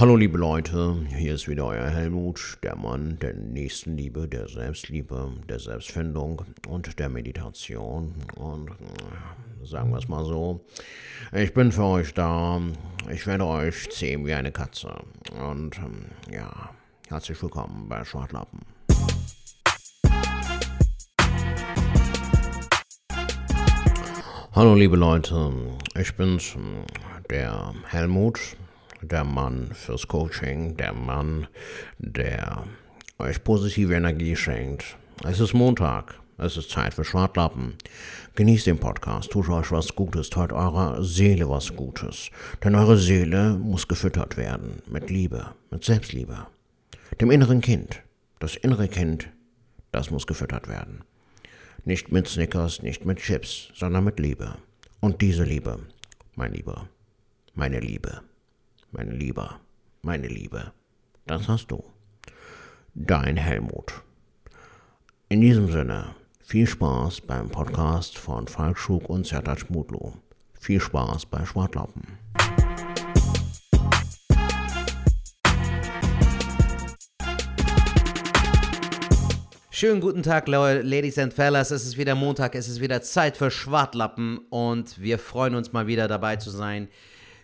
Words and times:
Hallo 0.00 0.16
liebe 0.16 0.38
Leute, 0.38 0.96
hier 1.14 1.34
ist 1.34 1.46
wieder 1.46 1.66
euer 1.66 1.90
Helmut, 1.90 2.56
der 2.62 2.74
Mann 2.74 3.18
der 3.18 3.34
Nächstenliebe, 3.34 4.26
der 4.28 4.48
Selbstliebe, 4.48 5.30
der 5.46 5.58
Selbstfindung 5.58 6.40
und 6.66 6.98
der 6.98 7.10
Meditation. 7.10 8.14
Und 8.34 8.70
äh, 8.70 9.66
sagen 9.66 9.90
wir 9.90 9.98
es 9.98 10.08
mal 10.08 10.24
so, 10.24 10.64
ich 11.34 11.52
bin 11.52 11.70
für 11.70 11.84
euch 11.84 12.14
da, 12.14 12.62
ich 13.12 13.26
werde 13.26 13.44
euch 13.44 13.90
zähmen 13.90 14.24
wie 14.24 14.32
eine 14.32 14.50
Katze. 14.52 14.88
Und 15.38 15.76
ähm, 15.76 16.06
ja, 16.32 16.70
herzlich 17.10 17.42
willkommen 17.42 17.86
bei 17.86 18.02
Schwartlappen. 18.02 18.60
Hallo 24.52 24.74
liebe 24.74 24.96
Leute, 24.96 25.52
ich 25.94 26.16
bin's, 26.16 26.56
der 27.28 27.74
Helmut, 27.90 28.56
der 29.02 29.24
Mann 29.24 29.70
fürs 29.72 30.06
Coaching, 30.08 30.76
der 30.76 30.92
Mann, 30.92 31.46
der 31.98 32.64
euch 33.18 33.42
positive 33.42 33.94
Energie 33.94 34.36
schenkt. 34.36 34.96
Es 35.24 35.40
ist 35.40 35.54
Montag, 35.54 36.14
es 36.38 36.56
ist 36.56 36.70
Zeit 36.70 36.94
für 36.94 37.04
Schwartlappen. 37.04 37.74
Genießt 38.34 38.66
den 38.66 38.78
Podcast, 38.78 39.30
tut 39.30 39.48
euch 39.48 39.70
was 39.70 39.94
Gutes, 39.94 40.30
tut 40.30 40.52
eurer 40.52 41.02
Seele 41.02 41.48
was 41.48 41.76
Gutes. 41.76 42.30
Denn 42.64 42.74
eure 42.74 42.96
Seele 42.96 43.54
muss 43.54 43.88
gefüttert 43.88 44.36
werden 44.36 44.82
mit 44.86 45.10
Liebe, 45.10 45.54
mit 45.70 45.84
Selbstliebe. 45.84 46.46
Dem 47.20 47.30
inneren 47.30 47.60
Kind. 47.60 48.02
Das 48.38 48.56
innere 48.56 48.88
Kind, 48.88 49.28
das 49.92 50.10
muss 50.10 50.26
gefüttert 50.26 50.66
werden. 50.68 51.04
Nicht 51.84 52.10
mit 52.10 52.26
Snickers, 52.26 52.82
nicht 52.82 53.04
mit 53.04 53.18
Chips, 53.18 53.70
sondern 53.74 54.04
mit 54.04 54.18
Liebe. 54.18 54.56
Und 55.00 55.20
diese 55.20 55.44
Liebe, 55.44 55.78
mein 56.36 56.52
Lieber, 56.52 56.88
meine 57.54 57.80
Liebe, 57.80 58.22
mein 58.92 59.10
Lieber, 59.12 59.60
meine 60.02 60.26
Liebe, 60.26 60.72
das 61.26 61.48
hast 61.48 61.68
du. 61.68 61.84
Dein 62.94 63.36
Helmut. 63.36 64.02
In 65.28 65.40
diesem 65.40 65.70
Sinne, 65.70 66.16
viel 66.40 66.66
Spaß 66.66 67.20
beim 67.20 67.48
Podcast 67.50 68.18
von 68.18 68.48
Falk 68.48 68.78
Schug 68.78 69.08
und 69.08 69.26
Sertac 69.26 69.70
Mutlu. 69.70 70.14
Viel 70.58 70.80
Spaß 70.80 71.26
bei 71.26 71.44
Schwartlappen. 71.46 72.18
Schönen 79.70 80.00
guten 80.00 80.22
Tag, 80.22 80.48
Ladies 80.48 81.16
and 81.16 81.32
Fellas. 81.32 81.70
Es 81.70 81.86
ist 81.86 81.96
wieder 81.96 82.14
Montag, 82.14 82.54
es 82.54 82.68
ist 82.68 82.80
wieder 82.80 83.00
Zeit 83.00 83.36
für 83.36 83.50
Schwartlappen 83.50 84.38
und 84.50 85.00
wir 85.00 85.18
freuen 85.18 85.54
uns 85.54 85.72
mal 85.72 85.86
wieder 85.86 86.08
dabei 86.08 86.36
zu 86.36 86.50
sein. 86.50 86.88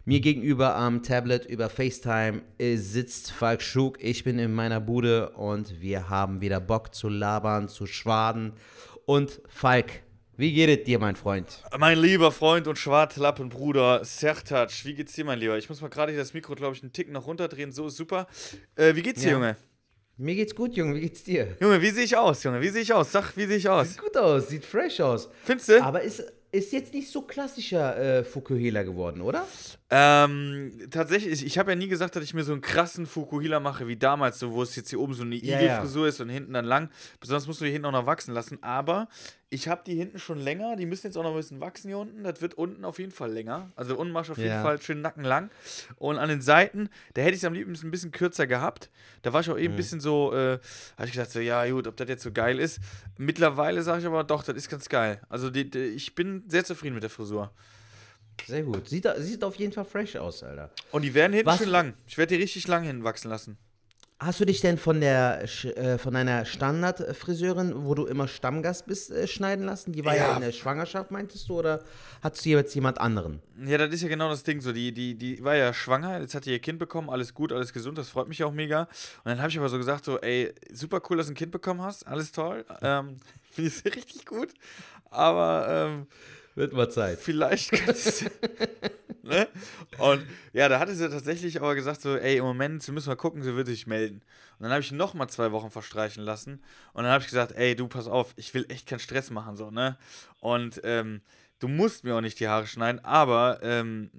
Mir 0.09 0.21
gegenüber 0.21 0.77
am 0.77 1.03
Tablet 1.03 1.47
über 1.47 1.69
FaceTime 1.69 2.43
sitzt 2.61 3.33
Falk 3.33 3.61
Schug. 3.61 4.01
Ich 4.01 4.23
bin 4.23 4.39
in 4.39 4.55
meiner 4.55 4.81
Bude 4.81 5.31
und 5.31 5.81
wir 5.81 6.09
haben 6.09 6.41
wieder 6.41 6.61
Bock 6.61 6.95
zu 6.95 7.09
labern, 7.09 7.69
zu 7.69 7.87
schwaden. 7.87 8.53
Und 9.05 9.43
Falk, 9.49 10.05
wie 10.37 10.53
geht 10.53 10.79
es 10.79 10.85
dir, 10.85 11.01
mein 11.01 11.17
Freund? 11.17 11.61
Mein 11.77 11.99
lieber 11.99 12.31
Freund 12.31 12.69
und 12.69 12.79
Schwartlappenbruder 12.79 14.05
Sertac, 14.05 14.71
wie 14.85 14.95
geht's 14.95 15.15
dir, 15.15 15.25
mein 15.25 15.41
Lieber? 15.41 15.59
Ich 15.59 15.69
muss 15.69 15.81
mal 15.81 15.89
gerade 15.89 16.17
das 16.17 16.35
Mikro, 16.35 16.55
glaube 16.55 16.77
ich, 16.77 16.85
einen 16.85 16.93
Tick 16.93 17.11
noch 17.11 17.27
runterdrehen. 17.27 17.73
So 17.73 17.89
ist 17.89 17.97
super. 17.97 18.29
Äh, 18.77 18.95
wie 18.95 19.03
geht's 19.03 19.23
dir, 19.23 19.31
ja. 19.31 19.33
Junge? 19.33 19.57
Mir 20.19 20.37
geht's 20.37 20.55
gut, 20.55 20.77
Junge. 20.77 20.95
Wie 20.95 21.01
geht's 21.01 21.25
dir? 21.25 21.57
Junge, 21.61 21.83
wie 21.83 21.91
sehe 21.91 22.05
ich 22.05 22.17
aus, 22.17 22.45
Junge? 22.45 22.61
Wie 22.61 22.69
sehe 22.69 22.83
ich 22.83 22.93
aus? 22.93 23.11
Sag, 23.11 23.37
wie 23.37 23.47
sehe 23.47 23.57
ich 23.57 23.69
aus? 23.69 23.89
Sieht 23.89 24.01
gut 24.01 24.17
aus, 24.17 24.49
sieht 24.51 24.65
fresh 24.65 25.01
aus. 25.01 25.29
Findest 25.43 25.69
du? 25.69 25.83
Aber 25.83 26.01
ist, 26.01 26.23
ist 26.53 26.73
jetzt 26.73 26.95
nicht 26.95 27.11
so 27.11 27.23
klassischer 27.23 27.97
äh, 27.99 28.25
Fukuhila 28.25 28.83
geworden, 28.83 29.21
oder? 29.21 29.47
Ähm, 29.89 30.73
tatsächlich, 30.91 31.47
ich 31.47 31.59
habe 31.59 31.71
ja 31.71 31.77
nie 31.77 31.87
gesagt, 31.87 32.17
dass 32.17 32.25
ich 32.25 32.35
mir 32.35 32.43
so 32.43 32.53
einen 32.53 32.61
krassen 32.61 33.07
Fukuhila 33.07 33.61
mache 33.61 33.87
wie 33.87 33.97
damals, 33.97 34.41
so, 34.41 34.53
wo 34.53 34.63
es 34.63 34.75
jetzt 34.75 34.91
hier 34.91 34.99
oben 34.99 35.15
so 35.15 35.23
eine 35.23 35.37
ja, 35.37 35.61
Igelfrisur 35.61 36.05
ja. 36.05 36.09
ist 36.09 36.21
und 36.21 36.29
hinten 36.29 36.55
dann 36.55 36.65
lang. 36.65 36.91
Besonders 37.21 37.47
musst 37.47 37.61
du 37.61 37.67
hier 37.67 37.73
hinten 37.73 37.87
auch 37.87 37.93
noch 37.93 38.07
wachsen 38.07 38.35
lassen. 38.35 38.61
Aber 38.63 39.07
ich 39.49 39.69
habe 39.69 39.83
die 39.87 39.95
hinten 39.95 40.19
schon 40.19 40.39
länger. 40.39 40.75
Die 40.75 40.87
müssen 40.87 41.07
jetzt 41.07 41.17
auch 41.17 41.23
noch 41.23 41.31
ein 41.31 41.37
bisschen 41.37 41.61
wachsen 41.61 41.87
hier 41.87 41.99
unten. 41.99 42.25
Das 42.25 42.41
wird 42.43 42.55
unten 42.55 42.85
auf 42.85 42.99
jeden 42.99 43.13
Fall 43.13 43.31
länger. 43.31 43.71
Also 43.77 43.97
unten 43.97 44.13
machst 44.13 44.29
du 44.29 44.33
auf 44.33 44.39
jeden 44.39 44.51
ja. 44.51 44.63
Fall 44.63 44.83
schön 44.83 45.03
nackenlang. 45.03 45.51
Und 45.97 46.19
an 46.19 46.29
den 46.29 46.41
Seiten, 46.41 46.89
da 47.15 47.23
hätte 47.23 47.35
ich 47.35 47.43
es 47.43 47.45
am 47.45 47.55
liebsten 47.55 47.87
ein 47.87 47.93
bisschen 47.93 48.11
kürzer 48.11 48.49
gehabt. 48.49 48.91
Da 49.23 49.33
war 49.33 49.41
ich 49.41 49.51
auch 49.51 49.57
eben 49.57 49.69
mhm. 49.69 49.75
ein 49.75 49.77
bisschen 49.77 50.01
so, 50.01 50.33
äh, 50.35 50.59
habe 50.97 51.07
ich 51.07 51.13
gedacht, 51.13 51.31
so, 51.31 51.39
ja, 51.39 51.65
gut, 51.71 51.87
ob 51.87 51.97
das 51.97 52.09
jetzt 52.09 52.25
so 52.25 52.33
geil 52.33 52.59
ist. 52.59 52.81
Mittlerweile 53.19 53.83
sage 53.83 54.01
ich 54.01 54.07
aber 54.07 54.25
doch, 54.25 54.43
das 54.43 54.57
ist 54.57 54.69
ganz 54.69 54.89
geil. 54.89 55.21
Also 55.29 55.49
die, 55.49 55.71
die, 55.71 55.79
ich 55.79 56.17
bin 56.17 56.43
sehr 56.49 56.65
zufrieden 56.65 56.95
mit 56.95 57.05
der 57.05 57.11
Frisur. 57.11 57.53
Sehr 58.47 58.63
gut. 58.63 58.89
Sieht, 58.89 59.09
sieht 59.19 59.45
auf 59.45 59.57
jeden 59.57 59.73
Fall 59.73 59.85
fresh 59.85 60.17
aus, 60.17 60.43
Alter. 60.43 60.71
Und 60.93 61.03
die 61.03 61.15
werden 61.15 61.33
hinten 61.33 61.47
Was? 61.47 61.59
schön 61.59 61.69
lang. 61.69 61.95
Ich 62.07 62.19
werde 62.19 62.35
die 62.35 62.43
richtig 62.43 62.67
lang 62.69 62.85
hinwachsen 62.85 63.31
lassen. 63.31 63.59
Hast 64.19 64.41
du 64.41 64.47
dich 64.47 64.63
denn 64.63 64.79
von 64.79 65.03
der 65.03 65.43
äh, 65.43 65.99
von 65.99 66.15
deiner 66.15 66.47
Standardfriseurin, 66.47 67.85
wo 67.85 67.95
du 67.95 68.07
immer 68.07 68.29
Stammgast 68.29 68.87
bist, 68.87 69.11
äh, 69.11 69.27
schneiden 69.27 69.67
lassen? 69.67 69.93
Die 69.93 70.07
war 70.07 70.17
ja. 70.17 70.29
ja. 70.29 70.37
in 70.37 70.41
der 70.41 70.53
Schwangerschaft, 70.53 71.11
meintest 71.11 71.51
du, 71.51 71.59
oder 71.59 71.85
hattest 72.23 72.47
du 72.47 72.51
jetzt 72.51 72.75
jemand 72.75 72.99
anderen? 72.99 73.43
Ja, 73.63 73.77
das 73.77 73.93
ist 73.93 74.01
ja 74.01 74.09
genau 74.09 74.31
das 74.31 74.43
Ding 74.43 74.63
so. 74.63 74.73
Die, 74.73 74.93
die, 74.93 75.17
die 75.17 75.45
war 75.45 75.55
ja 75.55 75.75
schwanger, 75.75 76.19
jetzt 76.19 76.35
hat 76.35 76.47
die 76.47 76.53
ihr 76.53 76.61
Kind 76.61 76.79
bekommen, 76.79 77.11
alles 77.11 77.35
gut, 77.35 77.53
alles 77.53 77.75
gesund, 77.75 77.99
das 77.99 78.09
freut 78.09 78.27
mich 78.27 78.43
auch 78.43 78.53
mega. 78.53 78.85
Und 79.25 79.27
dann 79.27 79.39
habe 79.41 79.51
ich 79.51 79.59
aber 79.59 79.69
so 79.69 79.77
gesagt, 79.77 80.07
so, 80.07 80.19
ey, 80.21 80.55
super 80.73 81.03
cool, 81.11 81.19
dass 81.19 81.27
du 81.27 81.33
ein 81.33 81.37
Kind 81.37 81.53
bekommen 81.53 81.83
hast, 81.83 82.07
alles 82.07 82.33
toll. 82.33 82.65
Ähm, 82.81 83.19
Finde 83.51 83.71
ich 83.71 83.85
richtig 83.85 84.25
gut. 84.25 84.49
Aber 85.11 85.67
ähm, 85.69 86.07
wird 86.57 86.73
mal 86.73 86.91
Zeit. 86.91 87.21
Vielleicht 87.21 87.71
kannst 87.71 88.23
du. 88.23 88.27
ne? 89.23 89.47
Und 89.99 90.27
ja, 90.53 90.69
da 90.69 90.81
hatte 90.81 90.95
sie 90.95 91.09
tatsächlich 91.09 91.61
aber 91.61 91.75
gesagt, 91.75 92.01
so, 92.01 92.17
ey, 92.17 92.39
im 92.39 92.45
Moment, 92.45 92.83
sie 92.83 92.93
müssen 92.93 93.09
mal 93.09 93.17
gucken, 93.17 93.43
sie 93.43 93.55
wird 93.55 93.67
sich 93.67 93.87
melden. 93.87 94.23
Und 94.59 94.65
dann 94.65 94.73
habe 94.73 94.81
ich 94.81 94.91
noch 94.91 95.15
mal 95.15 95.29
zwei 95.29 95.53
Wochen 95.53 95.71
verstreichen 95.71 96.25
lassen. 96.25 96.63
Und 96.93 97.05
dann 97.05 97.13
habe 97.13 97.23
ich 97.23 97.29
gesagt, 97.29 97.53
ey, 97.53 97.77
du, 97.77 97.87
pass 97.89 98.09
auf, 98.09 98.33
ich 98.37 98.53
will 98.55 98.67
echt 98.69 98.89
keinen 98.89 98.99
Stress 98.99 99.31
machen, 99.31 99.57
so, 99.57 99.71
ne? 99.71 99.99
Und 100.41 100.81
ähm, 100.83 101.21
du 101.59 101.69
musst 101.69 102.05
mir 102.05 102.17
auch 102.17 102.23
nicht 102.23 102.41
die 102.41 102.49
Haare 102.49 102.67
schneiden, 102.67 103.05
aber 103.05 103.61
ähm, 103.63 104.11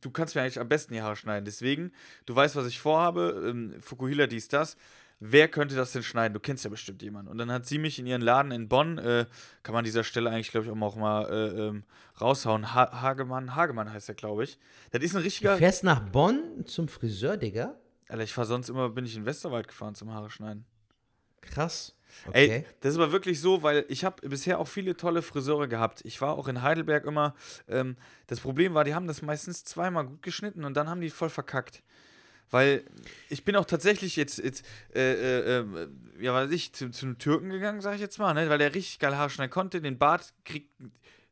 du 0.00 0.10
kannst 0.10 0.34
mir 0.34 0.42
eigentlich 0.42 0.60
am 0.60 0.68
besten 0.68 0.94
die 0.94 1.02
Haare 1.02 1.16
schneiden. 1.16 1.44
Deswegen, 1.44 1.92
du 2.26 2.34
weißt, 2.34 2.56
was 2.56 2.66
ich 2.66 2.80
vorhabe, 2.80 3.44
ähm, 3.48 3.74
Fukuhila 3.80 4.26
dies, 4.26 4.48
das 4.48 4.76
wer 5.20 5.48
könnte 5.48 5.74
das 5.74 5.92
denn 5.92 6.02
schneiden? 6.02 6.34
Du 6.34 6.40
kennst 6.40 6.64
ja 6.64 6.70
bestimmt 6.70 7.02
jemanden. 7.02 7.30
Und 7.30 7.38
dann 7.38 7.50
hat 7.50 7.66
sie 7.66 7.78
mich 7.78 7.98
in 7.98 8.06
ihren 8.06 8.22
Laden 8.22 8.52
in 8.52 8.68
Bonn, 8.68 8.98
äh, 8.98 9.26
kann 9.62 9.72
man 9.72 9.80
an 9.80 9.84
dieser 9.84 10.04
Stelle 10.04 10.30
eigentlich, 10.30 10.50
glaube 10.50 10.66
ich, 10.66 10.72
auch 10.72 10.96
mal 10.96 11.28
äh, 11.30 11.68
ähm, 11.68 11.84
raushauen. 12.20 12.74
Ha 12.74 13.00
Hagemann, 13.02 13.54
Hagemann 13.54 13.92
heißt 13.92 14.08
der, 14.08 14.14
glaube 14.14 14.44
ich. 14.44 14.58
Das 14.90 15.02
ist 15.02 15.14
ein 15.14 15.22
richtiger. 15.22 15.52
Du 15.52 15.58
fährst 15.58 15.84
nach 15.84 16.00
Bonn 16.00 16.64
zum 16.66 16.88
Friseur, 16.88 17.36
Digga? 17.36 17.74
Alter, 18.08 18.22
ich 18.22 18.32
fahre 18.32 18.46
sonst 18.46 18.68
immer, 18.68 18.88
bin 18.90 19.04
ich 19.04 19.16
in 19.16 19.26
Westerwald 19.26 19.68
gefahren 19.68 19.94
zum 19.94 20.12
Haare 20.12 20.30
schneiden. 20.30 20.64
Krass. 21.40 21.94
Okay. 22.26 22.48
Ey, 22.48 22.66
das 22.80 22.92
ist 22.92 22.98
aber 22.98 23.12
wirklich 23.12 23.40
so, 23.40 23.62
weil 23.62 23.84
ich 23.88 24.04
habe 24.04 24.26
bisher 24.28 24.58
auch 24.58 24.68
viele 24.68 24.96
tolle 24.96 25.22
Friseure 25.22 25.68
gehabt. 25.68 26.02
Ich 26.04 26.20
war 26.20 26.36
auch 26.38 26.48
in 26.48 26.62
Heidelberg 26.62 27.04
immer. 27.04 27.34
Ähm, 27.68 27.96
das 28.26 28.40
Problem 28.40 28.74
war, 28.74 28.84
die 28.84 28.94
haben 28.94 29.06
das 29.06 29.22
meistens 29.22 29.64
zweimal 29.64 30.06
gut 30.06 30.22
geschnitten 30.22 30.64
und 30.64 30.74
dann 30.76 30.88
haben 30.88 31.00
die 31.00 31.10
voll 31.10 31.30
verkackt. 31.30 31.82
Weil 32.50 32.84
ich 33.28 33.44
bin 33.44 33.56
auch 33.56 33.64
tatsächlich 33.64 34.16
jetzt, 34.16 34.38
jetzt 34.38 34.64
äh, 34.94 35.12
äh, 35.12 35.60
äh, 35.60 35.88
ja, 36.20 36.32
weiß 36.32 36.50
ich, 36.50 36.72
zu, 36.72 36.90
zu 36.90 37.06
einem 37.06 37.18
Türken 37.18 37.50
gegangen, 37.50 37.80
sag 37.80 37.94
ich 37.94 38.00
jetzt 38.00 38.18
mal, 38.18 38.34
ne? 38.34 38.48
weil 38.48 38.58
der 38.58 38.74
richtig 38.74 38.98
geil 38.98 39.16
Haare 39.16 39.30
schneiden 39.30 39.50
konnte. 39.50 39.80
Den 39.80 39.98
Bart 39.98 40.32
kriegt, 40.44 40.70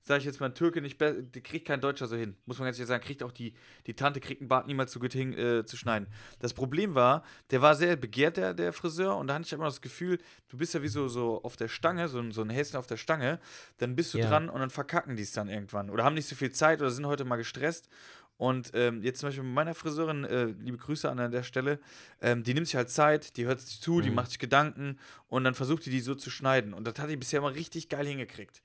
sag 0.03 0.19
ich 0.19 0.25
jetzt 0.25 0.41
mal, 0.41 0.47
ein 0.47 0.55
Türke 0.55 0.83
nicht, 0.83 0.99
kriegt 0.99 1.67
kein 1.67 1.81
Deutscher 1.81 2.09
so 2.09 2.17
hin. 2.17 2.37
Muss 2.47 2.59
man 2.59 2.67
ganz 2.67 2.79
ehrlich 2.79 2.89
sagen, 2.89 3.05
kriegt 3.05 3.23
auch 3.23 3.31
die, 3.31 3.55
die 3.87 3.95
Tante, 3.95 4.21
kriegt 4.21 4.41
einen 4.41 4.49
Bart 4.49 4.67
niemals 4.67 4.93
so 4.93 4.99
gut 4.99 5.13
hin 5.13 5.33
äh, 5.39 5.65
zu 5.65 5.77
schneiden. 5.77 6.09
Das 6.41 6.53
Problem 6.53 6.95
war, 6.97 7.25
der 7.51 7.63
war 7.63 7.77
sehr 7.77 7.95
begehrt, 7.95 8.37
der, 8.37 8.53
der 8.53 8.73
Friseur, 8.73 9.17
und 9.17 9.29
da 9.29 9.35
hatte 9.35 9.44
ich 9.47 9.53
immer 9.53 9.65
das 9.65 9.81
Gefühl, 9.81 10.19
du 10.49 10.59
bist 10.59 10.75
ja 10.75 10.83
wie 10.83 10.88
so, 10.88 11.06
so 11.06 11.43
auf 11.43 11.56
der 11.56 11.69
Stange, 11.69 12.09
so, 12.09 12.29
so 12.33 12.43
ein 12.43 12.50
Häschen 12.50 12.77
auf 12.77 12.87
der 12.87 12.97
Stange, 12.97 13.38
dann 13.79 13.94
bist 13.94 14.12
du 14.15 14.19
ja. 14.19 14.29
dran 14.29 14.50
und 14.50 14.61
dann 14.61 14.71
verkacken 14.71 15.17
die 15.17 15.23
es 15.23 15.33
dann 15.33 15.49
irgendwann. 15.49 15.91
Oder 15.91 16.05
haben 16.05 16.15
nicht 16.15 16.29
so 16.29 16.35
viel 16.35 16.50
Zeit 16.50 16.81
oder 16.83 16.91
sind 16.91 17.06
heute 17.06 17.25
mal 17.25 17.37
gestresst 17.37 17.88
und 18.37 18.73
ähm, 18.75 19.03
jetzt 19.03 19.21
zum 19.21 19.29
Beispiel 19.29 19.45
mit 19.45 19.55
meiner 19.55 19.75
Friseurin, 19.75 20.25
äh, 20.25 20.47
liebe 20.47 20.77
Grüße 20.77 21.09
an 21.09 21.31
der 21.31 21.43
Stelle, 21.45 21.79
ähm, 22.21 22.43
die 22.43 22.53
nimmt 22.55 22.67
sich 22.67 22.77
halt 22.77 22.91
Zeit, 22.91 23.37
die 23.37 23.47
hört 23.47 23.61
sich 23.61 23.81
zu, 23.81 23.95
mhm. 23.95 24.03
die 24.03 24.11
macht 24.11 24.31
sich 24.31 24.39
Gedanken 24.39 24.99
und 25.29 25.45
dann 25.45 25.55
versucht 25.55 25.87
die 25.87 25.91
die 25.91 26.01
so 26.01 26.15
zu 26.15 26.31
schneiden. 26.31 26.75
Und 26.75 26.87
das 26.87 26.99
hat 26.99 27.11
die 27.11 27.17
bisher 27.17 27.39
immer 27.39 27.55
richtig 27.55 27.89
geil 27.89 28.07
hingekriegt. 28.07 28.63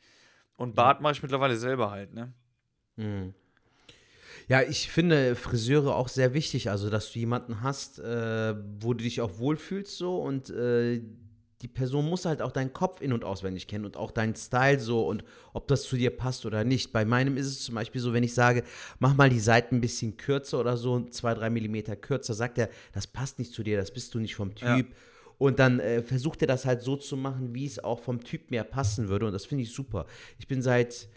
Und 0.56 0.75
Bart 0.75 1.00
mhm. 1.00 1.04
mache 1.04 1.13
ich 1.13 1.21
mittlerweile 1.21 1.56
selber 1.56 1.92
halt, 1.92 2.13
ne? 2.13 2.33
Mhm. 2.95 3.33
Ja, 4.48 4.63
ich 4.63 4.89
finde 4.89 5.36
Friseure 5.36 5.95
auch 5.95 6.07
sehr 6.07 6.33
wichtig, 6.33 6.71
also 6.71 6.89
dass 6.89 7.12
du 7.12 7.19
jemanden 7.19 7.62
hast, 7.62 8.00
äh, 8.00 8.56
wo 8.80 8.95
du 8.95 9.04
dich 9.04 9.21
auch 9.21 9.38
wohlfühlst 9.38 9.95
so 9.95 10.19
und 10.19 10.50
äh, 10.50 11.04
die 11.61 11.67
Person 11.67 12.09
muss 12.09 12.25
halt 12.25 12.41
auch 12.41 12.51
deinen 12.51 12.71
Kopf 12.71 13.01
in- 13.01 13.11
und 13.11 13.25
auswendig 13.25 13.67
kennen 13.67 13.85
und 13.85 13.97
auch 13.97 14.11
deinen 14.11 14.35
Style 14.35 14.79
so 14.79 15.06
und 15.06 15.23
ob 15.53 15.67
das 15.67 15.83
zu 15.83 15.97
dir 15.97 16.15
passt 16.15 16.45
oder 16.45 16.63
nicht. 16.63 16.94
Bei 16.94 17.03
meinem 17.03 17.35
ist 17.35 17.47
es 17.47 17.63
zum 17.63 17.75
Beispiel 17.75 18.00
so, 18.00 18.13
wenn 18.13 18.23
ich 18.23 18.33
sage, 18.33 18.63
mach 19.00 19.15
mal 19.15 19.29
die 19.29 19.39
Seiten 19.39 19.75
ein 19.75 19.81
bisschen 19.81 20.15
kürzer 20.15 20.59
oder 20.59 20.77
so, 20.77 21.01
zwei, 21.09 21.33
drei 21.33 21.50
Millimeter 21.50 21.95
kürzer, 21.95 22.33
sagt 22.33 22.57
er, 22.57 22.69
das 22.94 23.07
passt 23.07 23.39
nicht 23.39 23.53
zu 23.53 23.63
dir, 23.63 23.77
das 23.77 23.91
bist 23.91 24.13
du 24.13 24.19
nicht 24.19 24.35
vom 24.35 24.56
Typ. 24.56 24.67
Ja. 24.67 24.83
Und 25.38 25.59
dann 25.59 25.79
äh, 25.79 26.01
versucht 26.01 26.41
er 26.41 26.47
das 26.47 26.65
halt 26.65 26.81
so 26.81 26.95
zu 26.95 27.15
machen, 27.15 27.53
wie 27.53 27.65
es 27.65 27.81
auch 27.81 28.00
vom 28.00 28.23
Typ 28.23 28.51
mehr 28.51 28.63
passen 28.63 29.07
würde. 29.07 29.25
Und 29.25 29.33
das 29.33 29.45
finde 29.45 29.63
ich 29.63 29.73
super. 29.73 30.06
Ich 30.38 30.47
bin 30.47 30.61
seit 30.61 31.07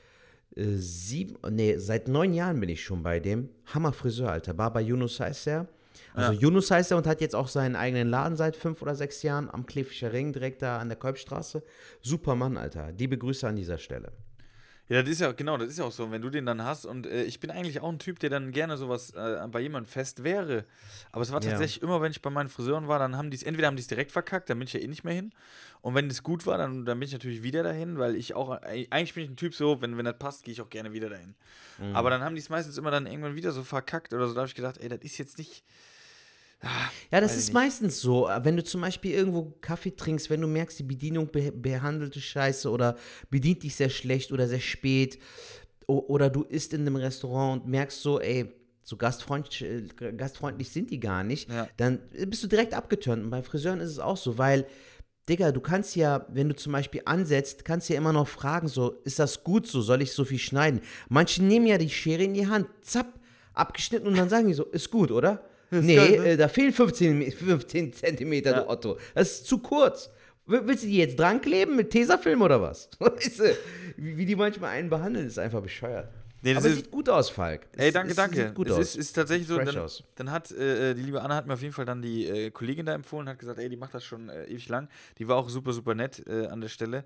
äh, 0.56 0.64
sieben, 0.76 1.36
nee, 1.50 1.76
seit 1.78 2.08
neun 2.08 2.32
Jahren 2.32 2.60
bin 2.60 2.68
ich 2.68 2.82
schon 2.82 3.02
bei 3.02 3.20
dem. 3.20 3.48
Hammer 3.66 3.92
Friseur, 3.92 4.30
Alter. 4.30 4.54
Baba 4.54 4.80
Yunus 4.80 5.18
heißt 5.18 5.48
er. 5.48 5.68
Also 6.14 6.32
Yunus 6.32 6.70
heißt 6.70 6.90
er 6.90 6.96
und 6.96 7.06
hat 7.06 7.20
jetzt 7.20 7.34
auch 7.34 7.48
seinen 7.48 7.76
eigenen 7.76 8.08
Laden 8.08 8.36
seit 8.36 8.56
fünf 8.56 8.82
oder 8.82 8.94
sechs 8.94 9.22
Jahren 9.22 9.50
am 9.50 9.66
Klefischer 9.66 10.12
Ring, 10.12 10.32
direkt 10.32 10.62
da 10.62 10.78
an 10.78 10.88
der 10.88 10.98
Kolbstraße. 10.98 11.62
Super 12.00 12.34
Mann, 12.34 12.56
Alter. 12.56 12.92
Liebe 12.92 13.18
Grüße 13.18 13.46
an 13.46 13.56
dieser 13.56 13.78
Stelle. 13.78 14.12
Ja, 14.88 15.00
das 15.00 15.10
ist 15.12 15.20
ja, 15.20 15.32
genau, 15.32 15.56
das 15.56 15.68
ist 15.68 15.78
ja 15.78 15.84
auch 15.84 15.92
so, 15.92 16.10
wenn 16.10 16.20
du 16.20 16.28
den 16.28 16.44
dann 16.44 16.62
hast 16.64 16.84
und 16.84 17.06
äh, 17.06 17.22
ich 17.24 17.40
bin 17.40 17.50
eigentlich 17.50 17.80
auch 17.80 17.88
ein 17.88 17.98
Typ, 17.98 18.18
der 18.18 18.28
dann 18.30 18.52
gerne 18.52 18.76
sowas 18.76 19.10
äh, 19.14 19.46
bei 19.50 19.60
jemandem 19.60 19.90
fest 19.90 20.22
wäre. 20.22 20.64
Aber 21.12 21.22
es 21.22 21.32
war 21.32 21.42
Ja. 21.42 21.50
tatsächlich 21.50 21.82
immer, 21.82 22.02
wenn 22.02 22.10
ich 22.10 22.20
bei 22.20 22.30
meinen 22.30 22.48
Friseuren 22.48 22.88
war, 22.88 22.98
dann 22.98 23.16
haben 23.16 23.30
die 23.30 23.36
es, 23.36 23.42
entweder 23.42 23.68
haben 23.68 23.76
die 23.76 23.80
es 23.82 23.86
direkt 23.86 24.12
verkackt, 24.12 24.50
dann 24.50 24.58
bin 24.58 24.66
ich 24.66 24.74
ja 24.74 24.80
eh 24.80 24.88
nicht 24.88 25.04
mehr 25.04 25.14
hin. 25.14 25.32
Und 25.80 25.94
wenn 25.94 26.08
es 26.10 26.22
gut 26.22 26.46
war, 26.46 26.58
dann, 26.58 26.84
dann 26.84 26.98
bin 26.98 27.06
ich 27.06 27.12
natürlich 27.12 27.42
wieder 27.42 27.62
dahin, 27.62 27.98
weil 27.98 28.16
ich 28.16 28.34
auch, 28.34 28.60
äh, 28.62 28.86
eigentlich 28.90 29.14
bin 29.14 29.24
ich 29.24 29.30
ein 29.30 29.36
Typ 29.36 29.54
so, 29.54 29.80
wenn, 29.80 29.96
wenn 29.96 30.04
das 30.04 30.18
passt, 30.18 30.44
gehe 30.44 30.52
ich 30.52 30.60
auch 30.60 30.68
gerne 30.70 30.92
wieder 30.92 31.08
dahin. 31.08 31.34
Mhm. 31.78 31.96
Aber 31.96 32.10
dann 32.10 32.22
haben 32.22 32.34
die 32.34 32.40
es 32.40 32.50
meistens 32.50 32.76
immer 32.76 32.90
dann 32.90 33.06
irgendwann 33.06 33.34
wieder 33.36 33.52
so 33.52 33.62
verkackt 33.62 34.12
oder 34.12 34.26
so, 34.28 34.34
da 34.34 34.40
habe 34.40 34.48
ich 34.48 34.54
gedacht, 34.54 34.78
ey, 34.78 34.88
das 34.88 35.00
ist 35.02 35.16
jetzt 35.16 35.38
nicht. 35.38 35.64
Ja, 37.10 37.20
das 37.20 37.36
ist 37.36 37.46
nicht. 37.46 37.54
meistens 37.54 38.00
so. 38.00 38.28
Wenn 38.42 38.56
du 38.56 38.62
zum 38.64 38.80
Beispiel 38.80 39.12
irgendwo 39.12 39.54
Kaffee 39.60 39.90
trinkst, 39.94 40.30
wenn 40.30 40.40
du 40.40 40.46
merkst, 40.46 40.78
die 40.78 40.84
Bedienung 40.84 41.28
be 41.30 41.50
behandelt 41.52 42.14
dich 42.14 42.26
scheiße 42.28 42.70
oder 42.70 42.96
bedient 43.30 43.62
dich 43.62 43.74
sehr 43.76 43.90
schlecht 43.90 44.32
oder 44.32 44.46
sehr 44.48 44.60
spät 44.60 45.18
oder 45.86 46.30
du 46.30 46.42
isst 46.44 46.72
in 46.72 46.82
einem 46.82 46.96
Restaurant 46.96 47.62
und 47.62 47.68
merkst 47.70 48.00
so, 48.00 48.20
ey, 48.20 48.52
so 48.84 48.96
gastfreundlich, 48.96 49.62
äh, 49.62 50.12
gastfreundlich 50.12 50.70
sind 50.70 50.90
die 50.90 51.00
gar 51.00 51.22
nicht, 51.24 51.50
Ja. 51.50 51.68
dann 51.76 52.00
bist 52.28 52.42
du 52.42 52.46
direkt 52.48 52.74
abgeturnt. 52.74 53.22
Und 53.24 53.30
bei 53.30 53.42
Friseuren 53.42 53.80
ist 53.80 53.90
es 53.90 53.98
auch 53.98 54.16
so, 54.16 54.38
weil, 54.38 54.66
Digga, 55.28 55.52
du 55.52 55.60
kannst 55.60 55.94
ja, 55.96 56.26
wenn 56.30 56.48
du 56.48 56.56
zum 56.56 56.72
Beispiel 56.72 57.02
ansetzt, 57.04 57.64
kannst 57.64 57.88
ja 57.88 57.96
immer 57.96 58.12
noch 58.12 58.26
fragen, 58.28 58.68
so, 58.68 58.90
ist 59.04 59.18
das 59.18 59.44
gut 59.44 59.66
so, 59.66 59.82
soll 59.82 60.02
ich 60.02 60.12
so 60.12 60.24
viel 60.24 60.38
schneiden? 60.38 60.80
Manche 61.08 61.42
nehmen 61.44 61.66
ja 61.66 61.78
die 61.78 61.90
Schere 61.90 62.22
in 62.24 62.34
die 62.34 62.46
Hand, 62.48 62.66
zapp, 62.82 63.20
abgeschnitten 63.54 64.06
und 64.08 64.16
dann 64.16 64.28
sagen 64.28 64.48
die 64.48 64.54
so, 64.54 64.64
ist 64.64 64.90
gut, 64.90 65.10
oder? 65.10 65.44
Nee, 65.80 65.96
geil, 65.96 66.20
ne? 66.20 66.26
äh, 66.30 66.36
da 66.36 66.48
fehlen 66.48 66.72
15, 66.72 67.32
15 67.32 67.92
Zentimeter, 67.92 68.50
Ja. 68.52 68.60
du 68.62 68.68
Otto. 68.68 68.98
Das 69.14 69.30
ist 69.32 69.46
zu 69.46 69.58
kurz. 69.58 70.10
Willst 70.46 70.82
du 70.82 70.88
die 70.88 70.96
jetzt 70.96 71.18
dran 71.18 71.40
kleben 71.40 71.76
mit 71.76 71.90
Tesafilm 71.90 72.42
oder 72.42 72.60
was? 72.60 72.90
Weißt 72.98 73.38
du, 73.40 73.56
wie, 73.96 74.26
die 74.26 74.34
manchmal 74.36 74.70
einen 74.70 74.90
behandeln, 74.90 75.26
ist 75.26 75.38
einfach 75.38 75.62
bescheuert. 75.62 76.08
Nee, 76.44 76.54
das 76.54 76.64
Aber 76.64 76.72
ist- 76.72 76.78
sieht 76.80 76.90
gut 76.90 77.08
aus, 77.08 77.30
Falk. 77.30 77.68
Ey, 77.76 77.88
Es- 77.88 77.94
danke, 77.94 78.10
es 78.10 78.16
danke. 78.16 78.36
Sieht 78.36 78.54
gut 78.56 78.66
es 78.68 78.72
aus. 78.74 78.80
Ist, 78.80 78.96
ist 78.96 79.12
tatsächlich 79.12 79.46
so. 79.46 79.56
Dann, 79.58 79.78
aus. 79.78 80.02
dann 80.16 80.30
hat 80.32 80.50
äh, 80.50 80.94
die 80.94 81.02
liebe 81.02 81.22
Anna 81.22 81.36
hat 81.36 81.46
mir 81.46 81.52
auf 81.54 81.62
jeden 81.62 81.72
Fall 81.72 81.84
dann 81.84 82.02
die 82.02 82.26
äh, 82.26 82.50
Kollegin 82.50 82.84
da 82.86 82.94
empfohlen, 82.94 83.28
hat 83.28 83.38
gesagt, 83.38 83.60
ey, 83.60 83.68
die 83.68 83.76
macht 83.76 83.94
das 83.94 84.04
schon 84.04 84.28
äh, 84.28 84.46
ewig 84.46 84.68
lang. 84.68 84.88
Die 85.18 85.28
war 85.28 85.36
auch 85.36 85.48
super, 85.48 85.72
super 85.72 85.94
nett 85.94 86.20
äh, 86.26 86.46
an 86.46 86.60
der 86.60 86.68
Stelle. 86.68 87.04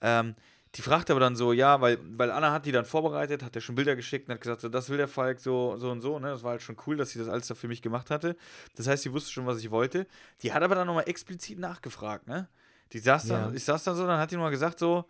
Ähm, 0.00 0.36
die 0.76 0.82
fragte 0.82 1.12
aber 1.12 1.20
dann 1.20 1.36
so, 1.36 1.52
ja, 1.54 1.80
weil, 1.80 1.98
weil 2.18 2.30
Anna 2.30 2.52
hat 2.52 2.66
die 2.66 2.72
dann 2.72 2.84
vorbereitet, 2.84 3.42
hat 3.42 3.54
ja 3.54 3.60
schon 3.62 3.74
Bilder 3.76 3.96
geschickt 3.96 4.28
und 4.28 4.34
hat 4.34 4.42
gesagt, 4.42 4.60
so, 4.60 4.68
das 4.68 4.90
will 4.90 4.98
der 4.98 5.08
Falk 5.08 5.40
so, 5.40 5.76
so 5.78 5.90
und 5.90 6.02
so. 6.02 6.18
Ne? 6.18 6.28
Das 6.28 6.42
war 6.42 6.50
halt 6.52 6.62
schon 6.62 6.76
cool, 6.86 6.96
dass 6.96 7.10
sie 7.10 7.18
das 7.18 7.28
alles 7.28 7.46
da 7.46 7.54
für 7.54 7.66
mich 7.68 7.80
gemacht 7.80 8.10
hatte. 8.10 8.36
Das 8.74 8.86
heißt, 8.86 9.02
sie 9.04 9.12
wusste 9.12 9.32
schon, 9.32 9.46
was 9.46 9.58
ich 9.58 9.70
wollte. 9.70 10.06
Die 10.42 10.52
hat 10.52 10.62
aber 10.62 10.74
dann 10.74 10.86
nochmal 10.86 11.08
explizit 11.08 11.58
nachgefragt, 11.58 12.26
ne? 12.26 12.48
Die 12.92 12.98
saß 12.98 13.26
dann, 13.26 13.50
Ja. 13.50 13.56
ich 13.56 13.64
saß 13.64 13.84
dann 13.84 13.96
so, 13.96 14.06
dann 14.06 14.20
hat 14.20 14.30
die 14.30 14.34
nochmal 14.36 14.50
gesagt, 14.50 14.78
so, 14.78 15.06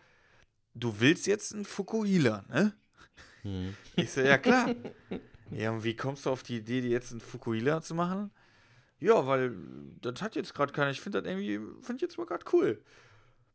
du 0.75 1.01
willst 1.01 1.27
jetzt 1.27 1.53
einen 1.53 1.65
Fukuhila, 1.65 2.45
ne? 2.49 2.73
Hm. 3.43 3.75
Ich 3.97 4.13
so, 4.13 4.21
ja 4.21 4.39
klar. 4.39 4.71
Ja, 5.53 5.71
und 5.71 5.85
wie 5.85 5.95
kommst 5.95 6.27
du 6.27 6.31
auf 6.31 6.43
die 6.43 6.57
Idee, 6.57 6.81
die 6.81 6.89
jetzt 6.89 7.13
einen 7.13 7.21
Fukuhila 7.21 7.81
zu 7.81 7.95
machen? 7.95 8.33
Ja, 8.99 9.29
weil 9.29 9.53
das 10.01 10.21
hat 10.21 10.35
jetzt 10.35 10.55
gerade 10.55 10.73
keiner. 10.73 10.91
Ich 10.91 11.01
finde 11.01 11.23
das 11.23 11.31
irgendwie, 11.31 11.61
finde 11.83 11.97
ich 11.97 12.03
jetzt 12.03 12.19
mal 12.19 12.27
gerade 12.27 12.45
cool. 12.53 12.83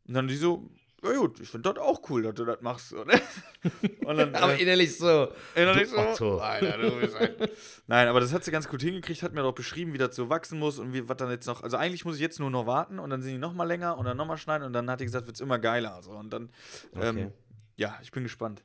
Und 0.07 0.13
dann 0.13 0.29
die 0.29 0.37
so, 0.37 0.69
ja 1.03 1.13
gut, 1.18 1.39
ich 1.39 1.50
finde 1.50 1.74
das 1.74 1.83
auch 1.83 2.01
cool, 2.09 2.24
dass 2.24 2.36
du 2.36 2.45
das 2.45 2.62
machst. 2.62 2.89
So, 2.89 3.03
ne? 3.03 3.19
Dann, 4.06 4.36
Aber 4.36 4.53
äh, 4.56 4.62
innerlich 4.62 4.98
so. 4.98 5.30
innerlich 5.56 5.89
so, 5.89 5.98
Otto. 5.98 6.38
Alter, 6.39 6.77
du 6.77 7.00
bist 7.00 7.15
ein 7.15 7.36
Nein, 7.88 8.07
aber 8.07 8.19
das 8.19 8.33
hat 8.33 8.44
sie 8.44 8.51
ganz 8.51 8.68
gut 8.68 8.81
hingekriegt, 8.81 9.24
hat 9.24 9.33
mir 9.33 9.42
doch 9.42 9.53
beschrieben, 9.53 9.94
wie 9.94 9.98
das 9.98 10.15
so 10.15 10.30
wachsen 10.30 10.59
muss 10.59 10.80
und 10.80 10.94
wie 10.94 11.07
was 11.09 11.18
dann 11.18 11.30
jetzt 11.31 11.48
noch. 11.48 11.63
Also 11.63 11.77
eigentlich 11.77 12.06
muss 12.06 12.15
ich 12.15 12.21
jetzt 12.21 12.39
nur 12.39 12.50
noch 12.51 12.65
warten 12.68 13.00
und 13.00 13.09
dann 13.09 13.21
sind 13.21 13.31
die 13.31 13.38
noch 13.38 13.53
mal 13.53 13.63
länger 13.65 13.98
und 13.98 14.06
dann 14.06 14.18
noch 14.18 14.27
mal 14.27 14.38
schneiden 14.38 14.65
und 14.65 14.74
dann 14.74 14.89
hat 14.89 15.00
die 15.00 15.06
gesagt, 15.06 15.25
wird 15.27 15.36
es 15.36 15.42
immer 15.42 15.59
geiler. 15.59 16.01
So. 16.03 16.12
Und 16.12 16.31
dann, 16.31 16.50
ähm, 16.95 17.18
Okay. 17.18 17.31
ja, 17.77 17.97
ich 18.04 18.12
bin 18.12 18.24
gespannt. 18.24 18.63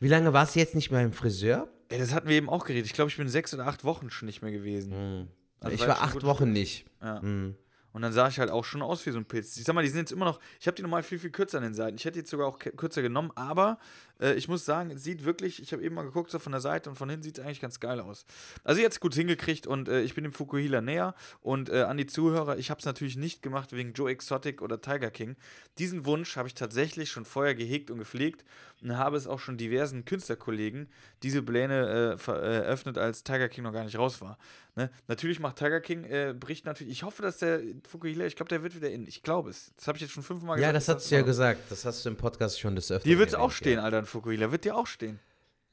Wie 0.00 0.08
lange 0.08 0.32
warst 0.32 0.54
du 0.56 0.60
jetzt 0.60 0.74
nicht 0.74 0.90
mehr 0.90 1.02
im 1.02 1.12
Friseur? 1.12 1.68
Ey, 1.88 1.98
das 1.98 2.14
hatten 2.14 2.28
wir 2.28 2.36
eben 2.36 2.48
auch 2.48 2.64
geredet. 2.64 2.86
Ich 2.86 2.94
glaube, 2.94 3.10
ich 3.10 3.16
bin 3.16 3.28
sechs 3.28 3.52
oder 3.52 3.66
acht 3.66 3.84
Wochen 3.84 4.10
schon 4.10 4.26
nicht 4.26 4.42
mehr 4.42 4.50
gewesen. 4.52 5.28
Also 5.60 5.74
ich 5.74 5.80
war 5.82 5.88
war 5.88 6.02
acht. 6.02 6.22
Wochen 6.22 6.52
nicht. 6.52 6.86
Ja. 7.02 7.20
Hm. 7.20 7.54
Und 7.92 8.02
dann 8.02 8.12
sah 8.12 8.28
ich 8.28 8.38
halt 8.38 8.50
auch 8.50 8.64
schon 8.64 8.82
aus 8.82 9.04
wie 9.06 9.10
so 9.10 9.18
ein 9.18 9.24
Pilz. 9.24 9.56
Ich 9.56 9.64
sag 9.64 9.74
mal, 9.74 9.82
die 9.82 9.88
sind 9.88 10.00
jetzt 10.00 10.12
immer 10.12 10.24
noch. 10.24 10.40
Ich 10.60 10.66
habe 10.66 10.76
die 10.76 10.82
normal 10.82 11.02
viel, 11.02 11.18
viel 11.18 11.30
kürzer 11.30 11.58
an 11.58 11.64
den 11.64 11.74
Seiten. 11.74 11.96
Ich 11.96 12.04
hätte 12.04 12.18
jetzt 12.18 12.30
sogar 12.30 12.46
auch 12.46 12.58
kürzer 12.58 13.02
genommen, 13.02 13.32
aber 13.34 13.78
äh, 14.20 14.34
ich 14.34 14.48
muss 14.48 14.64
sagen, 14.64 14.90
es 14.90 15.04
sieht 15.04 15.24
wirklich. 15.24 15.62
Ich 15.62 15.72
habe 15.72 15.82
eben 15.82 15.94
mal 15.94 16.04
geguckt, 16.04 16.30
so 16.30 16.38
von 16.38 16.52
der 16.52 16.60
Seite 16.60 16.90
und 16.90 16.96
von 16.96 17.08
hinten 17.08 17.22
sieht 17.22 17.38
es 17.38 17.44
eigentlich 17.44 17.60
ganz 17.60 17.80
geil 17.80 18.00
aus. 18.00 18.24
Also 18.64 18.80
jetzt 18.80 19.00
gut 19.00 19.14
hingekriegt 19.14 19.66
und 19.66 19.88
äh, 19.88 20.02
ich 20.02 20.14
bin 20.14 20.24
dem 20.24 20.32
Fukuhila 20.32 20.80
näher. 20.80 21.14
Und 21.40 21.68
äh, 21.68 21.82
an 21.82 21.96
die 21.96 22.06
Zuhörer, 22.06 22.58
ich 22.58 22.70
habe 22.70 22.78
es 22.78 22.86
natürlich 22.86 23.16
nicht 23.16 23.42
gemacht 23.42 23.72
wegen 23.72 23.92
Joe 23.92 24.10
Exotic 24.10 24.62
oder 24.62 24.80
Tiger 24.80 25.10
King. 25.10 25.36
Diesen 25.78 26.04
Wunsch 26.04 26.36
habe 26.36 26.48
ich 26.48 26.54
tatsächlich 26.54 27.10
schon 27.10 27.24
vorher 27.24 27.54
gehegt 27.54 27.90
und 27.90 27.98
gepflegt 27.98 28.44
und 28.82 28.96
habe 28.96 29.16
es 29.16 29.26
auch 29.26 29.40
schon 29.40 29.56
diversen 29.56 30.04
Künstlerkollegen 30.04 30.88
diese 31.22 31.42
Pläne 31.42 32.16
äh, 32.18 32.30
äh, 32.30 32.56
eröffnet, 32.56 32.98
als 32.98 33.24
Tiger 33.24 33.48
King 33.48 33.64
noch 33.64 33.72
gar 33.72 33.84
nicht 33.84 33.98
raus 33.98 34.20
war. 34.20 34.38
Ne? 34.76 34.90
Natürlich 35.08 35.40
macht 35.40 35.56
Tiger 35.56 35.80
King, 35.80 36.04
äh, 36.04 36.34
bricht 36.38 36.64
natürlich. 36.64 36.92
Ich 36.92 37.02
hoffe, 37.02 37.22
dass 37.22 37.38
der 37.38 37.60
Fukuhila, 37.88 38.24
ich 38.24 38.36
glaube, 38.36 38.48
der 38.48 38.62
wird 38.62 38.74
wieder 38.74 38.90
in. 38.90 39.06
Ich 39.06 39.22
glaube 39.22 39.50
es. 39.50 39.72
Das 39.76 39.88
habe 39.88 39.96
ich 39.96 40.02
jetzt 40.02 40.12
schon 40.12 40.22
fünfmal 40.22 40.58
Ja, 40.60 40.72
gesagt. 40.72 40.88
das 40.88 40.96
hast 40.96 41.10
du 41.10 41.14
ja 41.16 41.22
gesagt. 41.22 41.60
Das 41.70 41.84
hast 41.84 42.04
du 42.04 42.08
im 42.10 42.16
Podcast 42.16 42.60
schon 42.60 42.76
des 42.76 42.90
Öfteren 42.90 43.10
Dir 43.10 43.18
wird 43.18 43.30
es 43.30 43.34
auch 43.34 43.50
stehen, 43.52 43.78
ja. 43.78 43.84
Alter, 43.84 44.04
Fukuhila. 44.10 44.52
Wird 44.52 44.64
dir 44.64 44.76
auch 44.76 44.86
stehen. 44.86 45.18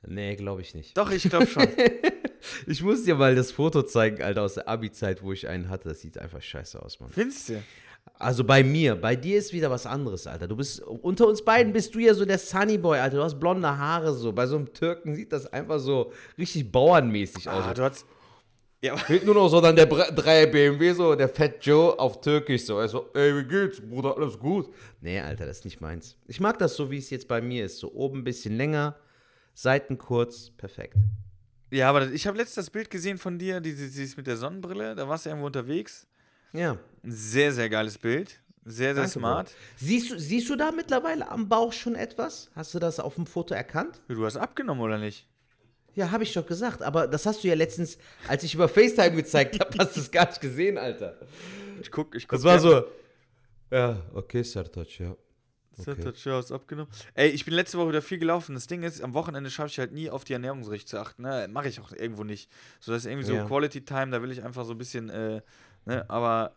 Nee, 0.05 0.35
glaube 0.35 0.61
ich 0.61 0.75
nicht. 0.75 0.97
Doch, 0.97 1.11
ich 1.11 1.23
glaube 1.23 1.47
schon. 1.47 1.67
Ich 2.65 2.81
muss 2.81 3.03
dir 3.03 3.15
mal 3.15 3.35
das 3.35 3.51
Foto 3.51 3.83
zeigen, 3.83 4.21
Alter, 4.21 4.43
aus 4.43 4.53
der 4.53 4.67
Abi-Zeit, 4.69 5.21
wo 5.23 5.33
ich 5.33 5.47
einen 5.47 5.69
hatte. 5.69 5.89
Das 5.89 6.01
sieht 6.01 6.17
einfach 6.17 6.41
scheiße 6.41 6.81
aus, 6.81 6.99
Mann. 6.99 7.09
Findest 7.09 7.49
du? 7.49 7.63
Also 8.13 8.43
bei 8.43 8.63
mir, 8.63 8.95
bei 8.95 9.15
dir 9.15 9.37
ist 9.37 9.53
wieder 9.53 9.69
was 9.69 9.85
anderes, 9.85 10.27
Alter. 10.27 10.47
Du 10.47 10.55
bist, 10.55 10.81
unter 10.81 11.27
uns 11.27 11.43
beiden 11.43 11.73
bist 11.73 11.93
du 11.93 11.99
ja 11.99 12.13
so 12.13 12.25
der 12.25 12.37
Sunny 12.37 12.77
Boy, 12.77 12.99
Alter. 12.99 13.17
Du 13.17 13.23
hast 13.23 13.39
blonde 13.39 13.77
Haare 13.77 14.13
so. 14.13 14.31
Bei 14.31 14.47
so 14.47 14.55
einem 14.55 14.73
Türken 14.73 15.15
sieht 15.15 15.33
das 15.33 15.51
einfach 15.51 15.79
so 15.79 16.11
richtig 16.37 16.71
bauernmäßig 16.71 17.49
aus. 17.49 17.65
Ah, 17.65 17.73
du 17.73 17.83
hast. 17.83 18.05
Ja, 18.81 18.95
Fehlt 18.95 19.25
nur 19.25 19.33
noch 19.33 19.49
so 19.49 19.59
dann 19.59 19.75
der 19.75 19.87
3 19.87 20.45
BMW, 20.47 20.93
so 20.93 21.15
der 21.15 21.29
Fat 21.29 21.65
Joe 21.65 21.97
auf 21.97 22.21
Türkisch 22.21 22.63
so. 22.65 22.77
Also, 22.77 23.09
ey, 23.15 23.35
wie 23.35 23.43
geht's, 23.43 23.81
Bruder, 23.81 24.15
alles 24.15 24.37
gut? 24.37 24.71
Nee, 25.01 25.19
Alter, 25.19 25.47
das 25.47 25.59
ist 25.59 25.65
nicht 25.65 25.81
meins. 25.81 26.15
Ich 26.27 26.39
mag 26.39 26.59
das 26.59 26.75
so, 26.75 26.91
wie 26.91 26.99
es 26.99 27.09
jetzt 27.09 27.27
bei 27.27 27.41
mir 27.41 27.65
ist. 27.65 27.79
So 27.79 27.91
oben 27.93 28.19
ein 28.19 28.23
bisschen 28.23 28.55
länger, 28.55 28.95
Seiten 29.55 29.97
kurz, 29.97 30.51
perfekt. 30.51 30.95
ja, 31.71 31.89
aber 31.89 32.11
ich 32.11 32.27
habe 32.27 32.37
letztens 32.37 32.65
das 32.65 32.69
Bild 32.69 32.91
gesehen 32.91 33.17
von 33.17 33.39
dir, 33.39 33.59
dieses, 33.61 33.93
dieses 33.93 34.15
mit 34.15 34.27
der 34.27 34.37
Sonnenbrille. 34.37 34.93
Da 34.95 35.07
warst 35.09 35.25
du 35.25 35.29
irgendwo 35.29 35.47
unterwegs. 35.47 36.05
Ja. 36.53 36.77
Ein 37.03 37.11
sehr, 37.11 37.51
sehr 37.51 37.69
geiles 37.69 37.97
Bild. 37.97 38.39
Sehr, 38.63 38.93
sehr 38.93 39.03
danke, 39.03 39.09
smart. 39.09 39.47
Bro. 39.47 39.55
Siehst 39.77 40.11
du, 40.11 40.19
siehst 40.19 40.49
du 40.49 40.55
da 40.55 40.71
mittlerweile 40.71 41.27
am 41.29 41.49
Bauch 41.49 41.73
schon 41.73 41.95
etwas? 41.95 42.51
Hast 42.53 42.73
du 42.75 42.79
das 42.79 42.99
auf 42.99 43.15
dem 43.15 43.25
Foto 43.25 43.53
erkannt? 43.55 44.01
Du 44.07 44.25
hast 44.25 44.37
abgenommen, 44.37 44.81
oder 44.81 44.97
nicht? 44.97 45.26
Ja, 45.97 46.11
habe 46.11 46.23
ich 46.23 46.31
doch 46.31 46.45
gesagt. 46.45 46.83
Aber 46.83 47.07
das 47.07 47.25
hast 47.25 47.43
du 47.43 47.47
ja 47.47 47.55
letztens, 47.55 47.97
als 48.27 48.43
ich 48.43 48.53
über 48.53 48.69
FaceTime 48.69 49.15
gezeigt 49.15 49.59
habe, 49.59 49.75
hast 49.79 49.95
du 49.95 50.01
es 50.01 50.11
gar 50.11 50.27
nicht 50.27 50.39
gesehen, 50.39 50.77
Alter. 50.77 51.15
Ich 51.81 51.89
guck, 51.89 52.13
ich 52.15 52.27
guck. 52.27 52.37
Das 52.37 52.43
war 52.43 52.59
so. 52.59 52.83
Ja, 53.71 53.99
okay, 54.13 54.43
Sartoc, 54.43 54.99
ja. 54.99 55.15
Okay. 55.75 56.05
hat 56.05 56.23
ja, 56.23 56.33
hast 56.33 56.51
abgenommen. 56.51 56.91
Ey, 57.15 57.29
ich 57.29 57.45
bin 57.45 57.55
letzte 57.55 57.79
Woche 57.79 57.89
wieder 57.89 58.01
viel 58.03 58.19
gelaufen. 58.19 58.53
Das 58.53 58.67
Ding 58.67 58.83
ist, 58.83 59.01
am 59.01 59.15
Wochenende 59.15 59.49
schaffe 59.49 59.69
ich 59.69 59.79
halt 59.79 59.91
nie 59.91 60.09
auf 60.11 60.23
die 60.23 60.33
Ernährungsricht 60.33 60.87
zu 60.87 60.99
achten. 60.99 61.23
Ne? 61.23 61.47
Mache 61.51 61.67
ich 61.67 61.79
auch 61.79 61.91
irgendwo 61.91 62.23
nicht. 62.23 62.49
So, 62.79 62.91
das 62.91 63.03
ist 63.03 63.11
irgendwie 63.11 63.25
so 63.25 63.33
Ja. 63.33 63.45
Quality 63.45 63.83
Time, 63.83 64.11
da 64.11 64.21
will 64.21 64.31
ich 64.31 64.43
einfach 64.43 64.65
so 64.65 64.73
ein 64.73 64.77
bisschen, 64.77 65.09
äh, 65.09 65.41
ne, 65.85 66.05
aber 66.09 66.55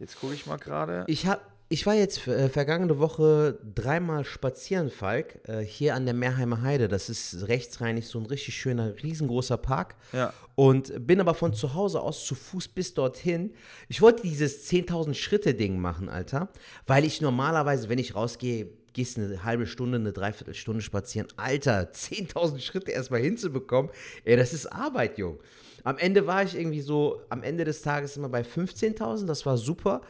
jetzt 0.00 0.18
gucke 0.18 0.34
ich 0.34 0.46
mal 0.46 0.58
gerade. 0.58 1.04
Ich, 1.06 1.26
hab, 1.26 1.53
ich 1.68 1.86
war 1.86 1.94
jetzt 1.94 2.26
äh, 2.28 2.48
vergangene 2.48 2.98
Woche 2.98 3.58
dreimal 3.74 4.24
spazieren, 4.24 4.90
Falk, 4.90 5.40
äh, 5.48 5.60
hier 5.60 5.94
an 5.94 6.04
der 6.04 6.14
Meerheimer 6.14 6.62
Heide. 6.62 6.88
Das 6.88 7.08
ist 7.08 7.48
rechtsrheinig 7.48 8.06
so 8.06 8.18
ein 8.18 8.26
richtig 8.26 8.54
schöner, 8.56 8.94
riesengroßer 9.02 9.56
Park. 9.56 9.96
Ja. 10.12 10.32
Und 10.56 11.06
bin 11.06 11.20
aber 11.20 11.34
von 11.34 11.54
zu 11.54 11.74
Hause 11.74 12.00
aus 12.00 12.24
zu 12.26 12.34
Fuß 12.34 12.68
bis 12.68 12.94
dorthin. 12.94 13.54
Ich 13.88 14.02
wollte 14.02 14.22
dieses 14.22 14.70
10.000 14.70 15.14
Schritte-Ding 15.14 15.78
machen, 15.80 16.08
Alter, 16.08 16.50
weil 16.86 17.04
ich 17.04 17.20
normalerweise, 17.20 17.88
wenn 17.88 17.98
ich 17.98 18.14
rausgehe, 18.14 18.68
gehst 18.92 19.18
eine 19.18 19.42
halbe 19.42 19.66
Stunde, 19.66 19.98
eine 19.98 20.12
Dreiviertelstunde 20.12 20.82
spazieren. 20.82 21.28
Alter, 21.36 21.90
10.000 21.92 22.60
Schritte 22.60 22.92
erstmal 22.92 23.20
hinzubekommen, 23.20 23.90
ey, 24.24 24.36
das 24.36 24.52
ist 24.52 24.66
Arbeit, 24.66 25.18
Jung. 25.18 25.40
Am 25.82 25.98
Ende 25.98 26.26
war 26.26 26.44
ich 26.44 26.56
irgendwie 26.56 26.80
so, 26.80 27.20
am 27.30 27.42
Ende 27.42 27.64
des 27.64 27.82
Tages 27.82 28.16
immer 28.16 28.28
bei 28.28 28.42
15.000, 28.42 29.26
das 29.26 29.44
war 29.44 29.58
super. 29.58 30.02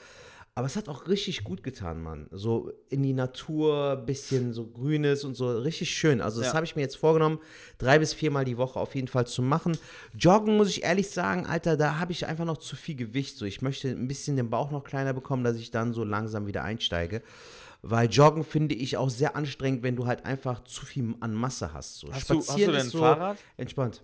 Aber 0.57 0.67
es 0.69 0.77
hat 0.77 0.89
auch 0.89 1.09
richtig 1.09 1.43
gut 1.43 1.65
getan, 1.65 2.01
Mann. 2.01 2.29
So 2.31 2.71
in 2.89 3.03
die 3.03 3.13
Natur, 3.13 3.97
bisschen 3.97 4.53
so 4.53 4.65
Grünes 4.69 5.25
und 5.25 5.35
so, 5.35 5.51
richtig 5.59 5.91
schön. 5.91 6.21
Also 6.21 6.39
das 6.41 6.51
Ja. 6.51 6.55
habe 6.55 6.65
ich 6.65 6.77
mir 6.77 6.83
jetzt 6.83 6.97
vorgenommen, 6.97 7.41
drei 7.79 7.99
bis 7.99 8.15
viermal 8.15 8.45
die 8.45 8.57
Woche 8.57 8.79
auf 8.79 8.95
jeden 8.95 9.09
Fall 9.09 9.27
zu 9.27 9.43
machen. 9.43 9.77
Joggen, 10.17 10.57
muss 10.57 10.69
ich 10.69 10.85
ehrlich 10.85 11.11
sagen, 11.11 11.45
Alter, 11.47 11.77
da 11.77 11.99
habe 11.99 12.13
ich 12.13 12.27
einfach 12.27 12.45
noch 12.45 12.59
zu 12.59 12.77
viel 12.77 12.95
Gewicht. 12.95 13.37
So, 13.37 13.45
ich 13.47 13.63
möchte 13.63 13.89
ein 13.89 14.07
bisschen 14.07 14.37
den 14.37 14.49
Bauch 14.49 14.71
noch 14.71 14.85
kleiner 14.85 15.13
bekommen, 15.13 15.43
dass 15.43 15.57
ich 15.57 15.73
dann 15.73 15.93
so 15.93 16.05
langsam 16.05 16.47
wieder 16.47 16.63
einsteige. 16.63 17.21
Weil 17.83 18.09
Joggen 18.09 18.45
finde 18.45 18.77
ich 18.77 18.97
auch 18.97 19.11
sehr 19.11 19.35
anstrengend, 19.35 19.83
wenn 19.83 19.97
du 19.97 20.07
halt 20.07 20.25
einfach 20.25 20.63
zu 20.63 20.87
viel 20.87 21.17
an 21.19 21.35
Masse 21.35 21.73
hast. 21.75 21.99
So. 21.99 22.13
Hast 22.13 22.31
du- 22.31 22.37
hast 22.39 22.53
du 22.55 22.59
denn 22.59 22.77
ein 22.77 22.89
so 22.89 23.01
Fahrrad? 23.01 23.39
Entspannt. 23.57 24.03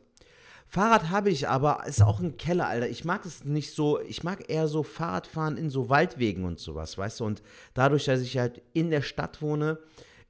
Fahrrad 0.72 1.10
habe 1.10 1.30
ich, 1.30 1.48
aber 1.48 1.84
ist 1.86 2.00
auch 2.00 2.20
ein 2.20 2.36
Keller, 2.36 2.68
Alter. 2.68 2.88
Ich 2.88 3.04
mag 3.04 3.26
es 3.26 3.42
nicht 3.44 3.74
so, 3.74 4.00
ich 4.00 4.22
mag 4.22 4.48
eher 4.48 4.68
so 4.68 4.84
Fahrradfahren 4.84 5.56
in 5.56 5.68
so 5.68 5.88
Waldwegen 5.88 6.44
und 6.44 6.60
sowas, 6.60 6.96
weißt 6.96 7.18
du? 7.20 7.24
Und 7.24 7.42
dadurch, 7.74 8.04
dass 8.04 8.20
ich 8.20 8.38
halt 8.38 8.62
in 8.72 8.90
der 8.90 9.02
Stadt 9.02 9.42
wohne, 9.42 9.80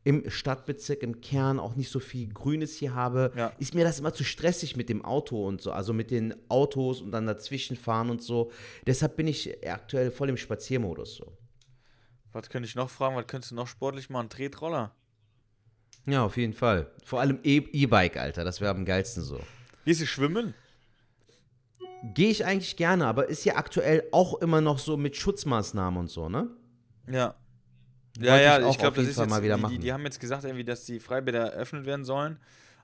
im 0.02 0.30
Stadtbezirk, 0.30 1.02
im 1.02 1.20
Kern 1.20 1.60
auch 1.60 1.76
nicht 1.76 1.90
so 1.90 2.00
viel 2.00 2.32
Grünes 2.32 2.74
hier 2.74 2.94
habe, 2.94 3.32
Ja. 3.36 3.52
ist 3.58 3.74
mir 3.74 3.84
das 3.84 3.98
immer 4.00 4.14
zu 4.14 4.24
stressig 4.24 4.76
mit 4.76 4.88
dem 4.88 5.04
Auto 5.04 5.46
und 5.46 5.60
so, 5.60 5.72
also 5.72 5.92
mit 5.92 6.10
den 6.10 6.34
Autos 6.48 7.02
und 7.02 7.12
dann 7.12 7.26
dazwischen 7.26 7.76
fahren 7.76 8.08
und 8.08 8.22
so. 8.22 8.50
Deshalb 8.86 9.16
bin 9.16 9.26
ich 9.26 9.68
aktuell 9.68 10.10
voll 10.10 10.30
im 10.30 10.38
Spaziermodus 10.38 11.16
so. 11.16 11.36
Was 12.32 12.48
könnte 12.48 12.66
ich 12.66 12.74
noch 12.76 12.88
fragen? 12.88 13.14
Was 13.14 13.26
könntest 13.26 13.50
du 13.50 13.56
noch 13.56 13.66
sportlich 13.68 14.08
machen? 14.08 14.30
Tretroller. 14.30 14.94
Ja, 16.06 16.24
auf 16.24 16.38
jeden 16.38 16.54
Fall. 16.54 16.90
Vor 17.04 17.20
allem 17.20 17.40
E-Bike, 17.42 18.16
Alter, 18.16 18.42
das 18.42 18.62
wäre 18.62 18.70
am 18.70 18.86
geilsten 18.86 19.22
so. 19.22 19.38
Gehst 19.84 20.00
du 20.00 20.06
schwimmen? 20.06 20.54
Gehe 22.14 22.30
ich 22.30 22.44
eigentlich 22.44 22.76
gerne, 22.76 23.06
aber 23.06 23.28
ist 23.28 23.44
ja 23.44 23.56
aktuell 23.56 24.04
auch 24.12 24.40
immer 24.40 24.60
noch 24.60 24.78
so 24.78 24.96
mit 24.96 25.16
Schutzmaßnahmen 25.16 26.00
und 26.00 26.08
so, 26.08 26.28
ne? 26.28 26.48
Ja. 27.06 27.34
Wollte 28.16 28.28
Ja, 28.28 28.40
ja, 28.40 28.60
ich 28.60 28.72
ich 28.72 28.78
glaube, 28.78 28.96
das 28.96 29.06
ist 29.06 29.16
Fall 29.16 29.24
jetzt, 29.24 29.30
mal 29.30 29.42
wieder 29.42 29.56
die, 29.56 29.60
die, 29.60 29.62
machen. 29.62 29.80
die 29.80 29.92
haben 29.92 30.04
jetzt 30.04 30.20
gesagt, 30.20 30.44
irgendwie, 30.44 30.64
dass 30.64 30.84
die 30.84 30.98
Freibäder 30.98 31.52
eröffnet 31.52 31.86
werden 31.86 32.04
sollen, 32.04 32.38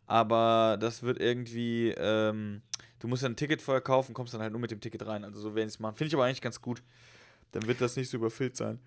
aber 0.07 0.77
das 0.81 1.03
wird 1.03 1.19
irgendwie, 1.19 1.91
ähm, 1.97 2.63
du 3.01 3.09
musst 3.09 3.23
dann 3.23 3.33
ein 3.33 3.37
Ticket 3.37 3.61
vorher 3.61 3.81
kaufen, 3.81 4.15
kommst 4.15 4.35
dann 4.35 4.41
halt 4.41 4.53
nur 4.53 4.61
mit 4.61 4.71
dem 4.71 4.81
Ticket 4.81 5.07
rein. 5.07 5.25
Also 5.25 5.41
so 5.41 5.55
werden 5.55 5.69
sie 5.69 5.75
es 5.75 5.81
machen. 5.81 5.97
Finde 5.97 6.09
ich 6.09 6.15
aber 6.15 6.25
eigentlich 6.25 6.43
ganz 6.43 6.61
gut. 6.61 6.83
Dann 7.53 7.67
wird 7.67 7.81
das 7.81 7.97
nicht 7.97 8.11
so 8.11 8.19
überfüllt 8.19 8.57
sein. 8.57 8.79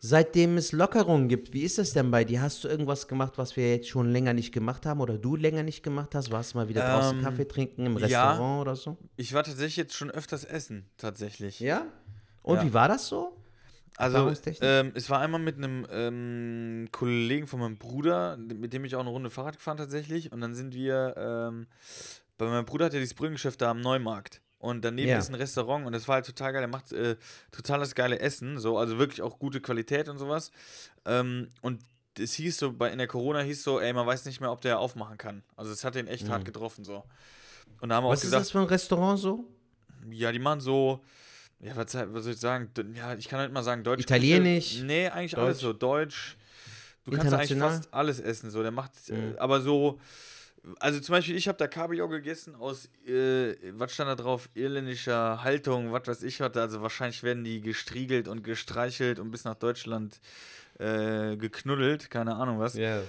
Seitdem 0.00 0.56
es 0.56 0.70
Lockerungen 0.70 1.28
gibt, 1.28 1.52
wie 1.52 1.62
ist 1.62 1.78
das 1.78 1.92
denn 1.92 2.12
bei 2.12 2.22
dir? 2.24 2.40
Hast 2.40 2.62
du 2.62 2.68
irgendwas 2.68 3.08
gemacht, 3.08 3.32
was 3.36 3.56
wir 3.56 3.68
jetzt 3.72 3.88
schon 3.88 4.12
länger 4.12 4.32
nicht 4.32 4.52
gemacht 4.52 4.86
haben 4.86 5.00
oder 5.00 5.18
du 5.18 5.34
länger 5.34 5.64
nicht 5.64 5.82
gemacht 5.82 6.14
hast? 6.14 6.30
Warst 6.30 6.54
du 6.54 6.58
mal 6.58 6.68
wieder 6.68 6.82
draußen 6.82 7.18
Ähm, 7.18 7.24
Kaffee 7.24 7.48
trinken 7.48 7.84
im 7.84 7.96
ja. 7.98 8.04
Restaurant 8.30 8.60
oder 8.60 8.76
so? 8.76 8.96
Ich 9.16 9.32
war 9.32 9.42
tatsächlich 9.42 9.76
jetzt 9.76 9.94
schon 9.94 10.10
öfters 10.12 10.44
essen, 10.44 10.88
tatsächlich. 10.98 11.58
Ja? 11.58 11.84
Und 12.42 12.58
Ja. 12.58 12.64
wie 12.64 12.72
war 12.72 12.86
das 12.86 13.08
so? 13.08 13.36
Also, 13.96 14.32
ähm, 14.60 14.92
es 14.94 15.10
war 15.10 15.18
einmal 15.18 15.40
mit 15.40 15.56
einem 15.56 15.84
ähm, 15.90 16.88
Kollegen 16.92 17.48
von 17.48 17.58
meinem 17.58 17.78
Bruder, 17.78 18.36
mit 18.36 18.72
dem 18.72 18.84
ich 18.84 18.94
auch 18.94 19.00
eine 19.00 19.10
Runde 19.10 19.30
Fahrrad 19.30 19.56
gefahren 19.56 19.78
tatsächlich. 19.78 20.30
Und 20.30 20.40
dann 20.40 20.54
sind 20.54 20.72
wir, 20.72 21.14
ähm, 21.16 21.66
bei 22.36 22.46
meinem 22.46 22.64
Bruder 22.64 22.84
hat 22.86 22.92
ja 22.92 23.00
dieses 23.00 23.14
Brühengeschäft 23.14 23.60
da 23.60 23.72
am 23.72 23.80
Neumarkt. 23.80 24.40
Und 24.58 24.84
daneben 24.84 25.08
Ja. 25.08 25.18
ist 25.18 25.28
ein 25.28 25.36
Restaurant 25.36 25.86
und 25.86 25.92
das 25.92 26.08
war 26.08 26.16
halt 26.16 26.26
total 26.26 26.52
geil. 26.52 26.62
Er 26.62 26.68
macht 26.68 26.90
äh, 26.92 27.16
total 27.52 27.78
das 27.80 27.94
geile 27.94 28.18
Essen, 28.18 28.58
so, 28.58 28.76
also 28.76 28.98
wirklich 28.98 29.22
auch 29.22 29.38
gute 29.38 29.60
Qualität 29.60 30.08
und 30.08 30.18
sowas. 30.18 30.50
Ähm, 31.04 31.48
und 31.62 31.80
es 32.18 32.34
hieß 32.34 32.56
so, 32.58 32.72
bei, 32.72 32.90
in 32.90 32.98
der 32.98 33.06
Corona 33.06 33.40
hieß 33.40 33.62
so, 33.62 33.78
ey, 33.78 33.92
man 33.92 34.04
weiß 34.06 34.24
nicht 34.24 34.40
mehr, 34.40 34.50
ob 34.50 34.60
der 34.60 34.80
aufmachen 34.80 35.16
kann. 35.16 35.44
Also 35.54 35.70
es 35.70 35.84
hat 35.84 35.94
den 35.94 36.08
echt 36.08 36.28
hart 36.28 36.44
getroffen, 36.44 36.84
so. 36.84 37.04
Und 37.80 37.90
da 37.90 37.94
haben 37.96 38.04
wir 38.04 38.08
Mhm. 38.08 38.12
Was 38.12 38.18
auch 38.18 38.24
ist 38.24 38.30
gesagt, 38.30 38.40
das 38.46 38.50
für 38.50 38.58
ein 38.58 38.64
Restaurant 38.64 39.20
so? 39.20 39.44
ja, 40.10 40.32
die 40.32 40.40
machen 40.40 40.60
so, 40.60 41.04
ja, 41.60 41.76
was, 41.76 41.94
was 41.94 42.24
soll 42.24 42.32
ich 42.32 42.40
sagen? 42.40 42.70
Ja, 42.94 43.14
ich 43.14 43.28
kann 43.28 43.38
halt 43.38 43.52
mal 43.52 43.62
sagen, 43.62 43.84
Deutsch. 43.84 44.00
Italienisch? 44.02 44.80
Nee, 44.82 45.08
eigentlich 45.08 45.38
alles 45.38 45.58
Deutsch? 45.58 45.62
so. 45.62 45.72
Deutsch. 45.72 46.36
Du 47.04 47.12
kannst 47.12 47.32
eigentlich 47.32 47.58
fast 47.58 47.94
alles 47.94 48.18
essen. 48.18 48.50
So, 48.50 48.62
der 48.62 48.72
macht, 48.72 48.90
Mhm. 49.08 49.34
äh, 49.36 49.38
aber 49.38 49.60
so. 49.60 50.00
Also 50.80 51.00
zum 51.00 51.14
Beispiel, 51.14 51.36
ich 51.36 51.48
habe 51.48 51.58
da 51.58 51.66
Kabeljau 51.66 52.08
gegessen 52.08 52.54
aus, 52.54 52.88
äh, 53.06 53.54
was 53.72 53.92
stand 53.92 54.08
da 54.08 54.14
drauf? 54.14 54.48
Irländischer 54.54 55.42
Haltung, 55.42 55.92
was 55.92 56.06
weiß 56.06 56.22
ich 56.22 56.40
was. 56.40 56.56
Also 56.56 56.82
wahrscheinlich 56.82 57.22
werden 57.22 57.44
die 57.44 57.60
gestriegelt 57.60 58.28
und 58.28 58.42
gestreichelt 58.42 59.18
und 59.18 59.30
bis 59.30 59.44
nach 59.44 59.54
Deutschland 59.54 60.20
äh, 60.78 61.36
geknuddelt, 61.36 62.10
keine 62.10 62.36
Ahnung 62.36 62.58
was. 62.58 62.74
Ja. 62.74 63.02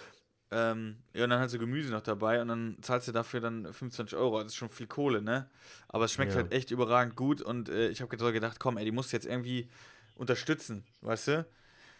Ähm, 0.51 0.97
ja, 1.13 1.25
und 1.25 1.29
dann 1.29 1.39
halt 1.39 1.51
so 1.51 1.59
Gemüse 1.59 1.91
noch 1.91 2.01
dabei 2.01 2.41
und 2.41 2.47
dann 2.47 2.77
zahlst 2.81 3.07
du 3.07 3.11
dafür 3.11 3.39
dann 3.39 3.65
25 3.65 4.17
Euro. 4.17 4.39
Das 4.41 4.47
ist 4.47 4.55
schon 4.55 4.69
viel 4.69 4.87
Kohle, 4.87 5.21
ne? 5.21 5.47
Aber 5.87 6.05
es 6.05 6.13
schmeckt 6.13 6.31
Ja. 6.31 6.37
halt 6.37 6.51
echt 6.51 6.71
überragend 6.71 7.15
gut 7.15 7.41
und 7.41 7.69
äh, 7.69 7.89
ich 7.89 8.01
habe 8.01 8.31
gedacht, 8.31 8.59
komm, 8.59 8.77
ey, 8.77 8.85
die 8.85 8.91
musst 8.91 9.11
du 9.11 9.17
jetzt 9.17 9.27
irgendwie 9.27 9.69
unterstützen, 10.15 10.85
weißt 11.01 11.27
du? 11.27 11.45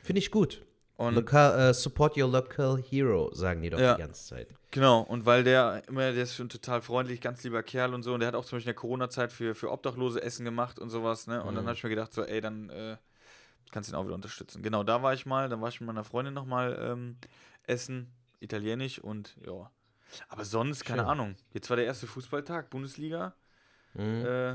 Finde 0.01 0.19
ich 0.19 0.31
gut. 0.31 0.63
Und 0.99 1.15
Local, 1.15 1.69
äh, 1.69 1.73
support 1.73 2.17
your 2.17 2.29
local 2.29 2.77
hero, 2.77 3.33
sagen 3.33 3.61
die 3.61 3.69
doch 3.69 3.79
Ja. 3.79 3.93
die 3.95 4.01
ganze 4.01 4.27
Zeit. 4.35 4.49
genau, 4.69 4.99
und 4.99 5.25
weil 5.25 5.45
der 5.45 5.81
immer, 5.87 6.11
der 6.11 6.23
ist 6.23 6.35
schon 6.35 6.49
total 6.49 6.81
freundlich, 6.81 7.21
ganz 7.21 7.41
lieber 7.43 7.63
Kerl 7.63 7.93
und 7.93 8.03
so, 8.03 8.13
und 8.13 8.19
der 8.19 8.27
hat 8.27 8.35
auch 8.35 8.43
zum 8.43 8.57
Beispiel 8.57 8.71
in 8.71 8.75
der 8.75 8.81
Corona-Zeit 8.81 9.31
für, 9.31 9.55
für 9.55 9.71
Obdachlose 9.71 10.21
Essen 10.21 10.43
gemacht 10.43 10.77
und 10.77 10.89
sowas, 10.89 11.25
ne? 11.25 11.41
Und 11.41 11.55
dann 11.55 11.63
habe 11.67 11.75
ich 11.75 11.83
mir 11.85 11.89
gedacht, 11.89 12.11
so, 12.11 12.23
ey, 12.25 12.41
dann 12.41 12.69
äh, 12.69 12.97
kannst 13.71 13.89
du 13.89 13.93
ihn 13.93 13.97
auch 13.97 14.03
wieder 14.03 14.15
unterstützen. 14.15 14.61
Genau, 14.61 14.83
da 14.83 15.01
war 15.01 15.13
ich 15.13 15.25
mal, 15.25 15.47
dann 15.47 15.61
war 15.61 15.69
ich 15.69 15.79
mit 15.79 15.87
meiner 15.87 16.03
Freundin 16.03 16.33
nochmal 16.33 16.77
ähm, 16.81 17.15
essen, 17.63 18.11
italienisch 18.41 18.99
und 18.99 19.37
ja. 19.47 19.71
Aber 20.27 20.43
sonst, 20.43 20.83
keine 20.83 21.03
Schön. 21.03 21.09
Ahnung. 21.11 21.35
Jetzt 21.53 21.69
war 21.69 21.77
der 21.77 21.85
erste 21.85 22.07
Fußballtag, 22.07 22.69
Bundesliga. 22.71 23.35
Mhm. 23.93 24.25
Äh, 24.25 24.49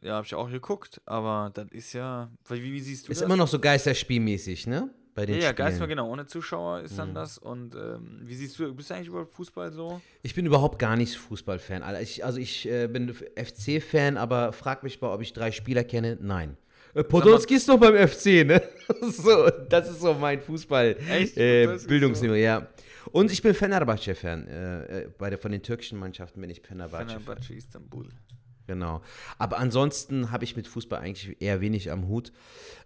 ja, 0.00 0.14
habe 0.14 0.24
ich 0.24 0.34
auch 0.34 0.48
geguckt, 0.50 1.02
aber 1.04 1.50
das 1.52 1.66
ist 1.70 1.92
ja. 1.92 2.30
Wie, 2.48 2.62
wie 2.62 2.80
siehst 2.80 3.08
du 3.08 3.12
Ist 3.12 3.20
das? 3.20 3.26
immer 3.26 3.36
noch 3.36 3.48
so 3.48 3.58
geisterspielmäßig, 3.58 4.66
ne? 4.66 4.88
Bei 5.14 5.26
den 5.26 5.36
ja, 5.36 5.42
ja, 5.42 5.48
Spielen. 5.50 5.68
Geist 5.68 5.88
genau. 5.88 6.08
Ohne 6.08 6.26
Zuschauer 6.26 6.80
ist 6.80 6.98
dann 6.98 7.14
das. 7.14 7.36
Und 7.36 7.74
ähm, 7.74 8.20
wie 8.22 8.34
siehst 8.34 8.58
du, 8.58 8.74
bist 8.74 8.90
du 8.90 8.94
eigentlich 8.94 9.08
über 9.08 9.26
Fußball 9.26 9.70
so? 9.72 10.00
Ich 10.22 10.34
bin 10.34 10.46
überhaupt 10.46 10.78
gar 10.78 10.96
nicht 10.96 11.16
Fußballfan. 11.16 11.82
Alter. 11.82 12.00
Ich, 12.00 12.24
also 12.24 12.38
ich 12.38 12.66
äh, 12.68 12.88
bin 12.88 13.12
FC-Fan, 13.12 14.16
aber 14.16 14.52
frag 14.52 14.82
mich 14.82 15.00
mal, 15.00 15.12
ob 15.12 15.20
ich 15.20 15.32
drei 15.34 15.52
Spieler 15.52 15.84
kenne. 15.84 16.16
Nein. 16.20 16.56
Äh, 16.94 17.04
Podolski 17.04 17.54
ist 17.54 17.68
doch 17.68 17.78
beim 17.78 17.96
FC, 18.08 18.46
ne? 18.46 18.62
so, 19.02 19.50
das 19.68 19.90
ist 19.90 20.00
so 20.00 20.14
mein 20.14 20.40
Fußball. 20.40 20.96
Echt? 21.10 21.36
Äh, 21.36 21.78
Bildungsniveau, 21.86 22.34
ja. 22.34 22.68
Und 23.10 23.30
ich 23.30 23.42
bin 23.42 23.52
Fenerbahce-Fan. 23.52 24.46
Äh, 24.46 25.02
äh, 25.02 25.08
bei 25.18 25.28
der, 25.28 25.38
von 25.38 25.52
den 25.52 25.62
türkischen 25.62 25.98
Mannschaften 25.98 26.40
bin 26.40 26.48
ich 26.48 26.60
Fenerbahce-Fan. 26.60 27.20
Fenerbahce 27.20 27.54
Istanbul. 27.54 28.08
Genau. 28.72 29.02
Aber 29.38 29.58
ansonsten 29.58 30.30
habe 30.30 30.44
ich 30.44 30.56
mit 30.56 30.66
Fußball 30.66 30.98
eigentlich 31.00 31.40
eher 31.42 31.60
wenig 31.60 31.90
am 31.90 32.08
Hut. 32.08 32.32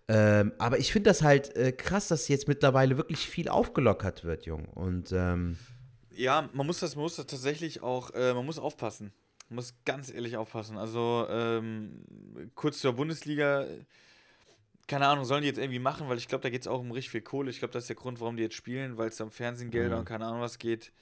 Ähm, 0.08 0.52
aber 0.58 0.78
ich 0.78 0.92
finde 0.92 1.10
das 1.10 1.22
halt 1.22 1.54
äh, 1.56 1.70
krass, 1.72 2.08
dass 2.08 2.28
jetzt 2.28 2.48
mittlerweile 2.48 2.96
wirklich 2.96 3.28
viel 3.28 3.48
aufgelockert 3.48 4.24
wird, 4.24 4.46
Jung. 4.46 4.64
Und 4.66 5.12
ähm, 5.12 5.58
Ja, 6.10 6.48
man 6.52 6.66
muss 6.66 6.80
das, 6.80 6.96
man 6.96 7.02
muss 7.04 7.16
das 7.16 7.26
tatsächlich 7.26 7.82
auch, 7.82 8.10
äh, 8.14 8.34
man 8.34 8.44
muss 8.44 8.58
aufpassen. 8.58 9.12
Man 9.48 9.56
muss 9.56 9.74
ganz 9.84 10.12
ehrlich 10.12 10.36
aufpassen. 10.36 10.76
Also, 10.76 11.26
ähm, 11.30 12.02
kurz 12.56 12.80
zur 12.80 12.94
Bundesliga, 12.94 13.64
keine 14.88 15.06
Ahnung, 15.08 15.24
sollen 15.24 15.42
die 15.42 15.48
jetzt 15.48 15.58
irgendwie 15.58 15.78
machen, 15.80 16.08
weil 16.08 16.18
ich 16.18 16.28
glaube, 16.28 16.42
da 16.42 16.50
geht 16.50 16.62
es 16.62 16.68
auch 16.68 16.80
um 16.80 16.90
richtig 16.92 17.10
viel 17.10 17.20
Kohle. 17.22 17.50
Ich 17.50 17.58
glaube, 17.58 17.72
das 17.72 17.84
ist 17.84 17.88
der 17.88 17.96
Grund, 17.96 18.20
warum 18.20 18.36
die 18.36 18.42
jetzt 18.44 18.54
spielen, 18.56 18.98
weil 18.98 19.08
es 19.08 19.20
um 19.20 19.30
Fernsehgelder 19.30 19.94
Mhm. 19.96 20.00
und 20.00 20.04
keine 20.04 20.26
Ahnung 20.26 20.40
was 20.40 20.58
geht. 20.58 20.92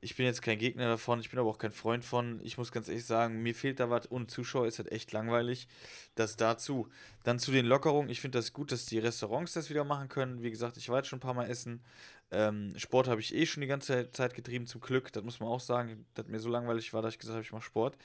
Ich 0.00 0.14
bin 0.14 0.26
jetzt 0.26 0.42
kein 0.42 0.58
Gegner 0.58 0.88
davon, 0.88 1.20
ich 1.20 1.30
bin 1.30 1.38
aber 1.38 1.48
auch 1.48 1.58
kein 1.58 1.72
Freund 1.72 2.04
von. 2.04 2.40
Ich 2.44 2.58
muss 2.58 2.70
ganz 2.70 2.88
ehrlich 2.88 3.06
sagen, 3.06 3.42
mir 3.42 3.54
fehlt 3.54 3.80
da 3.80 3.88
was. 3.88 4.10
Ohne 4.10 4.26
Zuschauer 4.26 4.66
ist 4.66 4.78
halt 4.78 4.92
echt 4.92 5.12
langweilig. 5.12 5.68
Das 6.14 6.36
dazu. 6.36 6.88
Dann 7.24 7.38
zu 7.38 7.50
den 7.50 7.64
Lockerungen. 7.64 8.10
Ich 8.10 8.20
finde 8.20 8.38
das 8.38 8.52
gut, 8.52 8.72
dass 8.72 8.84
die 8.86 8.98
Restaurants 8.98 9.54
das 9.54 9.70
wieder 9.70 9.84
machen 9.84 10.08
können. 10.08 10.42
Wie 10.42 10.50
gesagt, 10.50 10.76
ich 10.76 10.88
war 10.90 10.98
jetzt 10.98 11.08
schon 11.08 11.18
ein 11.18 11.20
paar 11.20 11.34
Mal 11.34 11.48
essen. 11.48 11.82
Ähm, 12.30 12.74
Sport 12.76 13.08
habe 13.08 13.20
ich 13.20 13.34
eh 13.34 13.46
schon 13.46 13.62
die 13.62 13.66
ganze 13.66 14.10
Zeit 14.12 14.34
getrieben, 14.34 14.66
zum 14.66 14.80
Glück. 14.80 15.12
Das 15.12 15.24
muss 15.24 15.40
man 15.40 15.48
auch 15.48 15.60
sagen, 15.60 16.04
dass 16.14 16.26
mir 16.26 16.40
so 16.40 16.50
langweilig 16.50 16.92
war, 16.92 17.00
dass 17.02 17.14
ich 17.14 17.18
gesagt 17.18 17.36
habe, 17.36 17.44
ich 17.44 17.52
mache 17.52 17.62
Sport. 17.62 17.96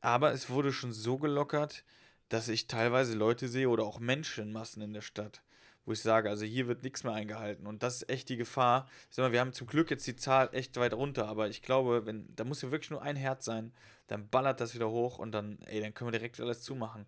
Aber 0.00 0.32
es 0.32 0.50
wurde 0.50 0.72
schon 0.72 0.92
so 0.92 1.16
gelockert, 1.16 1.84
dass 2.28 2.48
ich 2.48 2.66
teilweise 2.66 3.14
Leute 3.14 3.48
sehe 3.48 3.68
oder 3.68 3.84
auch 3.84 4.00
Menschenmassen 4.00 4.82
in 4.82 4.92
der 4.92 5.02
Stadt, 5.02 5.42
wo 5.84 5.92
ich 5.92 6.00
sage, 6.00 6.28
also 6.28 6.44
hier 6.44 6.68
wird 6.68 6.82
nichts 6.82 7.04
mehr 7.04 7.12
eingehalten. 7.12 7.66
Und 7.66 7.82
das 7.82 7.96
ist 8.02 8.08
echt 8.08 8.28
die 8.28 8.36
Gefahr. 8.36 8.86
Ich 9.10 9.16
sag 9.16 9.24
mal, 9.24 9.32
wir 9.32 9.40
haben 9.40 9.52
zum 9.52 9.66
Glück 9.66 9.90
jetzt 9.90 10.06
die 10.06 10.16
Zahl 10.16 10.48
echt 10.52 10.76
weit 10.76 10.94
runter, 10.94 11.26
aber 11.26 11.48
ich 11.48 11.62
glaube, 11.62 12.06
wenn, 12.06 12.34
da 12.36 12.44
muss 12.44 12.62
ja 12.62 12.70
wirklich 12.70 12.90
nur 12.90 13.02
ein 13.02 13.16
Herz 13.16 13.44
sein, 13.44 13.72
dann 14.06 14.28
ballert 14.28 14.60
das 14.60 14.74
wieder 14.74 14.90
hoch 14.90 15.18
und 15.18 15.32
dann, 15.32 15.58
ey, 15.66 15.80
dann 15.80 15.94
können 15.94 16.12
wir 16.12 16.18
direkt 16.18 16.40
alles 16.40 16.62
zumachen. 16.62 17.06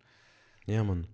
ja, 0.67 0.83
Mann. 0.83 1.07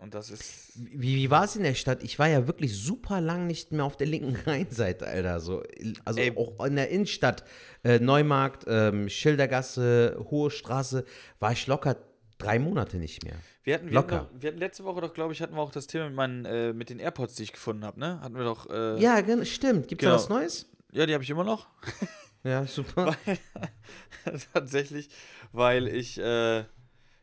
Und 0.00 0.14
das 0.14 0.30
ist. 0.30 0.72
Wie, 0.76 1.16
wie 1.16 1.30
war 1.30 1.44
es 1.44 1.56
in 1.56 1.62
der 1.62 1.74
Stadt? 1.74 2.02
Ich 2.02 2.18
war 2.18 2.26
ja 2.26 2.46
wirklich 2.46 2.74
super 2.74 3.20
lang 3.20 3.46
nicht 3.46 3.70
mehr 3.70 3.84
auf 3.84 3.98
der 3.98 4.06
linken 4.06 4.34
Rheinseite, 4.46 5.06
Alter. 5.06 5.40
So, 5.40 5.62
also 6.06 6.20
Ey. 6.20 6.34
auch 6.36 6.64
in 6.64 6.76
der 6.76 6.88
Innenstadt, 6.88 7.44
äh, 7.84 7.98
Neumarkt, 7.98 8.64
ähm, 8.66 9.10
Schildergasse, 9.10 10.24
Hohe 10.30 10.50
Straße, 10.50 11.04
war 11.38 11.52
ich 11.52 11.66
locker 11.66 11.98
drei 12.40 12.58
Monate 12.58 12.96
nicht 12.96 13.22
mehr. 13.24 13.36
Wir 13.62 13.74
hatten, 13.74 13.86
wir, 13.86 13.92
Locker. 13.94 14.16
hatten, 14.22 14.34
noch, 14.34 14.42
wir 14.42 14.48
hatten 14.48 14.58
letzte 14.58 14.84
Woche 14.84 15.00
doch, 15.00 15.14
glaube 15.14 15.32
ich, 15.32 15.40
hatten 15.42 15.54
wir 15.54 15.60
auch 15.60 15.70
das 15.72 15.86
Thema 15.86 16.06
mit, 16.06 16.14
meinen, 16.16 16.44
äh, 16.44 16.72
mit 16.72 16.90
den 16.90 16.98
AirPods, 16.98 17.34
die 17.36 17.44
ich 17.44 17.52
gefunden 17.52 17.84
habe, 17.84 18.00
ne? 18.00 18.20
Hatten 18.20 18.34
wir 18.36 18.44
doch. 18.44 18.68
Äh, 18.68 19.00
Ja, 19.00 19.20
gen- 19.20 19.44
stimmt. 19.46 19.88
Gibt 19.88 20.02
es 20.02 20.06
Genau. 20.06 20.16
da 20.16 20.22
was 20.22 20.28
Neues? 20.28 20.70
ja, 20.92 21.06
die 21.06 21.14
habe 21.14 21.22
ich 21.24 21.30
immer 21.30 21.44
noch. 21.44 21.68
Ja, 22.42 22.64
super. 22.66 23.14
Tatsächlich, 24.54 25.10
weil 25.52 25.88
ich, 25.88 26.16
äh, 26.18 26.60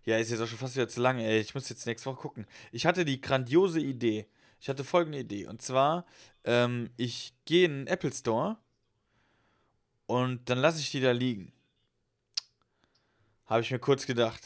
ja, 0.03 0.17
ist 0.19 0.29
jetzt 0.29 0.39
auch 0.41 0.47
schon 0.47 0.59
fast 0.59 0.75
wieder 0.75 0.87
zu 0.87 1.01
lange, 1.01 1.25
ey. 1.25 1.39
Ich 1.39 1.55
muss 1.55 1.67
jetzt 1.69 1.87
nächste 1.87 2.07
Woche 2.11 2.21
gucken. 2.21 2.45
Ich 2.71 2.85
hatte 2.85 3.03
die 3.03 3.19
grandiose 3.19 3.79
Idee. 3.79 4.27
Ich 4.59 4.69
hatte 4.69 4.83
folgende 4.83 5.17
Idee. 5.17 5.47
Und 5.47 5.61
zwar, 5.63 6.05
ähm, 6.43 6.91
ich 6.97 7.33
gehe 7.45 7.65
in 7.65 7.71
den 7.71 7.87
Apple 7.87 8.13
Store 8.13 8.57
und 10.05 10.47
dann 10.51 10.59
lasse 10.59 10.79
ich 10.81 10.91
die 10.91 11.01
da 11.01 11.11
liegen. 11.11 11.51
Habe 13.47 13.61
ich 13.61 13.71
mir 13.71 13.79
kurz 13.79 14.05
gedacht. 14.05 14.41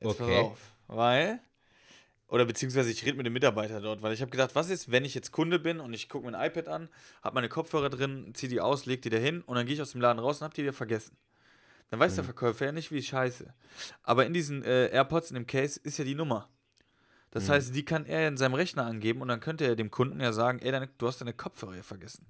Jetzt 0.00 0.18
pass 0.18 0.20
Okay. 0.20 0.38
auf. 0.40 0.58
Weil, 0.88 1.40
oder 2.28 2.44
beziehungsweise 2.44 2.90
ich 2.90 3.04
rede 3.04 3.16
mit 3.16 3.26
dem 3.26 3.32
Mitarbeiter 3.32 3.80
dort, 3.80 4.02
weil 4.02 4.12
ich 4.12 4.20
habe 4.22 4.30
gedacht, 4.30 4.54
was 4.54 4.70
ist, 4.70 4.90
wenn 4.90 5.04
ich 5.04 5.14
jetzt 5.14 5.30
Kunde 5.32 5.58
bin 5.58 5.78
und 5.80 5.92
ich 5.94 6.08
gucke 6.08 6.28
mir 6.28 6.36
ein 6.36 6.46
iPad 6.50 6.68
an, 6.68 6.88
habe 7.22 7.34
meine 7.34 7.48
Kopfhörer 7.48 7.90
drin, 7.90 8.32
ziehe 8.34 8.50
die 8.50 8.60
aus, 8.60 8.86
leg 8.86 9.02
die 9.02 9.10
da 9.10 9.18
hin 9.18 9.42
und 9.42 9.56
dann 9.56 9.66
gehe 9.66 9.74
ich 9.74 9.82
aus 9.82 9.92
dem 9.92 10.00
Laden 10.00 10.18
raus 10.18 10.38
und 10.40 10.44
habe 10.44 10.54
die 10.54 10.62
wieder 10.62 10.72
vergessen. 10.72 11.16
Dann 11.90 11.98
weiß 11.98 12.14
der 12.14 12.24
Verkäufer 12.24 12.66
ja 12.66 12.72
nicht, 12.72 12.92
wie 12.92 13.02
scheiße. 13.02 13.52
Aber 14.04 14.24
in 14.24 14.32
diesen 14.32 14.62
äh, 14.64 14.88
AirPods, 14.88 15.30
in 15.30 15.34
dem 15.34 15.46
Case, 15.46 15.80
ist 15.82 15.98
ja 15.98 16.04
die 16.04 16.14
Nummer. 16.14 16.48
Das 17.32 17.48
heißt, 17.48 17.74
die 17.74 17.84
kann 17.84 18.06
er 18.06 18.26
in 18.28 18.36
seinem 18.36 18.54
Rechner 18.54 18.84
angeben 18.86 19.22
und 19.22 19.28
dann 19.28 19.40
könnte 19.40 19.64
er 19.64 19.76
dem 19.76 19.90
Kunden 19.90 20.20
ja 20.20 20.32
sagen, 20.32 20.58
ey, 20.60 20.70
deine, 20.72 20.88
du 20.98 21.06
hast 21.08 21.20
deine 21.20 21.32
Kopfhörer 21.32 21.74
hier 21.74 21.84
vergessen. 21.84 22.26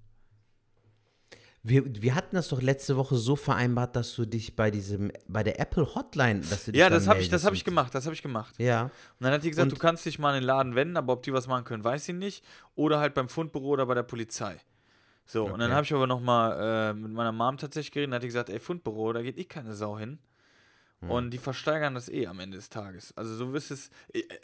Wir, 1.63 1.83
wir 2.03 2.15
hatten 2.15 2.37
das 2.37 2.49
doch 2.49 2.63
letzte 2.63 2.97
Woche 2.97 3.17
so 3.17 3.37
vereinbart, 3.37 3.95
dass 3.95 4.15
du 4.15 4.25
dich 4.25 4.57
bei 4.57 4.71
diesem, 4.71 5.13
bei 5.29 5.43
der 5.43 5.61
Apple 5.61 5.95
Hotline, 5.95 6.41
dass 6.41 6.65
du 6.65 6.73
dich 6.73 6.81
Ja, 6.81 6.89
das 6.89 7.07
habe 7.07 7.21
ich, 7.21 7.29
das 7.29 7.45
habe 7.45 7.55
ich 7.55 7.65
gemacht, 7.65 7.95
das 7.95 8.07
habe 8.07 8.15
ich 8.15 8.23
gemacht. 8.23 8.55
Ja. 8.59 8.85
Und 8.85 8.91
dann 9.21 9.33
hat 9.33 9.45
die 9.45 9.51
gesagt, 9.51 9.71
Und- 9.71 9.77
du 9.77 9.81
kannst 9.81 10.07
dich 10.07 10.19
mal 10.19 10.31
in 10.35 10.41
den 10.41 10.45
Laden 10.47 10.75
wenden, 10.75 10.97
aber 10.97 11.13
ob 11.13 11.23
die 11.23 11.35
was 11.35 11.47
machen 11.47 11.65
können, 11.65 11.85
weiß 11.85 12.07
sie 12.07 12.15
nicht. 12.15 12.43
Oder 12.77 12.99
halt 12.99 13.13
beim 13.13 13.29
Fundbüro 13.29 13.69
oder 13.69 13.85
bei 13.85 13.95
der 13.95 14.05
Polizei. 14.05 14.57
So, 15.27 15.45
und 15.45 15.59
dann 15.61 15.65
Okay. 15.69 15.73
habe 15.75 15.85
ich 15.85 15.93
aber 15.95 16.07
nochmal 16.07 16.91
äh, 16.91 16.95
mit 16.95 17.13
meiner 17.13 17.31
Mom 17.33 17.59
tatsächlich 17.59 17.93
geredet 17.93 18.09
und 18.09 18.15
hat 18.15 18.23
die 18.23 18.29
gesagt, 18.29 18.49
ey, 18.49 18.59
Fundbüro, 18.59 19.13
da 19.13 19.21
geht 19.23 19.37
eh 19.39 19.45
keine 19.45 19.75
Sau 19.75 19.99
hin. 19.99 20.19
Hm. 21.01 21.11
Und 21.11 21.31
die 21.31 21.39
versteigern 21.39 21.95
das 21.95 22.09
eh 22.09 22.27
am 22.27 22.41
Ende 22.41 22.59
des 22.59 22.69
Tages. 22.69 23.17
Also 23.17 23.35
so 23.35 23.53
wirst 23.53 23.71
es. 23.71 23.91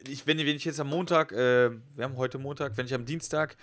Ich, 0.08 0.26
wenn, 0.26 0.38
wenn 0.38 0.56
ich 0.56 0.64
jetzt 0.64 0.80
am 0.80 0.88
Montag, 0.88 1.32
äh, 1.32 1.70
wir 1.70 2.04
haben 2.04 2.16
heute 2.16 2.38
Montag, 2.38 2.76
wenn 2.76 2.86
ich 2.86 2.94
am 2.94 3.04
Dienstag, 3.04 3.56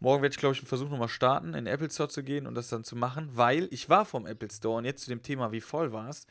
morgen 0.00 0.22
werde 0.22 0.34
ich, 0.34 0.38
glaube 0.40 0.54
ich, 0.54 0.60
einen 0.60 0.66
Versuch 0.66 0.90
nochmal 0.90 1.08
starten, 1.08 1.48
in 1.48 1.64
den 1.64 1.66
Apple 1.68 1.90
Store 1.90 2.08
zu 2.08 2.22
gehen 2.22 2.46
und 2.46 2.54
das 2.54 2.68
dann 2.68 2.82
zu 2.82 2.96
machen, 2.96 3.30
weil 3.32 3.68
ich 3.70 3.88
war 3.88 4.04
vom 4.04 4.26
Apple 4.26 4.50
Store 4.50 4.78
und 4.78 4.84
jetzt 4.84 5.04
zu 5.04 5.10
dem 5.10 5.22
Thema, 5.22 5.52
wie 5.52 5.60
voll 5.60 5.92
war 5.92 6.08
es. 6.08 6.26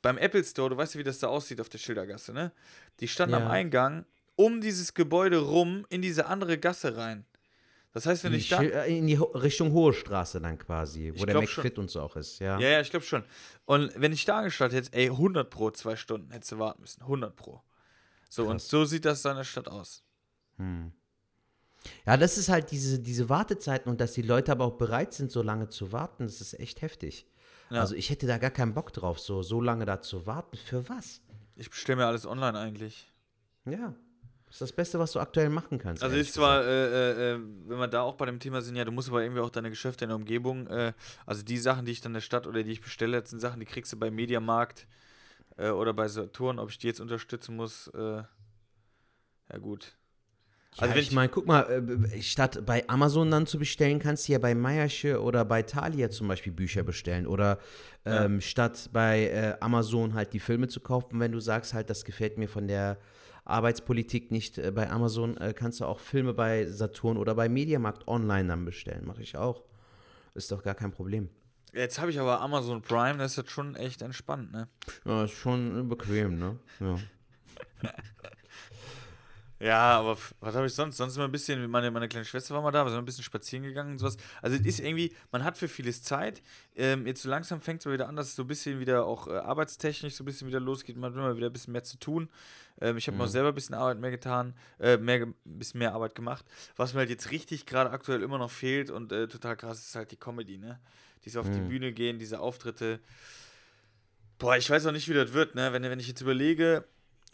Beim 0.00 0.18
Apple 0.18 0.42
Store, 0.42 0.70
du 0.70 0.76
weißt 0.76 0.94
ja, 0.94 1.00
wie 1.00 1.04
das 1.04 1.18
da 1.18 1.28
aussieht 1.28 1.60
auf 1.60 1.68
der 1.68 1.78
Schildergasse, 1.78 2.32
ne? 2.32 2.50
Die 3.00 3.08
standen 3.08 3.34
am 3.34 3.44
Ja. 3.44 3.50
Eingang 3.50 4.04
um 4.36 4.60
dieses 4.60 4.94
Gebäude 4.94 5.38
rum 5.38 5.86
in 5.90 6.02
diese 6.02 6.26
andere 6.26 6.58
Gasse 6.58 6.96
rein. 6.96 7.24
Das 7.92 8.06
heißt, 8.06 8.24
wenn 8.24 8.32
In 8.32 8.38
ich 8.38 8.48
da. 8.48 8.62
Äh, 8.62 8.98
in 8.98 9.06
die 9.06 9.16
Richtung 9.16 9.72
Hohe 9.72 9.92
Straße 9.92 10.40
dann 10.40 10.58
quasi, 10.58 11.12
wo 11.14 11.24
der 11.24 11.40
McFit 11.40 11.78
und 11.78 11.90
so 11.90 12.00
auch 12.00 12.16
ist, 12.16 12.38
ja. 12.38 12.58
Ja, 12.58 12.68
ja, 12.68 12.80
ich 12.80 12.90
glaube 12.90 13.04
schon. 13.04 13.22
Und 13.66 13.92
wenn 13.96 14.12
ich 14.12 14.24
da 14.24 14.38
angestartet 14.38 14.86
hätte, 14.86 14.96
ey, 14.96 15.10
100 15.10 15.50
pro, 15.50 15.70
zwei 15.70 15.96
Stunden 15.96 16.30
hättest 16.30 16.52
du 16.52 16.58
warten 16.58 16.80
müssen. 16.80 17.02
100 17.02 17.36
pro. 17.36 17.62
So, 18.30 18.44
und 18.44 18.52
Krass. 18.52 18.68
so 18.68 18.84
sieht 18.86 19.04
das 19.04 19.20
da 19.22 19.32
in 19.32 19.36
der 19.36 19.44
Stadt 19.44 19.68
aus. 19.68 20.02
Ja, 22.06 22.16
das 22.16 22.38
ist 22.38 22.48
halt 22.48 22.70
diese, 22.70 22.98
diese 22.98 23.28
Wartezeiten 23.28 23.90
und 23.90 24.00
dass 24.00 24.12
die 24.12 24.22
Leute 24.22 24.52
aber 24.52 24.64
auch 24.64 24.78
bereit 24.78 25.12
sind, 25.12 25.30
so 25.30 25.42
lange 25.42 25.68
zu 25.68 25.92
warten, 25.92 26.24
das 26.24 26.40
ist 26.40 26.58
echt 26.58 26.82
heftig. 26.82 27.26
Ja. 27.70 27.80
Also 27.80 27.94
ich 27.94 28.10
hätte 28.10 28.26
da 28.26 28.38
gar 28.38 28.50
keinen 28.50 28.74
Bock 28.74 28.92
drauf, 28.92 29.18
so, 29.18 29.42
so 29.42 29.60
lange 29.60 29.84
da 29.84 30.00
zu 30.00 30.26
warten. 30.26 30.56
Für 30.56 30.88
was? 30.88 31.20
Ich 31.56 31.70
bestelle 31.70 31.96
mir 31.96 32.06
alles 32.06 32.26
online 32.26 32.58
eigentlich. 32.58 33.12
Ja. 33.64 33.94
Das 34.52 34.60
ist 34.60 34.68
das 34.68 34.72
Beste, 34.72 34.98
was 34.98 35.12
du 35.12 35.18
aktuell 35.18 35.48
machen 35.48 35.78
kannst. 35.78 36.02
Also 36.02 36.14
ist 36.14 36.34
zwar, 36.34 36.62
äh, 36.62 36.66
äh, 36.66 37.32
äh, 37.36 37.40
wenn 37.64 37.78
wir 37.78 37.88
da 37.88 38.02
auch 38.02 38.16
bei 38.16 38.26
dem 38.26 38.38
Thema 38.38 38.60
sind, 38.60 38.76
ja, 38.76 38.84
du 38.84 38.92
musst 38.92 39.08
aber 39.08 39.22
irgendwie 39.22 39.40
auch 39.40 39.48
deine 39.48 39.70
Geschäfte 39.70 40.04
in 40.04 40.10
der 40.10 40.16
Umgebung, 40.16 40.66
äh, 40.66 40.92
also 41.24 41.42
die 41.42 41.56
Sachen, 41.56 41.86
die 41.86 41.92
ich 41.92 42.02
dann 42.02 42.10
in 42.10 42.14
der 42.14 42.20
Stadt 42.20 42.46
oder 42.46 42.62
die 42.62 42.70
ich 42.70 42.82
bestelle, 42.82 43.18
das 43.18 43.30
sind 43.30 43.40
Sachen, 43.40 43.60
die 43.60 43.66
kriegst 43.66 43.94
du 43.94 43.98
bei 43.98 44.10
Mediamarkt 44.10 44.86
äh, 45.56 45.70
oder 45.70 45.94
bei 45.94 46.06
Saturn, 46.06 46.58
ob 46.58 46.68
ich 46.68 46.76
die 46.76 46.86
jetzt 46.86 47.00
unterstützen 47.00 47.56
muss, 47.56 47.86
äh, 47.94 48.24
ja 49.52 49.58
gut. 49.58 49.96
Ja, 50.76 50.82
Also 50.84 50.94
wenn 50.94 51.02
ich 51.02 51.12
meine, 51.12 51.28
guck 51.28 51.46
mal, 51.46 51.62
äh, 52.12 52.22
statt 52.22 52.62
bei 52.64 52.88
Amazon 52.88 53.30
dann 53.30 53.46
zu 53.46 53.58
bestellen, 53.58 53.98
kannst 53.98 54.26
du 54.28 54.32
ja 54.32 54.38
bei 54.38 54.54
Meiersche 54.54 55.20
oder 55.22 55.44
bei 55.44 55.62
Thalia 55.62 56.10
zum 56.10 56.28
Beispiel 56.28 56.52
Bücher 56.52 56.82
bestellen. 56.82 57.26
Oder 57.26 57.58
Ja. 58.06 58.24
ähm, 58.24 58.40
statt 58.40 58.88
bei 58.92 59.26
äh, 59.28 59.54
Amazon 59.60 60.14
halt 60.14 60.32
die 60.32 60.40
Filme 60.40 60.68
zu 60.68 60.80
kaufen, 60.80 61.20
wenn 61.20 61.30
du 61.32 61.40
sagst 61.40 61.74
halt, 61.74 61.90
das 61.90 62.04
gefällt 62.04 62.38
mir 62.38 62.48
von 62.48 62.66
der 62.68 62.98
Arbeitspolitik 63.44 64.30
nicht 64.30 64.56
äh, 64.58 64.70
bei 64.70 64.88
Amazon, 64.90 65.36
äh, 65.36 65.52
kannst 65.52 65.80
du 65.80 65.84
auch 65.84 66.00
Filme 66.00 66.32
bei 66.32 66.64
Saturn 66.66 67.16
oder 67.16 67.34
bei 67.34 67.48
Mediamarkt 67.48 68.08
online 68.08 68.48
dann 68.48 68.64
bestellen. 68.64 69.04
Mache 69.06 69.22
ich 69.22 69.36
auch. 69.36 69.62
Ist 70.34 70.50
doch 70.50 70.62
gar 70.62 70.74
kein 70.74 70.90
Problem. 70.92 71.28
Jetzt 71.74 71.98
habe 72.00 72.10
ich 72.10 72.18
aber 72.20 72.40
Amazon 72.40 72.80
Prime, 72.82 73.18
das 73.18 73.32
ist 73.32 73.36
jetzt 73.38 73.50
schon 73.50 73.76
echt 73.76 74.02
entspannt, 74.02 74.52
ne? 74.52 74.68
Ja, 75.04 75.24
ist 75.24 75.32
schon 75.32 75.88
bequem, 75.88 76.38
ne? 76.38 76.58
Ja. 76.80 76.96
Ja, 79.62 80.00
aber 80.00 80.18
was 80.40 80.56
habe 80.56 80.66
ich 80.66 80.74
sonst? 80.74 80.96
Sonst 80.96 81.14
immer 81.14 81.26
ein 81.26 81.30
bisschen, 81.30 81.70
meine, 81.70 81.92
meine 81.92 82.08
kleine 82.08 82.24
Schwester 82.24 82.52
war 82.52 82.62
mal 82.62 82.72
da, 82.72 82.84
wir 82.84 82.90
sind 82.90 82.98
ein 82.98 83.04
bisschen 83.04 83.22
spazieren 83.22 83.62
gegangen 83.62 83.92
und 83.92 83.98
sowas. 83.98 84.16
Also 84.40 84.56
es 84.56 84.66
ist 84.66 84.80
irgendwie, 84.80 85.14
man 85.30 85.44
hat 85.44 85.56
für 85.56 85.68
vieles 85.68 86.02
Zeit. 86.02 86.42
Ähm, 86.74 87.06
jetzt 87.06 87.22
so 87.22 87.28
langsam 87.28 87.60
fängt 87.60 87.78
es 87.78 87.86
mal 87.86 87.92
wieder 87.92 88.08
an, 88.08 88.16
dass 88.16 88.26
es 88.26 88.34
so 88.34 88.42
ein 88.42 88.48
bisschen 88.48 88.80
wieder 88.80 89.06
auch 89.06 89.28
äh, 89.28 89.36
arbeitstechnisch 89.36 90.14
so 90.16 90.24
ein 90.24 90.26
bisschen 90.26 90.48
wieder 90.48 90.58
losgeht. 90.58 90.96
Man 90.96 91.12
hat 91.12 91.16
immer 91.16 91.36
wieder 91.36 91.46
ein 91.46 91.52
bisschen 91.52 91.72
mehr 91.74 91.84
zu 91.84 91.96
tun. 91.96 92.28
Ähm, 92.80 92.96
ich 92.96 93.06
habe 93.06 93.16
mir 93.16 93.22
auch 93.22 93.28
selber 93.28 93.50
ein 93.50 93.54
bisschen 93.54 93.76
Arbeit 93.76 94.00
mehr 94.00 94.10
getan, 94.10 94.54
äh, 94.80 94.96
mehr, 94.96 95.26
ein 95.26 95.34
bisschen 95.44 95.78
mehr 95.78 95.94
Arbeit 95.94 96.16
gemacht. 96.16 96.44
Was 96.74 96.92
mir 96.92 97.00
halt 97.00 97.10
jetzt 97.10 97.30
richtig 97.30 97.64
gerade 97.64 97.90
aktuell 97.90 98.24
immer 98.24 98.38
noch 98.38 98.50
fehlt 98.50 98.90
und 98.90 99.12
äh, 99.12 99.28
total 99.28 99.56
krass 99.56 99.78
ist 99.78 99.94
halt 99.94 100.10
die 100.10 100.16
Comedy, 100.16 100.58
ne? 100.58 100.80
Diese 101.24 101.38
auf 101.38 101.48
die 101.48 101.60
Bühne 101.60 101.92
gehen, 101.92 102.18
diese 102.18 102.40
Auftritte. 102.40 102.98
Boah, 104.38 104.56
ich 104.56 104.68
weiß 104.68 104.86
auch 104.86 104.92
nicht, 104.92 105.08
wie 105.08 105.14
das 105.14 105.32
wird, 105.32 105.54
ne? 105.54 105.72
Wenn, 105.72 105.84
wenn 105.84 106.00
ich 106.00 106.08
jetzt 106.08 106.20
überlege, 106.20 106.84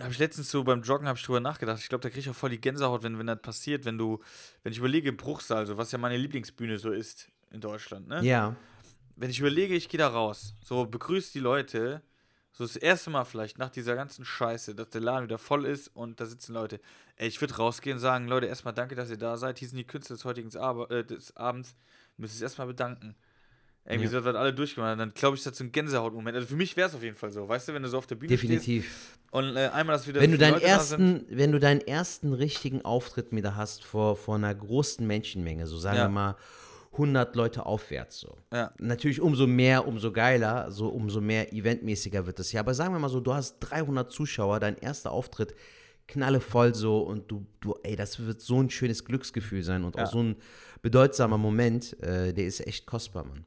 habe 0.05 0.13
ich 0.13 0.19
letztens 0.19 0.51
so 0.51 0.63
beim 0.63 0.83
Joggen 0.83 1.09
habe 1.09 1.19
ich 1.19 1.25
drüber 1.25 1.41
nachgedacht. 1.41 1.81
Ich 1.81 1.89
glaube, 1.89 2.03
da 2.03 2.09
kriege 2.09 2.21
ich 2.21 2.31
auch 2.31 2.35
voll 2.35 2.51
die 2.51 2.61
Gänsehaut, 2.61 3.03
wenn, 3.03 3.19
wenn 3.19 3.27
das 3.27 3.41
passiert, 3.41 3.85
wenn 3.85 3.99
du, 3.99 4.21
wenn 4.63 4.73
ich 4.73 4.79
überlege, 4.79 5.13
Bruchsal, 5.13 5.67
so 5.67 5.77
was 5.77 5.91
ja 5.91 5.99
meine 5.99 6.17
Lieblingsbühne 6.17 6.79
so 6.79 6.91
ist 6.91 7.29
in 7.51 7.61
Deutschland, 7.61 8.09
ne? 8.09 8.23
ja. 8.23 8.55
Wenn 9.17 9.31
ich 9.31 9.41
überlege, 9.41 9.75
ich 9.75 9.89
gehe 9.89 9.99
da 9.99 10.07
raus, 10.07 10.55
so 10.65 10.87
begrüße 10.87 11.33
die 11.33 11.41
Leute, 11.41 12.03
so 12.53 12.65
das 12.65 12.77
erste 12.77 13.11
Mal 13.11 13.25
vielleicht 13.25 13.59
nach 13.59 13.71
dieser 13.71 13.95
ganzen 13.95 14.25
Scheiße, 14.25 14.75
dass 14.75 14.91
der 14.91 15.01
Laden 15.01 15.25
wieder 15.25 15.39
voll 15.39 15.65
ist 15.65 15.89
und 15.89 16.21
da 16.21 16.27
sitzen 16.27 16.55
Leute. 16.55 16.81
Ey, 17.17 17.29
ich 17.29 17.41
würde 17.41 17.57
rausgehen 17.57 17.97
und 17.97 18.01
sagen, 18.01 18.29
Leute, 18.29 18.47
erstmal 18.47 18.75
danke, 18.75 18.95
dass 18.95 19.11
ihr 19.11 19.17
da 19.17 19.37
seid. 19.37 19.59
Hier 19.59 19.69
sind 19.69 19.79
die 19.79 19.87
Künstler 19.87 20.17
des 20.17 20.25
heutigen 20.25 20.57
Ab 20.57 20.91
äh, 20.91 21.05
des 21.05 21.37
Abends. 21.37 21.75
Müsst 22.17 22.35
es 22.35 22.43
erstmal 22.43 22.67
bedanken. 22.67 23.17
Irgendwie 23.91 24.05
Ja. 24.13 24.19
so 24.21 24.25
wird 24.25 24.37
alle 24.37 24.53
durchgemacht. 24.53 25.01
Dann 25.01 25.15
glaube 25.15 25.37
ich, 25.37 25.43
das 25.43 25.53
ist 25.53 25.59
so 25.59 25.65
ein 25.65 25.73
Gänsehautmoment. 25.73 26.37
Also 26.37 26.49
für 26.49 26.57
mich 26.57 26.77
wäre 26.77 26.89
es 26.89 26.95
auf 26.95 27.03
jeden 27.03 27.17
Fall 27.17 27.31
so. 27.31 27.49
Weißt 27.49 27.69
du, 27.69 27.75
wenn 27.75 27.83
du 27.83 27.89
so 27.89 27.97
auf 27.99 28.07
der 28.07 28.17
Bühne 28.17 28.37
stehst 28.37 28.43
Definitiv. 28.53 29.17
und 29.31 29.57
äh, 29.57 29.69
einmal 29.69 29.97
das 29.97 30.07
wieder 30.07 30.21
Wenn 30.21 30.31
du, 30.33 30.39
deinen 30.39 30.55
Leute 30.55 30.67
ersten, 30.67 31.25
wenn 31.31 31.53
du 31.53 31.59
deinen 31.59 31.81
ersten 31.81 32.33
richtigen 32.35 32.85
Auftritt 32.85 33.33
wieder 33.33 33.57
hast 33.57 33.85
vor, 33.85 34.17
vor 34.17 34.35
einer 34.35 34.55
großen 34.55 35.07
Menschenmenge, 35.07 35.67
so 35.67 35.79
sagen 35.79 35.97
Ja. 35.97 36.05
wir 36.05 36.11
mal 36.11 36.37
100 36.93 37.35
Leute 37.37 37.65
aufwärts 37.65 38.19
so. 38.21 38.37
Ja. 38.53 38.73
Natürlich 38.79 39.21
umso 39.21 39.47
mehr, 39.47 39.87
umso 39.87 40.13
geiler, 40.13 40.71
so 40.71 40.89
umso 40.89 41.21
mehr 41.21 41.53
eventmäßiger 41.55 42.27
wird 42.27 42.41
es 42.41 42.53
ja. 42.53 42.61
Aber 42.61 42.75
sagen 42.75 42.93
wir 42.95 42.99
mal 42.99 43.09
so, 43.09 43.21
du 43.21 43.33
hast 43.33 43.59
300 43.61 44.11
Zuschauer, 44.11 44.59
dein 44.61 44.77
erster 44.77 45.13
Auftritt, 45.13 45.55
knalle 46.09 46.41
voll 46.41 46.75
so 46.75 47.01
und 47.01 47.31
du, 47.31 47.47
du, 47.61 47.75
ey, 47.85 47.95
das 47.97 48.19
wird 48.27 48.41
so 48.41 48.61
ein 48.63 48.69
schönes 48.71 49.05
Glücksgefühl 49.05 49.63
sein 49.63 49.85
und 49.85 49.97
Ja. 49.97 50.05
auch 50.05 50.11
so 50.11 50.23
ein 50.23 50.37
bedeutsamer 50.83 51.39
Moment, 51.39 51.99
äh, 52.03 52.33
der 52.35 52.47
ist 52.47 52.67
echt 52.67 52.85
kostbar, 52.87 53.25
Mann. 53.25 53.45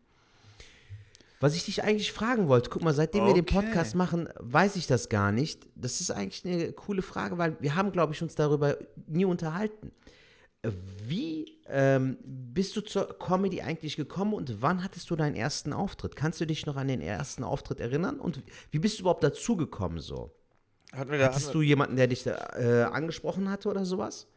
Was 1.42 1.56
ich 1.56 1.66
dich 1.66 1.84
eigentlich 1.84 2.14
fragen 2.14 2.48
wollte, 2.48 2.70
guck 2.70 2.84
mal, 2.84 2.94
seitdem 2.94 3.26
wir 3.26 3.34
den 3.34 3.44
Okay. 3.44 3.56
Podcast 3.56 3.96
machen, 3.96 4.30
weiß 4.40 4.76
ich 4.76 4.86
das 4.88 5.10
gar 5.10 5.32
nicht. 5.32 5.68
Das 5.76 6.00
ist 6.00 6.12
eigentlich 6.12 6.46
eine 6.46 6.72
coole 6.72 7.02
Frage, 7.02 7.38
weil 7.38 7.58
wir 7.60 7.76
haben, 7.76 7.92
glaube 7.92 8.14
ich, 8.14 8.22
uns 8.22 8.36
darüber 8.36 8.78
nie 9.08 9.26
unterhalten. 9.26 9.92
Wie 11.08 11.58
ähm, 11.68 12.18
bist 12.24 12.76
du 12.76 12.82
zur 12.82 13.18
Comedy 13.18 13.62
eigentlich 13.62 13.96
gekommen 13.96 14.34
und 14.34 14.62
wann 14.62 14.84
hattest 14.84 15.10
du 15.10 15.16
deinen 15.16 15.36
ersten 15.36 15.74
Auftritt? 15.74 16.16
Kannst 16.16 16.40
du 16.40 16.46
dich 16.46 16.68
noch 16.68 16.76
an 16.76 16.88
den 16.88 17.02
ersten 17.02 17.44
Auftritt 17.44 17.80
erinnern? 17.80 18.20
Und 18.20 18.44
wie 18.70 18.78
bist 18.78 19.00
du 19.00 19.02
überhaupt 19.02 19.24
dazugekommen 19.24 20.00
so? 20.00 20.32
Hatten 20.94 21.10
wir 21.10 21.18
da, 21.18 21.26
Hattest 21.26 21.56
du 21.56 21.62
jemanden, 21.64 21.96
der 21.96 22.06
dich 22.06 22.24
da, 22.24 22.36
äh, 22.56 22.84
angesprochen 22.84 23.50
hatte 23.50 23.70
oder 23.70 23.86
sowas? 23.86 24.28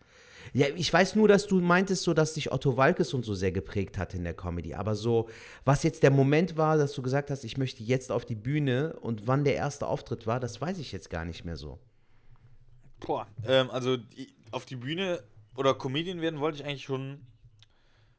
Ja, 0.53 0.67
ich 0.75 0.93
weiß 0.93 1.17
nur, 1.17 1.29
dass 1.29 1.47
du 1.47 1.61
meintest, 1.61 2.03
so, 2.03 2.15
dass 2.15 2.35
dich 2.35 2.53
Otto 2.53 2.77
Walkes 2.77 3.15
und 3.15 3.25
so 3.25 3.35
sehr 3.35 3.53
geprägt 3.53 3.99
hat 3.99 4.15
in 4.15 4.25
der 4.25 4.35
Comedy. 4.35 4.75
Aber 4.75 4.95
so, 4.95 5.29
was 5.65 5.83
jetzt 5.83 6.03
der 6.03 6.11
Moment 6.11 6.57
war, 6.57 6.77
dass 6.77 6.93
du 6.93 7.03
gesagt 7.03 7.31
hast, 7.31 7.45
ich 7.45 7.57
möchte 7.57 7.83
jetzt 7.83 8.13
auf 8.13 8.25
die 8.25 8.35
Bühne 8.35 8.97
und 9.01 9.27
wann 9.27 9.45
der 9.45 9.55
erste 9.55 9.87
Auftritt 9.87 10.27
war, 10.27 10.41
das 10.41 10.61
weiß 10.61 10.79
ich 10.79 10.93
jetzt 10.93 11.11
gar 11.11 11.25
nicht 11.25 11.45
mehr 11.45 11.57
so. 11.57 11.79
Boah, 13.01 13.27
ähm, 13.47 13.71
also 13.71 13.97
die, 13.97 14.35
auf 14.51 14.65
die 14.65 14.77
Bühne 14.77 15.23
oder 15.57 15.75
Comedian 15.75 16.21
werden 16.21 16.41
wollte 16.41 16.59
ich 16.59 16.65
eigentlich 16.65 16.85
schon 16.85 17.21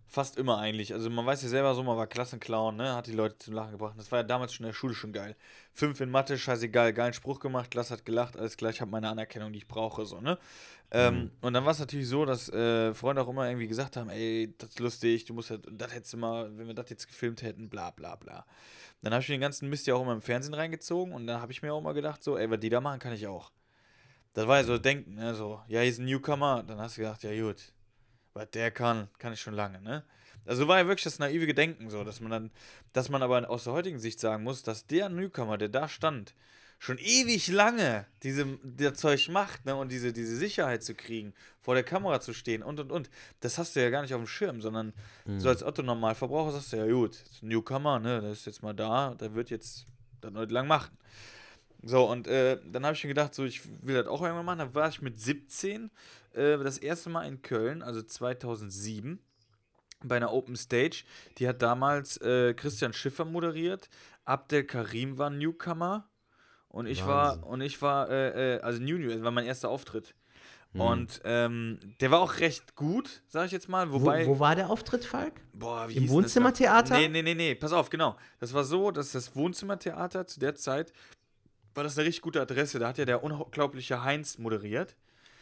fast 0.08 0.38
immer 0.38 0.60
eigentlich. 0.60 0.94
Also 0.94 1.10
man 1.10 1.26
weiß 1.26 1.42
ja 1.44 1.50
selber 1.50 1.76
so, 1.76 1.84
man 1.84 1.98
war 1.98 2.08
Klassenclown, 2.08 2.78
ne? 2.78 2.96
Hat 2.96 3.08
die 3.08 3.12
Leute 3.12 3.38
zum 3.38 3.54
Lachen 3.54 3.72
gebracht. 3.72 3.96
Das 3.98 4.12
war 4.12 4.20
ja 4.20 4.24
damals 4.24 4.54
schon 4.54 4.66
in 4.66 4.70
der 4.70 4.74
Schule 4.74 4.94
schon 4.94 5.12
geil. 5.12 5.36
Fünf 5.74 6.00
in 6.00 6.10
Mathe, 6.10 6.38
scheißegal, 6.38 6.94
geilen 6.94 7.14
Spruch 7.14 7.40
gemacht, 7.40 7.72
Klasse 7.72 7.94
hat 7.94 8.06
gelacht, 8.06 8.38
alles 8.38 8.56
klar, 8.56 8.72
ich 8.72 8.80
habe 8.80 8.92
meine 8.92 9.10
Anerkennung, 9.10 9.52
die 9.52 9.60
ich 9.60 9.68
brauche, 9.68 10.06
so, 10.06 10.22
ne? 10.22 10.38
Ähm, 10.92 11.32
und 11.42 11.54
dann 11.54 11.66
war 11.66 11.72
es 11.72 11.80
natürlich 11.80 12.08
so, 12.08 12.26
dass 12.26 12.50
äh, 12.50 12.94
Freunde 12.94 13.22
auch 13.22 13.28
immer 13.28 13.48
irgendwie 13.48 13.68
gesagt 13.68 13.98
haben, 13.98 14.10
ey, 14.10 14.54
das 14.58 14.70
ist 14.70 14.80
lustig, 14.80 15.26
du 15.26 15.34
musst 15.34 15.50
halt, 15.50 15.66
das 15.72 15.94
hättest 15.94 16.14
du 16.14 16.18
mal, 16.18 16.56
wenn 16.58 16.68
wir 16.68 16.74
das 16.74 16.90
jetzt 16.90 17.08
gefilmt 17.08 17.42
hätten, 17.42 17.70
bla 17.70 17.92
bla 17.92 18.16
bla. 18.16 18.46
Dann 19.02 19.14
habe 19.14 19.22
ich 19.22 19.28
den 19.28 19.42
ganzen 19.42 19.70
Mist 19.70 19.88
ja 19.88 19.96
auch 19.96 20.02
immer 20.02 20.14
im 20.14 20.22
Fernsehen 20.22 20.54
reingezogen 20.54 21.14
und 21.14 21.28
dann 21.28 21.42
habe 21.42 21.52
ich 21.52 21.62
mir 21.62 21.74
auch 21.74 21.82
mal 21.82 21.94
gedacht, 21.94 22.24
so, 22.24 22.38
ey, 22.38 22.50
was 22.50 22.60
die 22.60 22.70
da 22.70 22.82
machen, 22.82 23.00
kann 23.00 23.14
ich 23.14 23.28
auch. 23.28 23.52
Das 24.34 24.48
war 24.48 24.58
ja 24.58 24.64
so 24.64 24.78
Denken, 24.78 25.16
ne? 25.16 25.34
So, 25.34 25.62
ja, 25.68 25.80
hier 25.80 25.90
ist 25.90 26.00
ein 26.00 26.06
Newcomer. 26.06 26.62
Dann 26.64 26.80
hast 26.80 26.98
du 26.98 27.02
gedacht, 27.02 27.24
ja, 27.24 27.32
gut, 27.42 27.74
was 28.34 28.50
der 28.52 28.70
kann, 28.70 29.08
kann 29.18 29.34
ich 29.34 29.40
schon 29.40 29.54
lange, 29.54 29.82
ne? 29.82 30.04
Also 30.46 30.68
war 30.68 30.78
ja 30.78 30.88
wirklich 30.88 31.06
das 31.06 31.20
naive 31.20 31.48
Gedenken 31.48 31.90
so, 31.90 32.04
dass 32.04 32.20
man 32.20 32.32
dann, 32.32 32.52
dass 32.94 33.10
man 33.10 33.24
aber 33.24 33.50
aus 33.50 33.64
der 33.64 33.74
heutigen 33.74 33.98
Sicht 33.98 34.20
sagen 34.20 34.44
muss, 34.44 34.62
dass 34.62 34.86
der 34.86 35.10
Newcomer, 35.10 35.58
der 35.58 35.70
da 35.70 35.88
stand, 35.88 36.36
schon 36.80 36.98
ewig 36.98 37.48
lange 37.48 38.06
diese, 38.24 38.46
der 38.64 38.94
Zeug 38.94 39.30
macht, 39.30 39.66
ne, 39.66 39.76
und 39.76 39.92
diese, 39.92 40.14
diese 40.14 40.36
Sicherheit 40.36 40.84
zu 40.84 40.94
kriegen, 40.94 41.34
vor 41.62 41.74
der 41.74 41.84
Kamera 41.84 42.20
zu 42.22 42.34
stehen 42.34 42.64
und 42.64 42.80
und 42.80 42.92
und. 42.92 43.10
Das 43.40 43.58
hast 43.58 43.76
du 43.76 43.82
ja 43.82 43.90
gar 43.90 44.02
nicht 44.02 44.14
auf 44.14 44.22
dem 44.22 44.28
Schirm, 44.28 44.62
sondern 44.62 44.94
so 45.38 45.50
als 45.50 45.64
Otto 45.64 45.82
Normalverbraucher 45.82 46.52
sagst 46.52 46.74
du 46.74 46.78
ja, 46.78 46.86
gut, 46.86 47.24
Newcomer, 47.42 48.00
ne, 48.00 48.22
der 48.22 48.32
ist 48.32 48.46
jetzt 48.46 48.62
mal 48.62 48.74
da, 48.74 49.16
der 49.16 49.34
wird 49.34 49.50
jetzt 49.50 49.86
dann 50.22 50.38
heute 50.38 50.54
lang 50.54 50.68
machen. 50.68 50.98
So, 51.88 52.10
und 52.10 52.28
äh, 52.28 52.60
dann 52.66 52.84
habe 52.84 52.96
ich 52.96 53.04
mir 53.04 53.10
gedacht, 53.10 53.36
so, 53.36 53.46
ich 53.46 53.62
will 53.84 53.96
das 53.96 54.08
auch 54.08 54.22
irgendwann 54.22 54.46
machen. 54.46 54.60
Dann 54.60 54.74
war 54.74 54.90
ich 54.90 55.04
mit 55.04 55.20
17 55.20 55.92
äh, 56.34 56.58
das 56.58 56.80
erste 56.80 57.12
Mal 57.12 57.28
in 57.28 57.44
Köln, 57.44 57.84
also 57.84 58.02
2007, 58.02 59.20
bei 60.04 60.18
einer 60.18 60.34
Open 60.34 60.56
Stage. 60.56 61.04
Die 61.38 61.48
hat 61.48 61.62
damals 61.62 62.18
äh, 62.18 62.56
Christian 62.56 62.94
Schiffer 62.94 63.24
moderiert. 63.24 63.90
Abdel 64.26 64.64
Karim 64.64 65.20
war 65.20 65.30
Newcomer. 65.30 66.10
Und 66.76 66.88
ich 66.88 67.08
Wahnsinn. 67.08 67.42
war, 67.42 67.48
und 67.48 67.62
ich 67.62 67.82
war, 67.82 68.10
äh, 68.10 68.56
äh, 68.56 68.60
also 68.60 68.82
New 68.82 68.98
New, 68.98 69.24
war 69.24 69.32
mein 69.32 69.46
erster 69.46 69.70
Auftritt. 69.70 70.14
Mhm. 70.74 70.82
Und 70.82 71.22
ähm, 71.24 71.80
der 72.02 72.12
war 72.12 72.20
auch 72.20 72.40
recht 72.40 72.76
gut, 72.76 73.22
sag 73.30 73.46
ich 73.46 73.54
jetzt 73.54 73.70
mal. 73.70 73.94
Wo, 73.94 74.02
Wobei, 74.02 74.28
wo 74.28 74.40
war 74.40 74.56
der 74.56 74.70
Auftritt, 74.70 75.06
Falk? 75.06 75.36
boah, 75.54 75.88
wie 75.88 75.96
Im? 75.96 76.10
Wohnzimmertheater? 76.10 76.98
Nee, 76.98 77.08
nee, 77.08 77.22
nee, 77.22 77.34
nee, 77.34 77.56
pass 77.56 77.72
auf, 77.72 77.90
genau. 77.90 78.18
Das 78.42 78.54
war 78.54 78.66
so, 78.66 78.92
dass 78.92 79.14
das 79.14 79.38
Wohnzimmertheater 79.38 80.28
zu 80.28 80.42
der 80.42 80.56
Zeit 80.56 80.92
war 81.76 81.86
das 81.86 81.98
eine 81.98 82.08
richtig 82.08 82.22
gute 82.22 82.42
Adresse. 82.42 82.78
Da 82.78 82.90
hat 82.90 82.98
ja 82.98 83.06
der 83.06 83.24
unglaubliche 83.24 84.04
Heinz 84.04 84.38
moderiert. 84.38 84.98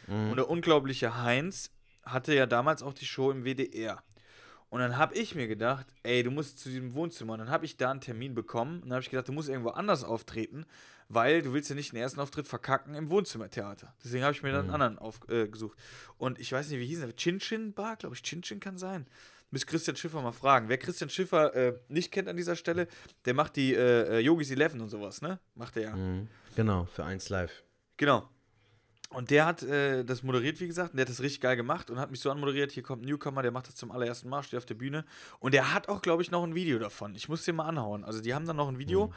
Mhm. 0.06 0.30
Und 0.30 0.36
der 0.36 0.48
unglaubliche 0.48 1.20
Heinz 1.20 1.72
hatte 2.04 2.32
ja 2.32 2.46
damals 2.46 2.80
auch 2.84 2.94
die 2.94 3.06
Show 3.06 3.32
im 3.32 3.44
WDR. 3.44 4.04
Und 4.70 4.80
dann 4.80 4.96
habe 4.96 5.14
ich 5.14 5.34
mir 5.34 5.46
gedacht, 5.46 5.86
ey, 6.02 6.22
du 6.22 6.30
musst 6.30 6.58
zu 6.58 6.68
diesem 6.68 6.94
Wohnzimmer. 6.94 7.34
Und 7.34 7.40
dann 7.40 7.50
habe 7.50 7.64
ich 7.64 7.76
da 7.76 7.90
einen 7.90 8.00
Termin 8.00 8.34
bekommen. 8.34 8.76
Und 8.76 8.88
dann 8.88 8.94
habe 8.94 9.02
ich 9.02 9.10
gedacht, 9.10 9.28
du 9.28 9.32
musst 9.32 9.48
irgendwo 9.48 9.70
anders 9.70 10.02
auftreten, 10.04 10.66
weil 11.08 11.42
du 11.42 11.52
willst 11.52 11.70
ja 11.70 11.76
nicht 11.76 11.92
den 11.92 12.00
ersten 12.00 12.20
Auftritt 12.20 12.48
verkacken 12.48 12.94
im 12.94 13.10
Wohnzimmertheater. 13.10 13.94
Deswegen 14.02 14.24
habe 14.24 14.32
ich 14.32 14.42
mir 14.42 14.52
dann 14.52 14.62
einen 14.62 14.70
anderen 14.70 14.98
aufgesucht. 14.98 15.78
Äh, 15.78 16.12
und 16.18 16.40
ich 16.40 16.50
weiß 16.50 16.68
nicht, 16.70 16.80
wie 16.80 16.86
hieß 16.86 17.00
der? 17.00 17.14
Chin 17.14 17.38
Chin 17.38 17.72
Bar, 17.72 17.96
glaube 17.96 18.14
ich. 18.14 18.22
Chin 18.22 18.42
Chin 18.42 18.58
kann 18.58 18.78
sein. 18.78 19.06
Müsst 19.50 19.68
Christian 19.68 19.96
Schiffer 19.96 20.20
mal 20.20 20.32
fragen. 20.32 20.68
Wer 20.68 20.78
Christian 20.78 21.10
Schiffer 21.10 21.54
äh, 21.54 21.78
nicht 21.88 22.10
kennt 22.10 22.28
an 22.28 22.36
dieser 22.36 22.56
Stelle, 22.56 22.88
der 23.24 23.34
macht 23.34 23.54
die 23.54 23.74
äh, 23.74 24.16
äh, 24.16 24.18
Yogis 24.18 24.50
11 24.50 24.74
und 24.74 24.88
sowas, 24.88 25.22
ne? 25.22 25.38
Macht 25.54 25.76
er 25.76 25.82
ja. 25.82 25.94
Mhm. 25.94 26.26
Genau, 26.56 26.86
für 26.86 27.04
1 27.04 27.28
Live. 27.28 27.62
Genau. 27.96 28.28
Und 29.14 29.30
der 29.30 29.46
hat 29.46 29.62
äh, 29.62 30.04
das 30.04 30.22
moderiert, 30.22 30.60
wie 30.60 30.66
gesagt, 30.66 30.90
und 30.90 30.96
der 30.96 31.06
hat 31.06 31.10
das 31.10 31.20
richtig 31.20 31.40
geil 31.40 31.56
gemacht 31.56 31.90
und 31.90 31.98
hat 31.98 32.10
mich 32.10 32.20
so 32.20 32.30
anmoderiert. 32.30 32.72
Hier 32.72 32.82
kommt 32.82 33.02
ein 33.02 33.06
Newcomer, 33.06 33.42
der 33.42 33.52
macht 33.52 33.68
das 33.68 33.76
zum 33.76 33.90
allerersten 33.90 34.28
Mal, 34.28 34.42
steht 34.42 34.58
auf 34.58 34.66
der 34.66 34.74
Bühne. 34.74 35.04
Und 35.38 35.54
der 35.54 35.72
hat 35.72 35.88
auch, 35.88 36.02
glaube 36.02 36.22
ich, 36.22 36.30
noch 36.30 36.42
ein 36.42 36.54
Video 36.54 36.78
davon. 36.78 37.14
Ich 37.14 37.28
muss 37.28 37.44
den 37.44 37.56
mal 37.56 37.66
anhauen. 37.66 38.04
Also, 38.04 38.20
die 38.20 38.34
haben 38.34 38.46
dann 38.46 38.56
noch 38.56 38.68
ein 38.68 38.78
Video. 38.78 39.12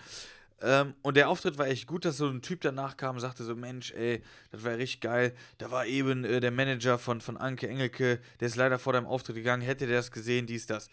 Ähm, 0.62 0.96
und 1.04 1.18
der 1.18 1.30
Auftritt 1.30 1.58
war 1.58 1.68
echt 1.68 1.88
gut, 1.88 2.06
dass 2.06 2.18
so 2.18 2.28
ein 2.28 2.42
Typ 2.42 2.62
danach 2.62 2.98
kam 2.98 3.16
und 3.16 3.22
sagte 3.22 3.44
so: 3.44 3.56
Mensch, 3.56 3.92
ey, 3.94 4.24
das 4.52 4.64
war 4.64 4.72
ja 4.72 4.78
richtig 4.78 5.02
geil. 5.02 5.36
Da 5.58 5.72
war 5.72 5.86
eben 5.86 6.24
äh, 6.24 6.40
der 6.40 6.52
Manager 6.52 6.98
von, 6.98 7.22
von 7.22 7.38
Anke 7.38 7.68
Engelke, 7.68 8.20
der 8.40 8.48
ist 8.48 8.56
leider 8.56 8.80
vor 8.80 8.94
deinem 8.94 9.06
Auftritt 9.06 9.36
gegangen. 9.36 9.62
Hätte 9.62 9.88
der 9.88 9.98
das 9.98 10.12
gesehen, 10.12 10.48
dies, 10.48 10.66
das. 10.66 10.90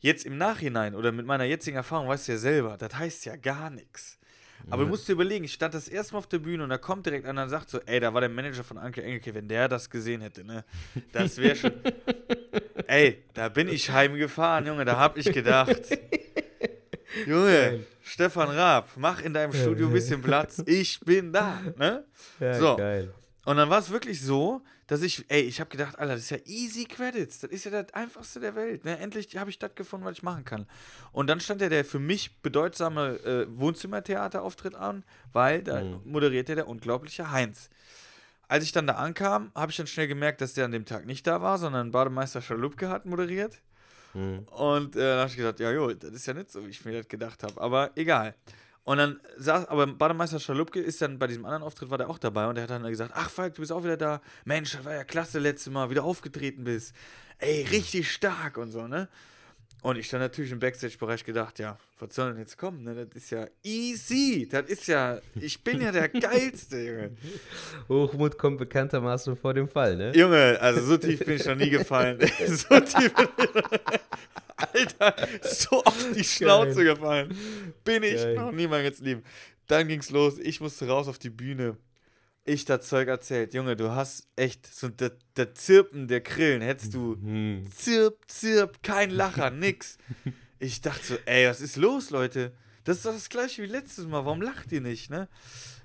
Jetzt 0.00 0.26
im 0.26 0.36
Nachhinein 0.36 0.94
oder 0.94 1.12
mit 1.12 1.26
meiner 1.26 1.44
jetzigen 1.44 1.76
Erfahrung 1.76 2.08
weißt 2.08 2.28
du 2.28 2.32
ja 2.32 2.38
selber, 2.38 2.76
das 2.76 2.94
heißt 2.94 3.24
ja 3.24 3.36
gar 3.36 3.70
nichts. 3.70 4.18
Aber 4.70 4.82
du 4.84 4.88
musst 4.88 5.06
dir 5.08 5.12
überlegen, 5.12 5.44
ich 5.44 5.52
stand 5.52 5.74
das 5.74 5.88
erste 5.88 6.14
Mal 6.14 6.18
auf 6.20 6.26
der 6.26 6.38
Bühne 6.38 6.62
und 6.64 6.70
da 6.70 6.78
kommt 6.78 7.06
direkt 7.06 7.26
einer 7.26 7.42
und 7.44 7.48
sagt 7.50 7.70
so, 7.70 7.80
ey, 7.86 8.00
da 8.00 8.12
war 8.14 8.20
der 8.20 8.30
Manager 8.30 8.64
von 8.64 8.78
Anke 8.78 9.02
Engelke, 9.02 9.34
wenn 9.34 9.46
der 9.48 9.68
das 9.68 9.90
gesehen 9.90 10.20
hätte, 10.20 10.44
ne, 10.44 10.64
das 11.12 11.36
wäre 11.38 11.56
schon, 11.56 11.72
ey, 12.86 13.22
da 13.34 13.48
bin 13.48 13.68
ich 13.68 13.90
heimgefahren, 13.90 14.66
Junge, 14.66 14.84
da 14.84 14.98
hab 14.98 15.16
ich 15.16 15.32
gedacht, 15.32 15.82
Junge, 17.26 17.80
Stefan 18.02 18.48
Raab, 18.48 18.88
mach 18.96 19.22
in 19.22 19.32
deinem 19.34 19.52
Studio 19.52 19.86
ein 19.88 19.92
bisschen 19.92 20.20
Platz, 20.22 20.62
ich 20.66 21.00
bin 21.00 21.32
da, 21.32 21.60
ne? 21.76 22.04
Ja, 22.40 22.54
So. 22.54 22.76
geil. 22.76 23.12
Und 23.44 23.56
dann 23.56 23.68
war 23.68 23.78
es 23.78 23.90
wirklich 23.90 24.22
so, 24.22 24.62
dass 24.86 25.02
ich, 25.02 25.24
ey, 25.28 25.42
ich 25.42 25.60
habe 25.60 25.70
gedacht, 25.70 25.98
Alter, 25.98 26.14
das 26.14 26.22
ist 26.22 26.30
ja 26.30 26.38
easy 26.46 26.84
Credits. 26.84 27.40
Das 27.40 27.50
ist 27.50 27.64
ja 27.64 27.70
das 27.70 27.92
einfachste 27.94 28.40
der 28.40 28.54
Welt. 28.54 28.84
Ne? 28.84 28.98
Endlich 28.98 29.36
habe 29.36 29.50
ich 29.50 29.58
das 29.58 29.74
gefunden, 29.74 30.06
was 30.06 30.16
ich 30.16 30.22
machen 30.22 30.44
kann. 30.44 30.66
Und 31.12 31.26
dann 31.28 31.40
stand 31.40 31.60
ja 31.60 31.68
der 31.68 31.84
für 31.84 31.98
mich 31.98 32.40
bedeutsame 32.40 33.18
äh, 33.24 33.46
Wohnzimmertheaterauftritt 33.48 34.74
an, 34.74 35.04
weil 35.32 35.62
da 35.62 35.82
moderierte 36.04 36.54
der 36.54 36.68
unglaubliche 36.68 37.30
Heinz. 37.30 37.70
Als 38.48 38.64
ich 38.64 38.72
dann 38.72 38.86
da 38.86 38.94
ankam, 38.94 39.50
habe 39.54 39.70
ich 39.70 39.76
dann 39.76 39.86
schnell 39.86 40.06
gemerkt, 40.06 40.40
dass 40.40 40.54
der 40.54 40.66
an 40.66 40.72
dem 40.72 40.84
Tag 40.84 41.06
nicht 41.06 41.26
da 41.26 41.40
war, 41.40 41.58
sondern 41.58 41.90
Bademeister 41.90 42.42
Schalupke 42.42 42.88
hat 42.88 43.06
moderiert. 43.06 43.60
Mhm. 44.12 44.40
Und 44.50 44.96
äh, 44.96 45.00
dann 45.00 45.18
habe 45.20 45.30
ich 45.30 45.36
gedacht, 45.36 45.60
ja, 45.60 45.72
jo, 45.72 45.92
das 45.92 46.10
ist 46.12 46.26
ja 46.26 46.34
nicht 46.34 46.50
so, 46.50 46.64
wie 46.64 46.70
ich 46.70 46.84
mir 46.84 46.92
das 46.92 47.08
gedacht 47.08 47.42
habe. 47.42 47.60
Aber 47.60 47.90
egal. 47.96 48.34
Und 48.84 48.98
dann 48.98 49.20
saß, 49.38 49.66
aber 49.68 49.86
Bademeister 49.86 50.38
Schalupke 50.38 50.78
ist 50.78 51.00
dann 51.00 51.18
bei 51.18 51.26
diesem 51.26 51.46
anderen 51.46 51.62
Auftritt 51.62 51.88
war 51.88 51.96
der 51.96 52.10
auch 52.10 52.18
dabei 52.18 52.46
und 52.46 52.56
der 52.56 52.64
hat 52.64 52.70
dann 52.70 52.82
gesagt, 52.84 53.12
ach 53.14 53.30
Falk, 53.30 53.54
du 53.54 53.62
bist 53.62 53.72
auch 53.72 53.82
wieder 53.82 53.96
da. 53.96 54.20
Mensch, 54.44 54.72
das 54.72 54.84
war 54.84 54.94
ja 54.94 55.04
klasse 55.04 55.38
letztes 55.38 55.72
Mal, 55.72 55.88
wie 55.88 55.94
du 55.94 56.02
aufgetreten 56.02 56.64
bist. 56.64 56.94
Ey, 57.38 57.66
richtig 57.70 58.12
stark 58.12 58.58
und 58.58 58.70
so, 58.70 58.86
ne? 58.86 59.08
Und 59.84 59.98
ich 59.98 60.08
dann 60.08 60.20
natürlich 60.20 60.50
im 60.50 60.60
Backstage-Bereich 60.60 61.24
gedacht, 61.24 61.58
ja, 61.58 61.76
was 61.98 62.14
soll 62.14 62.30
denn 62.30 62.40
jetzt 62.40 62.56
kommen? 62.56 62.84
Ne? 62.84 62.94
Das 62.94 63.22
ist 63.22 63.28
ja 63.28 63.46
easy. 63.62 64.48
Das 64.50 64.64
ist 64.70 64.86
ja, 64.86 65.20
ich 65.38 65.62
bin 65.62 65.82
ja 65.82 65.92
der 65.92 66.08
Geilste, 66.08 66.80
Junge. 66.80 67.10
Hochmut 67.90 68.38
kommt 68.38 68.56
bekanntermaßen 68.56 69.36
vor 69.36 69.52
dem 69.52 69.68
Fall, 69.68 69.94
ne? 69.96 70.16
Junge, 70.16 70.58
also 70.58 70.80
so 70.80 70.96
tief 70.96 71.22
bin 71.26 71.36
ich 71.36 71.44
noch 71.44 71.56
nie 71.56 71.68
gefallen. 71.68 72.18
so 72.46 72.80
tief. 72.80 73.12
Alter, 74.56 75.16
so 75.42 75.84
auf 75.84 76.12
die 76.16 76.24
Schnauze 76.24 76.82
gefallen. 76.82 77.36
Bin 77.84 78.04
ich 78.04 78.14
Geil. 78.14 78.36
noch 78.36 78.52
nie 78.52 78.66
mein 78.66 78.84
ganzes 78.84 79.02
Leben. 79.02 79.22
Dann 79.66 79.86
ging's 79.86 80.08
los. 80.08 80.38
Ich 80.38 80.62
musste 80.62 80.88
raus 80.88 81.08
auf 81.08 81.18
die 81.18 81.28
Bühne. 81.28 81.76
Ich 82.46 82.66
das 82.66 82.86
Zeug 82.88 83.08
erzählt. 83.08 83.54
Junge, 83.54 83.74
du 83.74 83.90
hast 83.90 84.28
echt 84.36 84.66
so 84.66 84.88
das 84.88 85.12
das 85.34 85.54
Zirpen 85.54 86.08
der 86.08 86.20
Krillen. 86.20 86.60
Hättest 86.60 86.92
du 86.92 87.14
Hm. 87.16 87.66
zirp, 87.74 88.18
zirp, 88.28 88.82
kein 88.82 89.10
Lacher, 89.10 89.50
nix. 89.50 89.96
Ich 90.58 90.80
dachte 90.82 91.04
so, 91.04 91.16
ey, 91.24 91.48
was 91.48 91.60
ist 91.60 91.76
los, 91.76 92.10
Leute? 92.10 92.52
Das 92.84 92.98
ist 92.98 93.06
doch 93.06 93.12
das 93.14 93.30
gleiche 93.30 93.62
wie 93.62 93.66
letztes 93.66 94.06
Mal. 94.06 94.24
Warum 94.26 94.42
lacht 94.42 94.70
ihr 94.72 94.82
nicht, 94.82 95.08
ne? 95.10 95.28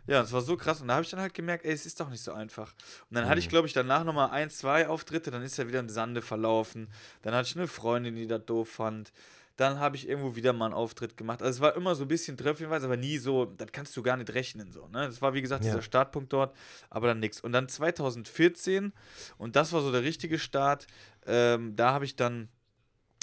Ja, 0.06 0.22
das 0.22 0.34
war 0.34 0.42
so 0.42 0.58
krass. 0.58 0.82
Und 0.82 0.90
da 0.90 0.96
habe 0.96 1.04
ich 1.06 1.10
dann 1.12 1.20
halt 1.22 1.34
gemerkt, 1.34 1.64
ey, 1.66 1.72
es 1.72 1.86
ist 1.86 2.00
doch 2.00 2.10
nicht 2.10 2.22
so 2.24 2.34
einfach. 2.34 2.74
Und 3.10 3.16
dann 3.16 3.28
hatte 3.30 3.40
ich, 3.40 3.48
glaube 3.48 3.68
ich, 3.68 3.74
danach 3.74 4.04
nochmal 4.04 4.32
ein, 4.32 4.50
zwei 4.50 4.88
Auftritte. 4.88 5.32
Dann 5.32 5.44
ist 5.44 5.58
er 5.60 5.68
wieder 5.68 5.80
im 5.80 5.88
Sande 5.90 6.22
verlaufen. 6.22 6.90
Dann 7.22 7.34
hatte 7.34 7.48
ich 7.50 7.56
eine 7.56 7.68
Freundin, 7.68 8.16
die 8.16 8.28
das 8.28 8.44
doof 8.46 8.70
fand. 8.70 9.14
Dann 9.60 9.78
habe 9.80 9.98
ich 9.98 10.08
irgendwo 10.08 10.38
wieder 10.38 10.54
mal 10.54 10.66
einen 10.68 10.74
Auftritt 10.74 11.18
gemacht. 11.18 11.42
Also 11.42 11.58
es 11.58 11.60
war 11.62 11.76
immer 11.76 11.94
so 11.94 12.06
ein 12.06 12.08
bisschen 12.08 12.38
tröpfchenweise, 12.38 12.86
aber 12.86 12.96
nie 12.96 13.18
so, 13.18 13.44
das 13.44 13.74
kannst 13.74 13.98
du 13.98 14.02
gar 14.02 14.16
nicht 14.16 14.34
rechnen. 14.34 14.72
So, 14.72 14.88
ne? 14.88 15.06
Das 15.08 15.22
war, 15.22 15.34
wie 15.34 15.42
gesagt, 15.42 15.66
Ja. 15.66 15.72
dieser 15.72 15.82
Startpunkt 15.82 16.32
dort, 16.32 16.56
aber 16.90 17.08
dann 17.08 17.20
nix. 17.20 17.42
Und 17.42 17.52
dann 17.52 17.68
2014, 17.68 18.94
und 19.38 19.56
das 19.58 19.74
war 19.74 19.82
so 19.82 19.92
der 19.92 20.04
richtige 20.04 20.40
Start, 20.40 20.88
ähm, 21.26 21.76
da 21.76 21.92
habe 21.92 22.06
ich 22.06 22.16
dann 22.16 22.48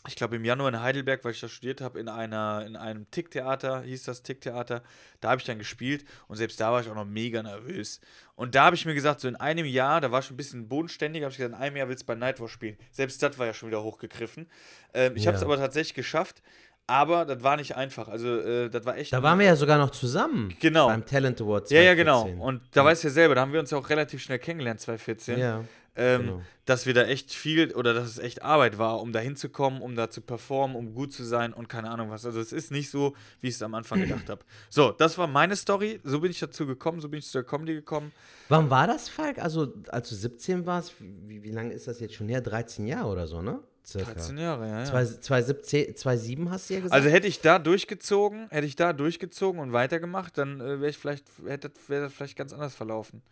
ich 0.09 0.17
glaube 0.17 0.37
im 0.37 0.45
Januar 0.45 0.69
in 0.69 0.81
Heidelberg, 0.81 1.25
weil 1.25 1.33
ich 1.33 1.41
da 1.41 1.49
studiert 1.49 1.81
habe, 1.81 1.99
in 1.99 2.09
einer 2.09 2.65
in 2.67 2.77
einem 2.77 3.11
Ticktheater, 3.11 3.83
hieß 3.83 4.05
das 4.05 4.23
Ticktheater, 4.23 4.83
da 5.21 5.31
habe 5.31 5.41
ich 5.41 5.47
dann 5.47 5.59
gespielt 5.59 6.05
und 6.29 6.37
selbst 6.37 6.61
da 6.61 6.73
war 6.73 6.81
ich 6.81 6.89
auch 6.89 6.95
noch 6.95 7.05
mega 7.05 7.43
nervös. 7.43 8.01
Und 8.35 8.55
da 8.55 8.65
habe 8.67 8.77
ich 8.77 8.85
mir 8.87 8.95
gesagt, 8.95 9.21
so 9.21 9.29
in 9.29 9.37
einem 9.37 9.65
Jahr, 9.67 10.01
da 10.01 10.11
war 10.13 10.21
ich 10.21 10.27
schon 10.27 10.35
ein 10.35 10.37
bisschen 10.37 10.69
bodenständiger, 10.69 11.25
habe 11.27 11.33
ich 11.33 11.39
gesagt, 11.39 11.55
in 11.55 11.61
einem 11.61 11.77
Jahr 11.77 11.89
willst 11.89 12.03
du 12.03 12.07
bei 12.07 12.15
Nightwatch 12.15 12.53
spielen. 12.53 12.77
Selbst 12.93 13.23
das 13.23 13.39
war 13.39 13.47
ja 13.47 13.55
schon 13.55 13.69
wieder 13.69 13.83
hochgegriffen. 13.83 14.49
Ähm, 14.95 15.17
ich 15.17 15.27
habe 15.27 15.35
es 15.37 15.41
Ja. 15.43 15.47
aber 15.47 15.57
tatsächlich 15.57 15.95
geschafft, 15.95 16.43
aber 16.87 17.25
das 17.25 17.43
war 17.43 17.57
nicht 17.57 17.75
einfach. 17.77 18.07
Also 18.09 18.29
äh, 18.41 18.69
das 18.71 18.85
war 18.85 18.97
echt 18.97 19.13
Da 19.13 19.23
waren 19.23 19.39
wir 19.39 19.47
ja 19.47 19.57
sogar 19.57 19.79
noch 19.79 19.91
zusammen. 19.91 20.55
Genau. 20.61 20.87
Beim 20.89 21.05
Talent 21.05 21.41
Award 21.41 21.71
ja, 21.71 21.81
ja, 21.83 21.95
genau. 21.95 22.23
2014. 22.23 22.41
Und 22.41 22.63
da 22.77 22.85
weißt 22.85 23.03
du 23.05 23.09
ja 23.09 23.13
selber, 23.15 23.35
da 23.35 23.41
haben 23.41 23.53
wir 23.53 23.61
uns 23.61 23.71
ja 23.71 23.79
auch 23.79 23.89
relativ 23.91 24.23
schnell 24.23 24.39
kennengelernt, 24.39 24.81
2014 24.81 25.39
Ja. 25.39 25.65
Ähm, 25.97 26.21
Genau. 26.23 26.43
dass 26.65 26.87
wir 26.87 26.95
da 26.95 27.03
echt 27.05 27.33
viel 27.33 27.73
oder 27.75 27.95
dass 27.95 28.09
es 28.09 28.19
echt 28.19 28.43
Arbeit 28.43 28.79
war, 28.79 29.01
um 29.01 29.13
da 29.13 29.21
hinzukommen, 29.21 29.81
um 29.81 29.97
da 29.97 30.11
zu 30.11 30.21
performen, 30.21 30.77
um 30.77 30.95
gut 30.95 31.13
zu 31.13 31.25
sein 31.25 31.53
und 31.53 31.69
keine 31.69 31.91
Ahnung 31.91 32.11
was. 32.11 32.27
Also 32.27 32.41
es 32.41 32.53
ist 32.53 32.71
nicht 32.71 32.91
so, 32.91 33.15
wie 33.41 33.49
ich 33.49 33.55
es 33.55 33.63
am 33.63 33.75
Anfang 33.75 34.01
gedacht 34.01 34.29
habe. 34.29 34.45
So, 34.69 34.93
das 34.93 35.17
war 35.19 35.27
meine 35.27 35.57
Story. 35.57 36.01
So 36.05 36.21
bin 36.21 36.31
ich 36.31 36.39
dazu 36.39 36.67
gekommen, 36.67 37.01
so 37.01 37.09
bin 37.09 37.19
ich 37.19 37.27
zu 37.27 37.39
der 37.39 37.45
Comedy 37.45 37.75
gekommen. 37.75 38.13
Wann 38.49 38.71
war 38.71 38.87
das, 38.87 39.09
Falk? 39.09 39.39
Also, 39.39 39.73
als 39.89 40.09
du 40.09 40.15
17 40.15 40.67
warst, 40.67 40.95
wie, 40.99 41.43
wie 41.43 41.51
lange 41.51 41.73
ist 41.73 41.89
das 41.89 42.01
jetzt 42.01 42.15
schon 42.15 42.29
her? 42.29 42.41
13 42.41 42.87
Jahre 42.87 43.09
oder 43.09 43.27
so, 43.27 43.43
ne? 43.43 43.61
Circa. 43.87 44.15
13 44.15 44.39
Jahre, 44.39 44.69
ja. 44.69 44.79
ja. 44.81 44.85
2017, 44.85 45.95
2007 45.95 46.51
hast 46.51 46.69
du 46.69 46.75
ja 46.75 46.81
gesagt. 46.81 46.95
Also 46.95 47.09
hätte 47.09 47.29
ich 47.29 47.41
da 47.41 47.61
durchgezogen, 47.61 48.49
hätte 48.51 48.67
ich 48.67 48.75
da 48.75 48.93
durchgezogen 48.93 49.61
und 49.61 49.73
weitergemacht, 49.73 50.37
dann 50.39 50.61
äh, 50.61 50.81
wäre 50.81 50.91
ich 50.91 50.99
vielleicht, 50.99 51.25
hätte 51.47 51.71
wäre 51.87 52.05
das 52.05 52.13
vielleicht 52.13 52.37
ganz 52.37 52.53
anders 52.53 52.75
verlaufen. 52.75 53.23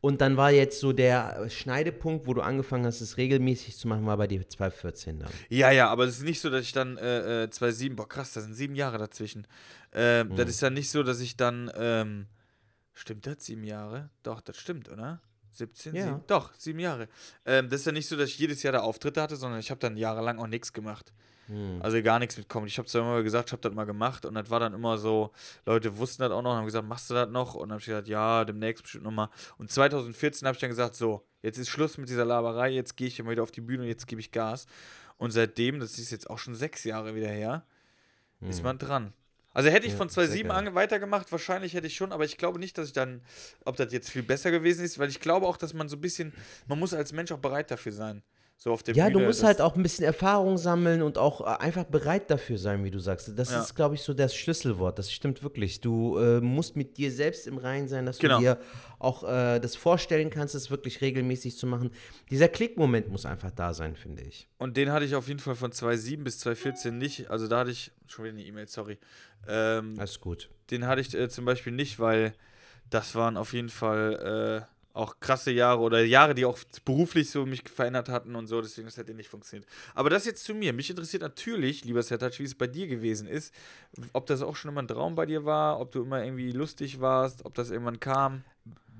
Und 0.00 0.20
dann 0.20 0.36
war 0.36 0.52
jetzt 0.52 0.78
so 0.78 0.92
der 0.92 1.48
Schneidepunkt, 1.50 2.26
wo 2.28 2.34
du 2.34 2.40
angefangen 2.40 2.86
hast, 2.86 3.00
es 3.00 3.16
regelmäßig 3.16 3.76
zu 3.76 3.88
machen, 3.88 4.06
war 4.06 4.16
bei 4.16 4.28
dir 4.28 4.48
2014 4.48 5.18
dann. 5.18 5.30
Ja, 5.48 5.72
ja, 5.72 5.88
aber 5.88 6.04
es 6.04 6.18
ist 6.18 6.22
nicht 6.22 6.40
so, 6.40 6.50
dass 6.50 6.62
ich 6.62 6.72
dann 6.72 6.96
äh, 6.98 7.44
äh, 7.44 7.50
2007, 7.50 7.96
boah 7.96 8.08
krass, 8.08 8.32
da 8.32 8.40
sind 8.40 8.54
sieben 8.54 8.76
Jahre 8.76 8.98
dazwischen. 8.98 9.46
Äh, 9.92 10.22
Mhm. 10.24 10.36
Das 10.36 10.48
ist 10.50 10.60
ja 10.60 10.70
nicht 10.70 10.88
so, 10.90 11.02
dass 11.02 11.18
ich 11.20 11.36
dann, 11.36 11.70
ähm, 11.76 12.26
stimmt 12.94 13.26
das, 13.26 13.44
sieben 13.44 13.64
Jahre? 13.64 14.10
Doch, 14.22 14.40
das 14.40 14.56
stimmt, 14.56 14.88
oder? 14.88 15.20
17, 15.50 15.94
Ja. 15.96 16.04
sieben, 16.04 16.20
doch, 16.28 16.52
sieben 16.56 16.78
Jahre. 16.78 17.08
Ähm, 17.44 17.68
das 17.68 17.80
ist 17.80 17.86
ja 17.86 17.92
nicht 17.92 18.06
so, 18.06 18.16
dass 18.16 18.28
ich 18.28 18.38
jedes 18.38 18.62
Jahr 18.62 18.74
da 18.74 18.80
Auftritte 18.80 19.20
hatte, 19.20 19.34
sondern 19.34 19.58
ich 19.58 19.70
habe 19.70 19.80
dann 19.80 19.96
jahrelang 19.96 20.38
auch 20.38 20.46
nichts 20.46 20.72
gemacht. 20.72 21.12
Hm. 21.48 21.80
Also 21.82 22.02
gar 22.02 22.18
nichts 22.18 22.36
mit 22.36 22.48
Comedy. 22.48 22.68
Ich 22.70 22.78
habe 22.78 22.88
zwar 22.88 23.02
immer 23.02 23.22
gesagt, 23.22 23.48
ich 23.48 23.52
habe 23.52 23.62
das 23.62 23.72
mal 23.74 23.84
gemacht 23.84 24.24
und 24.24 24.34
das 24.34 24.48
war 24.50 24.60
dann 24.60 24.74
immer 24.74 24.98
so, 24.98 25.32
Leute 25.66 25.96
wussten 25.96 26.22
das 26.22 26.30
auch 26.30 26.42
noch 26.42 26.52
und 26.52 26.58
haben 26.58 26.66
gesagt, 26.66 26.86
machst 26.86 27.10
du 27.10 27.14
das 27.14 27.28
noch? 27.28 27.54
Und 27.54 27.68
dann 27.68 27.72
habe 27.72 27.80
ich 27.80 27.86
gesagt, 27.86 28.08
ja, 28.08 28.44
demnächst 28.44 28.82
bestimmt 28.82 29.04
nochmal. 29.04 29.28
Und 29.56 29.70
2014 29.70 30.46
habe 30.46 30.54
ich 30.54 30.60
dann 30.60 30.70
gesagt, 30.70 30.94
so, 30.94 31.24
jetzt 31.42 31.58
ist 31.58 31.68
Schluss 31.68 31.98
mit 31.98 32.08
dieser 32.08 32.24
Laberei, 32.24 32.70
jetzt 32.70 32.96
gehe 32.96 33.08
ich 33.08 33.18
immer 33.18 33.30
wieder 33.30 33.42
auf 33.42 33.50
die 33.50 33.62
Bühne 33.62 33.82
und 33.82 33.88
jetzt 33.88 34.06
gebe 34.06 34.20
ich 34.20 34.30
Gas. 34.30 34.66
Und 35.16 35.30
seitdem, 35.32 35.80
das 35.80 35.98
ist 35.98 36.10
jetzt 36.10 36.28
auch 36.30 36.38
schon 36.38 36.54
sechs 36.54 36.84
Jahre 36.84 37.14
wieder 37.14 37.28
her, 37.28 37.64
ist 38.40 38.62
man 38.62 38.78
dran. 38.78 39.12
Also 39.52 39.70
hätte 39.70 39.86
ich 39.86 39.92
Ja, 39.92 39.98
von 39.98 40.08
sehr 40.08 40.28
2.7 40.28 40.42
geil. 40.42 40.50
an 40.52 40.74
weitergemacht, 40.76 41.32
wahrscheinlich 41.32 41.74
hätte 41.74 41.88
ich 41.88 41.96
schon, 41.96 42.12
aber 42.12 42.24
ich 42.24 42.36
glaube 42.36 42.60
nicht, 42.60 42.78
dass 42.78 42.88
ich 42.88 42.92
dann, 42.92 43.22
ob 43.64 43.76
das 43.76 43.92
jetzt 43.92 44.10
viel 44.10 44.22
besser 44.22 44.52
gewesen 44.52 44.84
ist, 44.84 45.00
weil 45.00 45.08
ich 45.08 45.18
glaube 45.18 45.46
auch, 45.46 45.56
dass 45.56 45.74
man 45.74 45.88
so 45.88 45.96
ein 45.96 46.00
bisschen, 46.00 46.32
man 46.68 46.78
muss 46.78 46.94
als 46.94 47.12
Mensch 47.12 47.32
auch 47.32 47.38
bereit 47.38 47.70
dafür 47.70 47.90
sein. 47.90 48.22
So 48.60 48.72
auf 48.72 48.82
der 48.82 48.96
Ja, 48.96 49.04
Bühne. 49.08 49.20
du 49.20 49.24
musst 49.26 49.44
halt 49.44 49.60
auch 49.60 49.76
ein 49.76 49.84
bisschen 49.84 50.04
Erfahrung 50.04 50.58
sammeln 50.58 51.00
und 51.02 51.16
auch 51.16 51.40
äh, 51.42 51.44
einfach 51.62 51.84
bereit 51.84 52.28
dafür 52.28 52.58
sein, 52.58 52.82
wie 52.82 52.90
du 52.90 52.98
sagst. 52.98 53.30
Das 53.38 53.52
Ja. 53.52 53.60
ist, 53.60 53.76
glaube 53.76 53.94
ich, 53.94 54.02
so 54.02 54.14
das 54.14 54.34
Schlüsselwort. 54.34 54.98
Das 54.98 55.12
stimmt 55.12 55.44
wirklich. 55.44 55.80
Du 55.80 56.18
äh, 56.18 56.40
musst 56.40 56.74
mit 56.74 56.96
dir 56.96 57.12
selbst 57.12 57.46
im 57.46 57.56
Reinen 57.58 57.86
sein, 57.86 58.04
dass 58.04 58.18
Genau. 58.18 58.38
du 58.38 58.42
dir 58.42 58.58
auch 58.98 59.22
äh, 59.22 59.60
das 59.60 59.76
vorstellen 59.76 60.28
kannst, 60.30 60.56
das 60.56 60.72
wirklich 60.72 61.00
regelmäßig 61.00 61.56
zu 61.56 61.68
machen. 61.68 61.92
Dieser 62.32 62.48
Klickmoment 62.48 63.08
muss 63.08 63.26
einfach 63.26 63.52
da 63.52 63.72
sein, 63.74 63.94
finde 63.94 64.22
ich. 64.24 64.48
Und 64.58 64.76
den 64.76 64.90
hatte 64.90 65.04
ich 65.04 65.14
auf 65.14 65.28
jeden 65.28 65.38
Fall 65.38 65.54
von 65.54 65.70
2.7 65.70 66.24
bis 66.24 66.44
2.14 66.44 66.90
nicht. 66.90 67.30
Also 67.30 67.46
da 67.46 67.60
hatte 67.60 67.70
ich, 67.70 67.92
schon 68.08 68.24
wieder 68.24 68.34
eine 68.34 68.44
E-Mail, 68.44 68.66
sorry. 68.66 68.98
Ähm, 69.46 69.94
Alles 69.98 70.18
gut. 70.18 70.50
den 70.72 70.84
hatte 70.88 71.00
ich 71.00 71.14
äh, 71.14 71.28
zum 71.28 71.44
Beispiel 71.44 71.72
nicht, 71.72 72.00
weil 72.00 72.32
das 72.90 73.14
waren 73.14 73.36
auf 73.36 73.52
jeden 73.52 73.68
Fall 73.68 74.66
äh, 74.66 74.77
auch 74.92 75.20
krasse 75.20 75.50
Jahre 75.50 75.80
oder 75.80 76.02
Jahre, 76.04 76.34
die 76.34 76.44
auch 76.44 76.58
beruflich 76.84 77.30
so 77.30 77.46
mich 77.46 77.62
verändert 77.68 78.08
hatten 78.08 78.34
und 78.34 78.46
so, 78.46 78.60
deswegen 78.60 78.86
das 78.86 78.96
hätte 78.96 79.14
nicht 79.14 79.28
funktioniert. 79.28 79.68
Aber 79.94 80.10
das 80.10 80.24
jetzt 80.24 80.44
zu 80.44 80.54
mir. 80.54 80.72
Mich 80.72 80.90
interessiert 80.90 81.22
natürlich, 81.22 81.84
lieber 81.84 82.02
Sertac, 82.02 82.38
wie 82.38 82.44
es 82.44 82.54
bei 82.54 82.66
dir 82.66 82.86
gewesen 82.86 83.28
ist. 83.28 83.54
Ob 84.12 84.26
das 84.26 84.42
auch 84.42 84.56
schon 84.56 84.70
immer 84.70 84.82
ein 84.82 84.88
Traum 84.88 85.14
bei 85.14 85.26
dir 85.26 85.44
war, 85.44 85.80
ob 85.80 85.92
du 85.92 86.02
immer 86.02 86.24
irgendwie 86.24 86.52
lustig 86.52 87.00
warst, 87.00 87.44
ob 87.44 87.54
das 87.54 87.70
irgendwann 87.70 88.00
kam. 88.00 88.44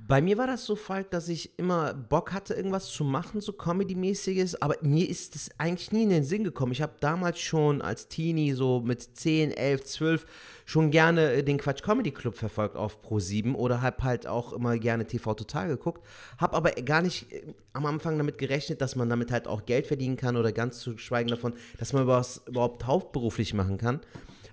Bei 0.09 0.23
mir 0.23 0.39
war 0.39 0.47
das 0.47 0.65
so, 0.65 0.75
Falk, 0.75 1.11
dass 1.11 1.29
ich 1.29 1.59
immer 1.59 1.93
Bock 1.93 2.33
hatte, 2.33 2.55
irgendwas 2.55 2.87
zu 2.87 3.05
machen, 3.05 3.43
so 3.43 3.53
Comedy-mäßiges, 3.53 4.63
aber 4.63 4.77
mir 4.81 5.07
ist 5.07 5.35
das 5.35 5.51
eigentlich 5.59 5.93
nie 5.93 6.05
in 6.05 6.09
den 6.09 6.25
Sinn 6.25 6.45
gekommen. 6.45 6.73
Ich 6.73 6.81
habe 6.81 6.95
damals 6.99 7.39
schon 7.41 7.83
als 7.83 8.09
Teenie, 8.09 8.55
so 8.55 8.81
mit 8.81 9.03
10, 9.03 9.51
11, 9.51 9.85
12, 9.85 10.27
schon 10.65 10.91
gerne 10.91 11.33
äh, 11.33 11.43
den 11.45 11.59
Quatsch 11.59 11.83
Comedy 11.83 12.11
Club 12.11 12.37
verfolgt 12.37 12.75
auf 12.75 13.05
Pro7 13.05 13.55
oder 13.55 13.83
habe 13.83 14.03
halt 14.03 14.27
auch 14.27 14.55
immer 14.55 14.79
gerne 14.79 15.07
TV 15.07 15.35
Total 15.35 15.69
geguckt, 15.69 16.03
habe 16.39 16.57
aber 16.57 16.71
gar 16.71 17.03
nicht 17.03 17.31
äh, 17.31 17.43
am 17.75 17.85
Anfang 17.85 18.17
damit 18.17 18.39
gerechnet, 18.39 18.81
dass 18.81 18.97
man 18.97 19.11
damit 19.11 19.31
halt 19.31 19.47
auch 19.47 19.67
Geld 19.67 19.87
verdienen 19.87 20.17
kann 20.17 20.39
oder 20.39 20.53
ganz 20.53 20.81
zu 20.81 20.97
schweigen 20.97 21.29
davon, 21.29 21.53
dass 21.79 21.93
man 21.93 22.07
was 22.07 22.45
überhaupt 22.47 22.87
hauptberuflich 22.87 23.53
machen 23.53 23.77
kann. 23.77 24.01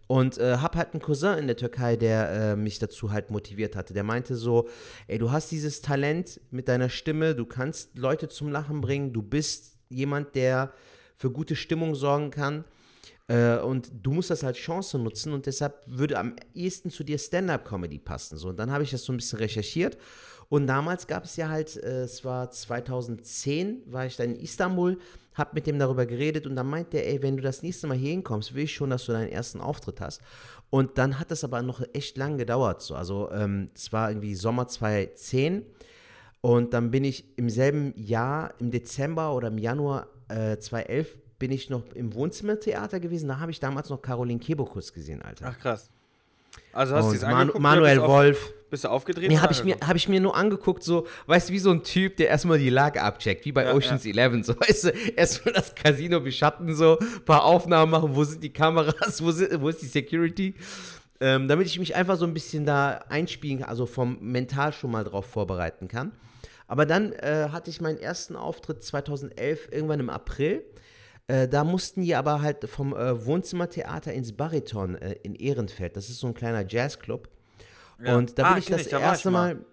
Und 0.08 0.38
äh, 0.38 0.58
hab 0.58 0.76
halt 0.76 0.94
einen 0.94 1.02
Cousin 1.02 1.40
in 1.40 1.48
der 1.48 1.58
Türkei, 1.58 1.96
der 1.96 2.30
äh, 2.30 2.56
mich 2.56 2.78
dazu 2.78 3.12
halt 3.12 3.32
motiviert 3.32 3.76
hatte. 3.76 3.94
Der 3.94 4.04
meinte 4.04 4.36
so, 4.36 4.70
ey, 5.08 5.18
du 5.18 5.32
hast 5.32 5.52
dieses 5.52 5.82
Talent 5.82 6.40
mit 6.52 6.68
deiner 6.68 6.90
Stimme, 6.90 7.34
du 7.34 7.46
kannst 7.46 7.98
Leute 7.98 8.28
zum 8.28 8.52
Lachen 8.52 8.82
bringen, 8.82 9.14
du 9.14 9.24
bist 9.24 9.78
jemand, 9.90 10.36
der 10.36 10.74
für 11.18 11.32
gute 11.32 11.56
Stimmung 11.56 11.96
sorgen 11.96 12.30
kann. 12.30 12.66
Äh, 13.28 13.58
und 13.58 13.92
du 14.04 14.12
musst 14.12 14.30
das 14.30 14.44
als 14.44 14.58
Chance 14.58 15.00
nutzen 15.00 15.34
und 15.34 15.48
deshalb 15.48 15.82
würde 15.88 16.20
am 16.20 16.36
ehesten 16.54 16.92
zu 16.92 17.04
dir 17.04 17.18
Stand-up-Comedy 17.18 17.98
passen. 17.98 18.38
So, 18.38 18.50
und 18.50 18.58
dann 18.58 18.72
habe 18.72 18.84
ich 18.84 18.92
das 18.92 19.04
so 19.04 19.14
ein 19.14 19.18
bisschen 19.18 19.40
recherchiert. 19.40 19.98
Und 20.56 20.68
damals 20.68 21.06
gab 21.08 21.26
es 21.26 21.36
ja 21.36 21.50
halt, 21.50 21.76
äh, 21.76 22.04
es 22.04 22.24
war 22.24 22.50
2010, 22.50 23.82
war 23.88 24.06
ich 24.06 24.16
dann 24.16 24.36
in 24.36 24.40
Istanbul, 24.40 24.98
hab 25.34 25.54
mit 25.54 25.68
dem 25.68 25.80
darüber 25.80 26.06
geredet 26.06 26.48
und 26.48 26.56
dann 26.56 26.68
meinte 26.68 26.96
er, 26.96 27.10
ey, 27.10 27.22
wenn 27.22 27.36
du 27.36 27.44
das 27.44 27.62
nächste 27.62 27.88
Mal 27.88 27.98
hier 27.98 28.12
hinkommst, 28.12 28.54
will 28.54 28.64
ich 28.64 28.74
schon, 28.74 28.90
dass 28.90 29.06
du 29.06 29.12
deinen 29.12 29.28
ersten 29.28 29.60
Auftritt 29.60 30.00
hast. 30.00 30.22
Und 30.70 30.98
dann 30.98 31.20
hat 31.20 31.30
das 31.30 31.44
aber 31.44 31.62
noch 31.62 31.82
echt 31.92 32.16
lang 32.16 32.38
gedauert. 32.38 32.82
So. 32.82 32.96
Also 32.96 33.30
ähm, 33.34 33.68
es 33.76 33.92
war 33.92 34.10
irgendwie 34.10 34.34
Sommer 34.34 34.66
2010 34.66 35.66
und 36.40 36.74
dann 36.74 36.90
bin 36.90 37.04
ich 37.04 37.38
im 37.38 37.50
selben 37.50 37.94
Jahr, 37.98 38.54
im 38.58 38.72
Dezember 38.72 39.36
oder 39.36 39.50
im 39.50 39.58
Januar 39.58 40.08
äh, 40.30 40.56
2011, 40.58 41.18
bin 41.38 41.52
ich 41.52 41.70
noch 41.70 41.84
im 41.96 42.14
Wohnzimmertheater 42.14 43.02
gewesen. 43.02 43.28
Da 43.28 43.42
habe 43.42 43.52
ich 43.52 43.60
damals 43.60 43.90
noch 43.90 44.02
Caroline 44.02 44.40
Kebekus 44.40 44.94
gesehen, 44.94 45.22
Alter. 45.22 45.48
Ach 45.50 45.60
krass. 45.60 45.90
Also 46.72 46.96
hast 46.96 47.10
du 47.10 47.16
es 47.16 47.24
Manu 47.24 47.60
Manuel 47.60 48.02
Wolf. 48.02 48.54
Bist 48.70 48.84
du 48.84 48.90
aufgedreht? 48.90 49.30
Nee, 49.30 49.38
habe 49.38 49.54
ich, 49.54 49.64
mir, 49.64 49.78
hab 49.86 49.96
ich 49.96 50.10
mir 50.10 50.20
nur 50.20 50.36
angeguckt, 50.36 50.84
so, 50.84 51.08
weißt 51.28 51.50
du, 51.50 51.54
wie 51.54 51.60
so 51.60 51.72
ein 51.72 51.84
Typ, 51.84 52.18
der 52.18 52.30
erstmal 52.30 52.58
die 52.58 52.70
Lage 52.70 53.02
abcheckt, 53.02 53.46
wie 53.46 53.52
bei 53.52 53.66
Ja, 53.66 53.74
Oceans 53.74 54.06
11, 54.06 54.46
so, 54.46 54.56
weißt 54.60 54.84
du, 54.86 54.90
erstmal 55.16 55.54
das 55.54 55.76
Casino 55.76 56.20
beschatten, 56.20 56.76
so, 56.76 56.98
ein 57.00 57.26
paar 57.26 57.44
Aufnahmen 57.44 57.92
machen, 57.92 58.16
wo 58.16 58.24
sind 58.24 58.44
die 58.44 58.52
Kameras, 58.52 59.22
wo, 59.24 59.32
sind, 59.32 59.62
wo 59.62 59.70
ist 59.70 59.82
die 59.82 59.88
Security, 59.88 60.56
ähm, 61.20 61.48
damit 61.48 61.68
ich 61.68 61.80
mich 61.80 61.96
einfach 61.96 62.18
so 62.18 62.26
ein 62.26 62.34
bisschen 62.34 62.66
da 62.66 63.04
einspielen 63.10 63.60
kann, 63.60 63.70
also 63.70 63.86
vom 63.86 64.18
Mental 64.20 64.74
schon 64.74 64.92
mal 64.92 65.04
drauf 65.04 65.26
vorbereiten 65.26 65.88
kann. 65.88 66.12
Aber 66.68 66.86
dann 66.86 67.14
äh, 67.14 67.50
hatte 67.52 67.70
ich 67.70 67.80
meinen 67.82 68.00
ersten 68.00 68.36
Auftritt 68.36 68.84
2011, 68.84 69.70
irgendwann 69.72 70.00
im 70.00 70.10
April. 70.10 70.64
Äh, 71.28 71.48
da 71.48 71.64
mussten 71.64 72.02
die 72.02 72.16
aber 72.16 72.42
halt 72.42 72.68
vom 72.70 72.96
äh, 72.96 73.26
Wohnzimmertheater 73.26 74.14
ins 74.14 74.34
Bariton 74.34 74.96
äh, 74.96 75.14
in 75.24 75.36
Ehrenfeld. 75.36 75.96
Das 75.96 76.10
ist 76.10 76.20
so 76.20 76.28
ein 76.28 76.34
kleiner 76.34 76.66
Jazzclub. 76.68 77.30
Ja. 78.04 78.16
Und 78.18 78.38
da 78.38 78.44
Ah, 78.46 78.50
bin 78.54 78.60
ich 78.60 78.66
das 78.66 78.82
ich, 78.82 78.90
da 78.90 79.00
erste 79.00 79.32
mal. 79.32 79.56
mal, 79.56 79.66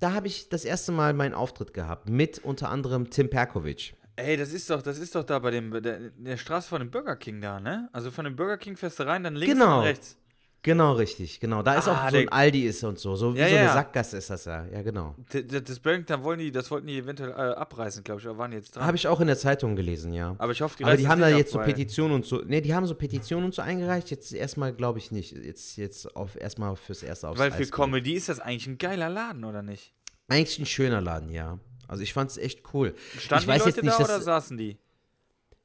da 0.00 0.12
habe 0.12 0.26
ich 0.26 0.48
das 0.48 0.64
erste 0.64 0.92
Mal 0.92 1.12
meinen 1.14 1.34
Auftritt 1.34 1.72
gehabt. 1.74 2.08
Mit 2.08 2.38
unter 2.40 2.68
anderem 2.70 3.10
Tim 3.10 3.30
Perkovic. 3.30 3.94
Ey, 4.16 4.36
das 4.36 4.52
ist 4.52 4.68
doch, 4.68 4.82
das 4.82 4.98
ist 4.98 5.14
doch 5.14 5.24
da 5.24 5.38
bei 5.38 5.50
dem, 5.50 5.70
der, 5.82 6.10
der 6.10 6.36
Straße 6.36 6.68
von 6.68 6.80
dem 6.80 6.90
Burger 6.90 7.16
King 7.16 7.40
da, 7.40 7.60
ne? 7.60 7.88
Also 7.92 8.10
von 8.10 8.24
dem 8.26 8.36
Burger 8.36 8.58
King 8.58 8.76
fährst 8.76 8.98
du 8.98 9.04
rein, 9.04 9.22
dann 9.24 9.34
links 9.36 9.54
Genau. 9.54 9.78
und 9.78 9.84
rechts. 9.84 10.18
Genau, 10.64 10.92
richtig, 10.92 11.40
genau. 11.40 11.62
Da 11.62 11.74
ist 11.74 11.88
Ah, 11.88 12.06
auch 12.06 12.10
so 12.10 12.16
ein 12.16 12.28
Aldi 12.28 12.66
ist 12.66 12.84
und 12.84 12.96
so. 12.96 13.16
So 13.16 13.34
wie 13.34 13.40
Ja, 13.40 13.48
so 13.48 13.54
eine 13.56 13.64
ja. 13.64 13.72
Sackgasse 13.72 14.16
ist 14.16 14.30
das 14.30 14.44
ja. 14.44 14.64
Ja, 14.66 14.82
genau. 14.82 15.16
Das 15.28 15.80
Burger 15.80 15.96
King, 15.98 16.06
da 16.06 16.22
wollen 16.22 16.38
die, 16.38 16.52
das 16.52 16.70
wollten 16.70 16.86
die 16.86 16.98
eventuell 16.98 17.30
äh, 17.30 17.54
abreißen, 17.54 18.04
glaube 18.04 18.20
ich, 18.20 18.28
aber 18.28 18.38
waren 18.38 18.52
jetzt 18.52 18.76
dran. 18.76 18.84
Habe 18.84 18.96
ich 18.96 19.08
auch 19.08 19.20
in 19.20 19.26
der 19.26 19.36
Zeitung 19.36 19.74
gelesen, 19.74 20.12
ja. 20.12 20.36
aber 20.38 20.52
ich 20.52 20.60
hoffe, 20.62 20.76
die 20.78 20.84
Aber 20.84 20.96
die 20.96 21.02
das 21.02 21.10
haben 21.10 21.20
da 21.20 21.28
jetzt 21.28 21.50
so 21.52 21.58
Petitionen 21.58 22.14
und 22.14 22.26
so. 22.26 22.42
Ne, 22.42 22.62
die 22.62 22.74
haben 22.74 22.86
so 22.86 22.94
Petitionen 22.94 23.46
und 23.46 23.54
so 23.54 23.62
eingereicht. 23.62 24.10
Jetzt 24.10 24.32
erstmal 24.32 24.72
glaube 24.72 25.00
ich 25.00 25.10
nicht. 25.10 25.32
Jetzt, 25.32 25.76
jetzt 25.78 26.14
auf 26.14 26.36
erstmal 26.36 26.76
fürs 26.76 27.02
erste 27.02 27.28
aufs 27.28 27.40
Weil 27.40 27.48
Eis 27.48 27.54
für 27.54 27.58
gelegt. 27.62 27.74
Comedy 27.74 28.12
ist 28.14 28.28
das 28.28 28.38
eigentlich 28.38 28.68
ein 28.68 28.78
geiler 28.78 29.08
Laden, 29.08 29.44
oder 29.44 29.62
nicht? 29.62 29.92
Eigentlich 30.28 30.60
ein 30.60 30.66
schöner 30.66 31.00
Laden, 31.00 31.28
ja. 31.30 31.58
Also 31.88 32.04
ich 32.04 32.12
fand 32.12 32.30
es 32.30 32.38
echt 32.38 32.62
cool. 32.72 32.94
Standen 33.18 33.42
ich 33.42 33.48
weiß 33.48 33.62
die 33.64 33.68
Leute 33.68 33.76
jetzt 33.80 33.84
nicht, 33.84 33.98
da 33.98 34.04
oder 34.04 34.22
saßen 34.22 34.56
die? 34.56 34.78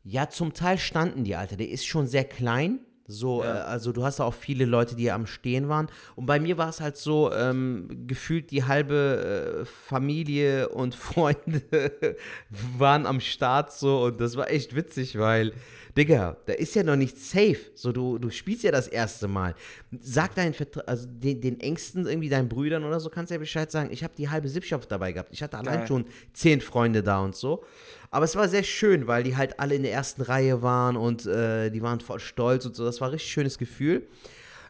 Ja, 0.03 0.27
zum 0.29 0.53
Teil 0.53 0.77
standen 0.79 1.23
die, 1.23 1.36
Alter. 1.36 1.55
Der 1.55 1.69
ist 1.69 1.86
schon 1.86 2.07
sehr 2.07 2.23
klein. 2.25 2.79
So, 3.09 3.41
Ja. 3.43 3.55
äh, 3.55 3.59
also 3.61 3.91
du 3.93 4.03
hast 4.03 4.19
da 4.19 4.25
auch 4.25 4.33
viele 4.33 4.65
Leute, 4.65 4.95
die 4.95 5.09
am 5.11 5.25
Stehen 5.27 5.69
waren. 5.69 5.87
Und 6.15 6.25
bei 6.25 6.39
mir 6.39 6.57
war 6.57 6.67
es 6.69 6.81
halt 6.81 6.97
so, 6.97 7.31
ähm, 7.33 7.87
gefühlt 8.05 8.51
die 8.51 8.65
halbe 8.65 9.61
äh, 9.61 9.65
Familie 9.65 10.69
und 10.69 10.93
Freunde 11.07 11.61
waren 12.77 13.05
am 13.05 13.19
Start 13.19 13.71
so 13.73 14.03
und 14.03 14.19
das 14.21 14.35
war 14.35 14.49
echt 14.51 14.75
witzig, 14.75 15.17
weil, 15.17 15.53
Digga, 15.97 16.37
da 16.45 16.53
ist 16.53 16.75
ja 16.75 16.83
noch 16.83 16.95
nicht 16.95 17.17
safe. 17.17 17.57
So, 17.75 17.91
du, 17.91 18.17
du 18.19 18.29
spielst 18.29 18.63
ja 18.63 18.71
das 18.71 18.87
erste 18.87 19.27
Mal. 19.27 19.55
Sag 19.99 20.35
deinen 20.35 20.53
Vertra 20.53 20.81
also 20.81 21.07
den, 21.09 21.41
den 21.41 21.59
Ängsten, 21.59 22.05
irgendwie 22.05 22.29
deinen 22.29 22.49
Brüdern 22.49 22.83
oder 22.83 22.99
so, 22.99 23.09
kannst 23.09 23.31
du 23.31 23.35
ja 23.35 23.39
Bescheid 23.39 23.71
sagen. 23.71 23.89
Ich 23.91 24.03
habe 24.03 24.13
die 24.17 24.29
halbe 24.29 24.49
Sippschaft 24.49 24.91
dabei 24.91 25.11
gehabt. 25.13 25.29
Ich 25.31 25.41
hatte 25.41 25.57
allein 25.57 25.79
Geil. 25.79 25.87
schon 25.87 26.05
zehn 26.33 26.61
Freunde 26.61 27.01
da 27.03 27.19
und 27.21 27.35
so. 27.35 27.63
Aber 28.09 28.25
es 28.25 28.35
war 28.35 28.47
sehr 28.47 28.63
schön, 28.63 29.07
weil 29.07 29.23
die 29.23 29.35
halt 29.35 29.59
alle 29.59 29.75
in 29.75 29.83
der 29.83 29.93
ersten 29.93 30.21
Reihe 30.21 30.61
waren 30.61 30.95
und 30.95 31.25
äh, 31.25 31.69
die 31.69 31.81
waren 31.81 31.99
voll 31.99 32.19
stolz 32.19 32.65
und 32.65 32.75
so. 32.75 32.85
Das 32.85 33.01
war 33.01 33.09
ein 33.09 33.11
richtig 33.11 33.31
schönes 33.31 33.57
Gefühl. 33.57 34.07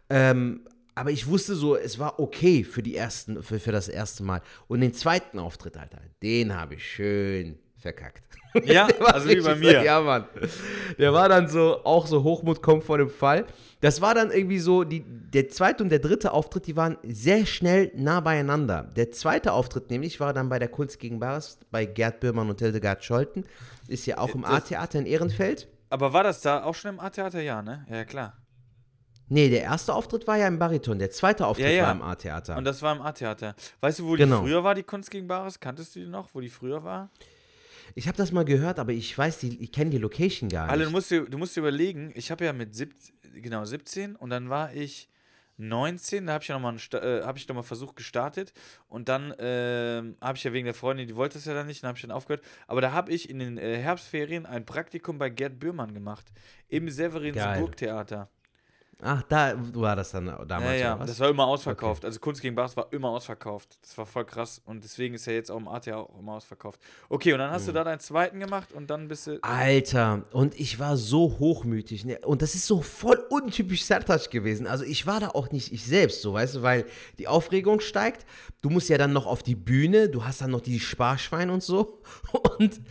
Ähm, 0.10 0.62
aber 0.96 1.12
ich 1.12 1.28
wusste 1.28 1.56
so, 1.56 1.76
es 1.76 2.00
war 2.00 2.20
okay 2.20 2.64
für, 2.64 2.82
die 2.82 2.96
ersten, 2.96 3.44
für, 3.44 3.60
für 3.60 3.72
das 3.72 3.88
erste 3.88 4.24
Mal. 4.24 4.42
Und 4.68 4.82
den 4.82 4.94
zweiten 4.94 5.38
Auftritt, 5.38 5.78
Alter, 5.78 6.00
den 6.24 6.56
habe 6.56 6.76
ich 6.76 6.90
schön 6.90 7.60
verkackt. 7.80 8.24
Ja, 8.64 8.88
also 9.06 9.30
wie 9.30 9.40
bei 9.42 9.56
mir. 9.56 9.80
So, 9.80 9.86
ja, 9.86 10.02
Mann. 10.02 10.26
Der 10.98 11.14
war 11.14 11.30
dann 11.30 11.48
so, 11.48 11.84
auch 11.84 12.08
so 12.08 12.24
Hochmut 12.24 12.62
kommt 12.62 12.84
vor 12.84 12.98
dem 12.98 13.10
Fall. 13.10 13.46
Das 13.82 14.02
war 14.02 14.16
dann 14.16 14.32
irgendwie 14.32 14.58
so, 14.58 14.84
die, 14.84 15.04
der 15.06 15.50
zweite 15.50 15.84
und 15.84 15.90
der 15.90 16.00
dritte 16.00 16.32
Auftritt, 16.32 16.66
die 16.66 16.76
waren 16.76 16.98
sehr 17.04 17.46
schnell 17.46 17.92
nah 17.96 18.20
beieinander. 18.22 18.90
Der 18.96 19.12
zweite 19.12 19.54
Auftritt 19.54 19.92
nämlich 19.92 20.20
war 20.20 20.34
dann 20.34 20.50
bei 20.50 20.58
der 20.58 20.70
Kunst 20.70 21.00
gegen 21.00 21.20
Bares, 21.20 21.60
bei 21.70 21.86
Gerd 21.86 22.20
Bührmann 22.20 22.50
und 22.50 22.60
Hildegard 22.60 23.04
Scholten. 23.04 23.46
Ist 23.88 24.06
ja 24.08 24.18
auch 24.18 24.34
im 24.34 24.44
A-Theater 24.44 24.98
in 25.00 25.06
Ehrenfeld. 25.06 25.68
Aber 25.90 26.12
war 26.14 26.24
das 26.24 26.42
da 26.42 26.64
auch 26.64 26.74
schon 26.76 26.96
im 26.96 27.00
A-Theater? 27.00 27.40
Ja, 27.42 27.62
ne? 27.62 27.86
Ja, 27.90 28.04
klar. 28.06 28.34
Nee, 29.30 29.50
der 29.50 29.62
erste 29.64 29.94
Auftritt 29.94 30.26
war 30.26 30.38
ja 30.38 30.48
im 30.48 30.58
Bariton, 30.58 31.00
der 31.00 31.12
zweite 31.12 31.46
Auftritt 31.46 31.68
Ja, 31.68 31.72
ja. 31.74 31.84
war 31.84 31.92
im 31.92 32.02
A-Theater. 32.02 32.58
Und 32.58 32.64
das 32.64 32.82
war 32.82 32.96
im 32.96 33.02
A-Theater. 33.02 33.56
Weißt 33.82 34.00
du, 34.00 34.06
wo 34.08 34.14
Genau. 34.14 34.42
die 34.42 34.48
früher 34.50 34.64
war, 34.64 34.74
die 34.74 34.84
Kunst 34.84 35.12
gegen 35.12 35.28
Bares? 35.28 35.60
Kanntest 35.60 35.96
du 35.96 36.00
die 36.00 36.08
noch, 36.08 36.30
wo 36.34 36.40
die 36.40 36.50
früher 36.50 36.84
war? 36.84 37.10
Ich 37.96 38.08
habe 38.08 38.18
das 38.18 38.32
mal 38.32 38.46
gehört, 38.46 38.80
aber 38.80 38.92
ich 38.92 39.18
weiß, 39.18 39.40
die, 39.40 39.62
ich 39.62 39.72
kenne 39.72 39.92
die 39.92 39.98
Location 39.98 40.50
gar 40.50 40.64
nicht. 40.64 40.72
du 40.86 40.92
musst 40.92 41.12
dir, 41.12 41.26
du 41.26 41.38
musst 41.38 41.56
dir 41.56 41.62
überlegen, 41.62 42.12
ich 42.16 42.32
habe 42.32 42.46
ja 42.46 42.54
mit 42.54 42.76
sieb, 42.76 42.96
genau 43.34 43.66
17 43.66 44.16
und 44.16 44.30
dann 44.30 44.50
war 44.50 44.74
ich 44.74 45.10
19, 45.58 46.28
da 46.28 46.34
habe 46.34 46.44
ich 46.44 46.50
ja 46.50 46.60
nochmal 46.60 46.76
äh, 46.94 47.24
hab 47.24 47.38
ich 47.38 47.48
noch 47.48 47.56
mal 47.56 47.64
Versuch 47.64 47.96
gestartet 47.96 48.54
und 48.88 49.10
dann 49.10 49.34
ähm, 49.40 50.16
habe 50.22 50.38
ich 50.38 50.44
ja 50.44 50.54
wegen 50.54 50.66
der 50.66 50.76
Freundin, 50.76 51.08
die 51.08 51.16
wollte 51.16 51.40
es 51.40 51.46
ja 51.46 51.54
dann 51.54 51.68
nicht, 51.68 51.84
dann 51.84 51.90
habe 51.90 51.98
ich 51.98 52.04
dann 52.04 52.12
aufgehört. 52.12 52.46
Aber 52.68 52.82
da 52.82 52.92
habe 52.92 53.12
ich 53.12 53.30
in 53.30 53.40
den 53.40 53.58
äh, 53.58 53.78
Herbstferien 53.78 54.46
ein 54.46 54.66
Praktikum 54.66 55.18
bei 55.18 55.30
Gerd 55.30 55.60
Bührmann 55.60 55.94
gemacht, 55.94 56.32
im 56.68 56.90
Severinsburg 56.90 57.76
Theater. 57.76 58.30
Ach, 59.00 59.22
da 59.30 59.54
war 59.74 59.96
das 59.96 60.10
dann 60.10 60.26
damals. 60.48 60.72
Ja, 60.72 60.74
ja, 60.74 60.96
das 60.96 61.20
war 61.20 61.30
immer 61.30 61.46
ausverkauft. 61.46 62.04
Also 62.04 62.20
Kunst 62.20 62.42
gegen 62.42 62.56
Bars 62.56 62.76
war 62.76 62.88
immer 62.92 63.10
ausverkauft. 63.10 63.78
Das 63.84 63.96
war 63.96 64.08
voll 64.08 64.26
krass. 64.26 64.60
Und 64.66 64.84
deswegen 64.84 65.14
ist 65.14 65.28
ja 65.28 65.34
jetzt 65.34 65.52
auch 65.52 65.58
im 65.58 65.68
AT 65.68 65.88
auch 65.92 66.10
immer 66.18 66.34
ausverkauft. 66.34 66.80
Okay, 67.08 67.32
und 67.34 67.38
dann 67.40 67.50
Mhm. 67.52 67.54
hast 67.54 67.68
du 67.68 67.72
da 67.74 67.84
deinen 67.84 68.00
zweiten 68.00 68.40
gemacht 68.40 68.72
und 68.74 68.90
dann 68.90 69.08
bist 69.08 69.28
du. 69.28 69.38
Alter, 69.44 70.24
und 70.32 70.60
ich 70.60 70.80
war 70.80 70.98
so 70.98 71.38
hochmütig. 71.38 72.06
Ne? 72.06 72.18
Und 72.26 72.42
das 72.42 72.56
ist 72.56 72.66
so 72.66 72.82
voll 72.82 73.24
untypisch 73.30 73.84
Sertac 73.86 74.32
gewesen. 74.32 74.66
Also 74.66 74.84
ich 74.84 75.06
war 75.06 75.20
da 75.20 75.28
auch 75.30 75.52
nicht 75.52 75.72
ich 75.72 75.86
selbst, 75.86 76.24
so 76.24 76.34
weißt 76.34 76.56
du, 76.56 76.62
weil 76.64 76.86
die 77.20 77.28
Aufregung 77.28 77.80
steigt. 77.82 78.26
Du 78.64 78.72
musst 78.72 78.90
ja 78.90 78.98
dann 78.98 79.14
noch 79.14 79.28
auf 79.28 79.44
die 79.44 79.54
Bühne, 79.56 80.10
du 80.10 80.26
hast 80.26 80.42
dann 80.42 80.50
noch 80.50 80.62
die 80.62 80.80
Sparschwein 80.80 81.52
und 81.52 81.62
so. 81.62 82.02
Und 82.58 82.82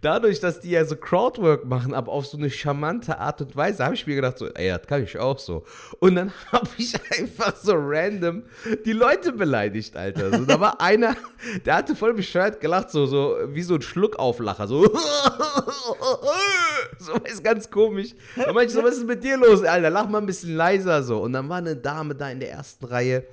dadurch, 0.00 0.38
dass 0.38 0.60
die 0.60 0.70
ja 0.70 0.84
so 0.84 0.94
Crowdwork 0.94 1.64
machen, 1.64 1.92
aber 1.94 2.12
auf 2.12 2.26
so 2.26 2.36
eine 2.36 2.50
charmante 2.50 3.18
Art 3.18 3.40
und 3.40 3.56
Weise, 3.56 3.84
habe 3.84 3.94
ich 3.96 4.06
mir 4.06 4.14
gedacht, 4.14 4.38
so, 4.38 4.46
ey, 4.48 4.68
das 4.68 4.86
kann 4.86 5.02
ich 5.02 5.18
auch 5.18 5.38
so. 5.40 5.55
Und 5.98 6.16
dann 6.16 6.32
habe 6.52 6.68
ich 6.78 6.94
einfach 7.18 7.56
so 7.56 7.74
random 7.76 8.44
die 8.84 8.92
Leute 8.92 9.32
beleidigt, 9.32 9.96
Alter. 9.96 10.38
So, 10.38 10.44
da 10.44 10.60
war 10.60 10.80
einer, 10.80 11.16
der 11.64 11.76
hatte 11.76 11.94
voll 11.96 12.14
bescheuert 12.14 12.60
gelacht, 12.60 12.90
so, 12.90 13.06
so 13.06 13.36
wie 13.48 13.62
so 13.62 13.74
ein 13.76 13.82
Schluckauflacher, 13.82 14.66
so. 14.66 14.84
so 16.98 17.14
ist 17.24 17.42
ganz 17.44 17.70
komisch. 17.70 18.14
Da 18.36 18.52
meinte 18.52 18.66
ich 18.66 18.72
so, 18.72 18.82
was 18.82 18.96
ist 18.96 19.06
mit 19.06 19.22
dir 19.22 19.36
los, 19.36 19.62
Alter? 19.62 19.90
Lach 19.90 20.08
mal 20.08 20.18
ein 20.18 20.26
bisschen 20.26 20.56
leiser 20.56 21.02
so. 21.02 21.18
Und 21.18 21.32
dann 21.32 21.48
war 21.48 21.58
eine 21.58 21.76
Dame 21.76 22.14
da 22.14 22.30
in 22.30 22.40
der 22.40 22.50
ersten 22.50 22.84
Reihe, 22.86 23.24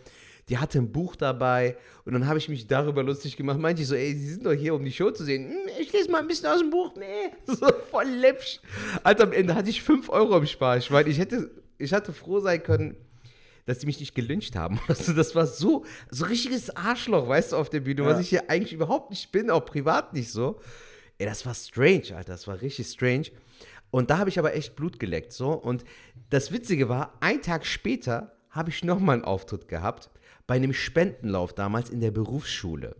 die 0.49 0.57
hatte 0.57 0.79
ein 0.79 0.91
Buch 0.91 1.15
dabei 1.15 1.77
und 2.05 2.13
dann 2.13 2.27
habe 2.27 2.37
ich 2.37 2.49
mich 2.49 2.67
darüber 2.67 3.01
lustig 3.01 3.37
gemacht. 3.37 3.57
Meinte 3.59 3.81
ich 3.81 3.87
so, 3.87 3.95
ey, 3.95 4.13
Sie 4.13 4.33
sind 4.33 4.45
doch 4.45 4.51
hier, 4.51 4.75
um 4.75 4.83
die 4.83 4.91
Show 4.91 5.11
zu 5.11 5.23
sehen. 5.23 5.49
Hm, 5.49 5.69
ich 5.79 5.93
lese 5.93 6.11
mal 6.11 6.19
ein 6.19 6.27
bisschen 6.27 6.47
aus 6.47 6.59
dem 6.59 6.69
Buch. 6.69 6.91
Nee, 6.97 7.31
so 7.47 7.67
voll 7.89 8.07
läppsch. 8.07 8.59
Alter, 9.03 9.23
am 9.23 9.31
Ende 9.31 9.55
hatte 9.55 9.69
ich 9.69 9.81
5 9.81 10.09
Euro 10.09 10.37
im 10.37 10.45
Sparschwein. 10.45 11.07
Ich 11.07 11.17
hätte, 11.17 11.49
ich 11.83 11.93
hatte 11.93 12.13
froh 12.13 12.39
sein 12.39 12.61
können, 12.63 12.95
dass 13.65 13.79
die 13.79 13.85
mich 13.85 13.99
nicht 13.99 14.15
gelyncht 14.15 14.55
haben. 14.55 14.79
Also 14.87 15.13
das 15.13 15.35
war 15.35 15.45
so, 15.47 15.85
so 16.09 16.25
richtiges 16.25 16.75
Arschloch, 16.75 17.27
weißt 17.27 17.51
du, 17.53 17.57
auf 17.57 17.69
der 17.69 17.79
Bühne, 17.81 18.03
was 18.05 18.15
Ja. 18.15 18.19
ich 18.21 18.29
hier 18.29 18.49
eigentlich 18.49 18.73
überhaupt 18.73 19.09
nicht 19.09 19.31
bin, 19.31 19.49
auch 19.49 19.65
privat 19.65 20.13
nicht 20.13 20.31
so. 20.31 20.59
Ey, 21.17 21.25
das 21.27 21.45
war 21.45 21.53
strange, 21.53 22.15
Alter, 22.15 22.31
das 22.33 22.47
war 22.47 22.61
richtig 22.61 22.87
strange. 22.87 23.27
Und 23.91 24.09
da 24.09 24.17
habe 24.17 24.29
ich 24.29 24.39
aber 24.39 24.55
echt 24.55 24.75
Blut 24.75 24.99
geleckt, 24.99 25.31
so. 25.33 25.51
Und 25.51 25.83
das 26.31 26.51
Witzige 26.51 26.89
war, 26.89 27.15
ein 27.21 27.41
Tag 27.41 27.65
später 27.65 28.35
habe 28.49 28.71
ich 28.71 28.83
nochmal 28.83 29.15
einen 29.17 29.23
Auftritt 29.25 29.67
gehabt, 29.67 30.09
bei 30.47 30.55
einem 30.55 30.73
Spendenlauf 30.73 31.53
damals 31.53 31.89
in 31.89 32.01
der 32.01 32.11
Berufsschule. 32.11 32.95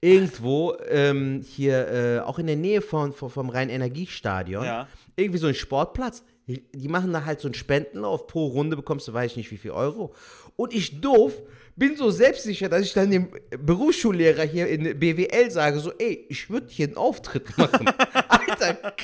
Irgendwo 0.00 0.76
ähm, 0.88 1.42
hier, 1.46 1.88
äh, 1.88 2.20
auch 2.20 2.38
in 2.40 2.48
der 2.48 2.56
Nähe 2.56 2.80
von, 2.80 3.12
von, 3.12 3.30
vom 3.30 3.50
Rhein-Energiestadion, 3.50 4.64
Ja. 4.64 4.88
irgendwie 5.14 5.38
so 5.38 5.46
ein 5.46 5.54
Sportplatz. 5.54 6.24
Die 6.46 6.88
machen 6.88 7.12
da 7.12 7.24
halt 7.24 7.40
so 7.40 7.48
einen 7.48 7.54
Spendenlauf. 7.54 8.26
Pro 8.26 8.46
Runde 8.46 8.76
bekommst 8.76 9.06
du, 9.08 9.12
weiß 9.12 9.32
ich 9.32 9.36
nicht, 9.36 9.50
wie 9.52 9.58
viel 9.58 9.70
Euro. 9.70 10.14
Und 10.56 10.74
ich 10.74 11.00
doof 11.00 11.40
bin 11.76 11.96
so 11.96 12.10
selbstsicher, 12.10 12.68
dass 12.68 12.82
ich 12.82 12.92
dann 12.92 13.10
dem 13.10 13.28
Berufsschullehrer 13.58 14.42
hier 14.42 14.68
in 14.68 14.98
BWL 14.98 15.50
sage, 15.50 15.78
so, 15.78 15.92
ey, 15.92 16.26
ich 16.28 16.50
würde 16.50 16.66
hier 16.68 16.88
einen 16.88 16.96
Auftritt 16.96 17.56
machen. 17.58 17.88
Alter, 18.28 18.94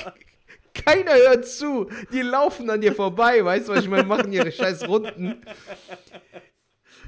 keiner 0.73 1.13
hört 1.13 1.47
zu. 1.47 1.89
Die 2.13 2.21
laufen 2.21 2.69
an 2.69 2.81
dir 2.81 2.93
vorbei, 2.93 3.43
weißt 3.43 3.67
du, 3.67 3.73
was 3.73 3.83
ich 3.83 3.89
meine, 3.89 4.03
machen 4.03 4.31
ihre 4.31 4.51
scheiß 4.51 4.87
Runden. 4.87 5.41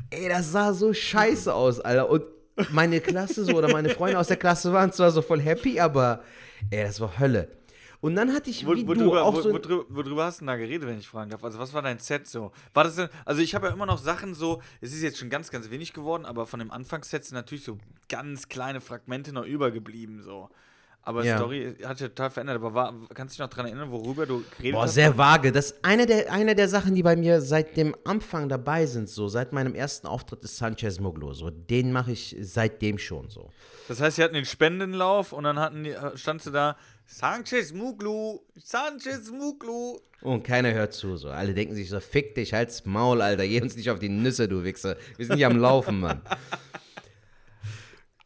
Ey, 0.09 0.27
das 0.29 0.51
sah 0.51 0.73
so 0.73 0.93
scheiße 0.93 1.53
aus, 1.53 1.79
Alter. 1.79 2.09
Und 2.09 2.23
meine 2.71 2.99
Klasse 2.99 3.45
so, 3.45 3.53
oder 3.53 3.69
meine 3.69 3.89
Freunde 3.89 4.19
aus 4.19 4.27
der 4.27 4.37
Klasse 4.37 4.73
waren 4.73 4.91
zwar 4.91 5.11
so 5.11 5.21
voll 5.21 5.41
happy, 5.41 5.79
aber 5.79 6.23
ey, 6.69 6.83
das 6.83 6.99
war 6.99 7.19
Hölle. 7.19 7.47
Und 8.01 8.15
dann 8.15 8.33
hatte 8.33 8.49
ich, 8.49 8.65
Wo, 8.65 8.73
wie 8.73 8.83
du, 8.83 8.87
worüber, 8.87 9.23
auch 9.23 9.35
wo, 9.35 9.41
so... 9.41 9.53
worüber, 9.53 9.85
worüber 9.89 10.25
hast 10.25 10.37
du 10.37 10.45
denn 10.45 10.47
da 10.47 10.57
geredet, 10.57 10.87
wenn 10.87 10.97
ich 10.97 11.07
fragen 11.07 11.29
darf? 11.29 11.43
Also, 11.43 11.59
was 11.59 11.73
war 11.73 11.83
dein 11.83 11.99
Set 11.99 12.27
so? 12.27 12.51
War 12.73 12.83
das 12.83 12.95
denn, 12.95 13.09
also, 13.25 13.41
ich 13.41 13.53
habe 13.53 13.67
ja 13.67 13.73
immer 13.73 13.85
noch 13.85 13.99
Sachen 13.99 14.33
so, 14.33 14.61
es 14.81 14.91
ist 14.91 15.03
jetzt 15.03 15.19
schon 15.19 15.29
ganz, 15.29 15.51
ganz 15.51 15.69
wenig 15.69 15.93
geworden, 15.93 16.25
aber 16.25 16.47
von 16.47 16.59
dem 16.59 16.71
Anfangsset 16.71 17.23
sind 17.23 17.35
natürlich 17.35 17.63
so 17.63 17.77
ganz 18.09 18.49
kleine 18.49 18.81
Fragmente 18.81 19.31
noch 19.33 19.45
übergeblieben, 19.45 20.23
so. 20.23 20.49
Aber 21.03 21.23
Ja. 21.23 21.37
Story 21.37 21.75
hat 21.83 21.97
sich 21.97 22.07
total 22.09 22.29
verändert. 22.29 22.57
Aber 22.57 22.73
war, 22.73 22.93
kannst 23.13 23.33
du 23.33 23.37
dich 23.37 23.39
noch 23.39 23.49
daran 23.49 23.65
erinnern, 23.67 23.91
worüber 23.91 24.25
du 24.25 24.43
geredet 24.57 24.73
Boah, 24.75 24.83
hast? 24.83 24.93
sehr 24.93 25.17
vage. 25.17 25.51
Das 25.51 25.71
ist 25.71 25.83
eine 25.83 26.05
der, 26.05 26.31
eine 26.31 26.53
der 26.55 26.67
Sachen, 26.67 26.93
die 26.93 27.01
bei 27.01 27.15
mir 27.15 27.41
seit 27.41 27.75
dem 27.75 27.95
Anfang 28.03 28.49
dabei 28.49 28.85
sind, 28.85 29.09
so 29.09 29.27
seit 29.27 29.51
meinem 29.51 29.73
ersten 29.73 30.05
Auftritt 30.07 30.43
ist 30.43 30.57
Sanchez 30.57 30.99
Moglo. 30.99 31.33
So, 31.33 31.49
den 31.49 31.91
mache 31.91 32.11
ich 32.11 32.35
seitdem 32.41 32.97
schon 32.99 33.29
so. 33.29 33.49
Das 33.87 33.99
heißt, 33.99 34.17
sie 34.17 34.23
hatten 34.23 34.35
den 34.35 34.45
Spendenlauf 34.45 35.33
und 35.33 35.43
dann 35.43 35.57
hatten 35.59 35.83
die, 35.83 35.95
standst 36.15 36.45
du 36.45 36.51
da, 36.51 36.77
Sanchez 37.07 37.73
Muglu, 37.73 38.39
Sanchez 38.55 39.31
Muglu. 39.31 39.99
Und 40.21 40.43
keiner 40.43 40.71
hört 40.71 40.93
zu. 40.93 41.17
So. 41.17 41.29
Alle 41.29 41.53
denken 41.53 41.75
sich 41.75 41.89
so, 41.89 41.99
fick 41.99 42.35
dich, 42.35 42.53
halt's 42.53 42.85
Maul, 42.85 43.21
Alter. 43.21 43.45
Geh 43.45 43.59
uns 43.61 43.75
nicht 43.75 43.89
auf 43.89 43.99
die 43.99 44.07
Nüsse, 44.07 44.47
du 44.47 44.63
Wichser. 44.63 44.95
Wir 45.17 45.25
sind 45.25 45.35
hier 45.37 45.47
am 45.47 45.57
Laufen, 45.57 45.99
Mann. 45.99 46.21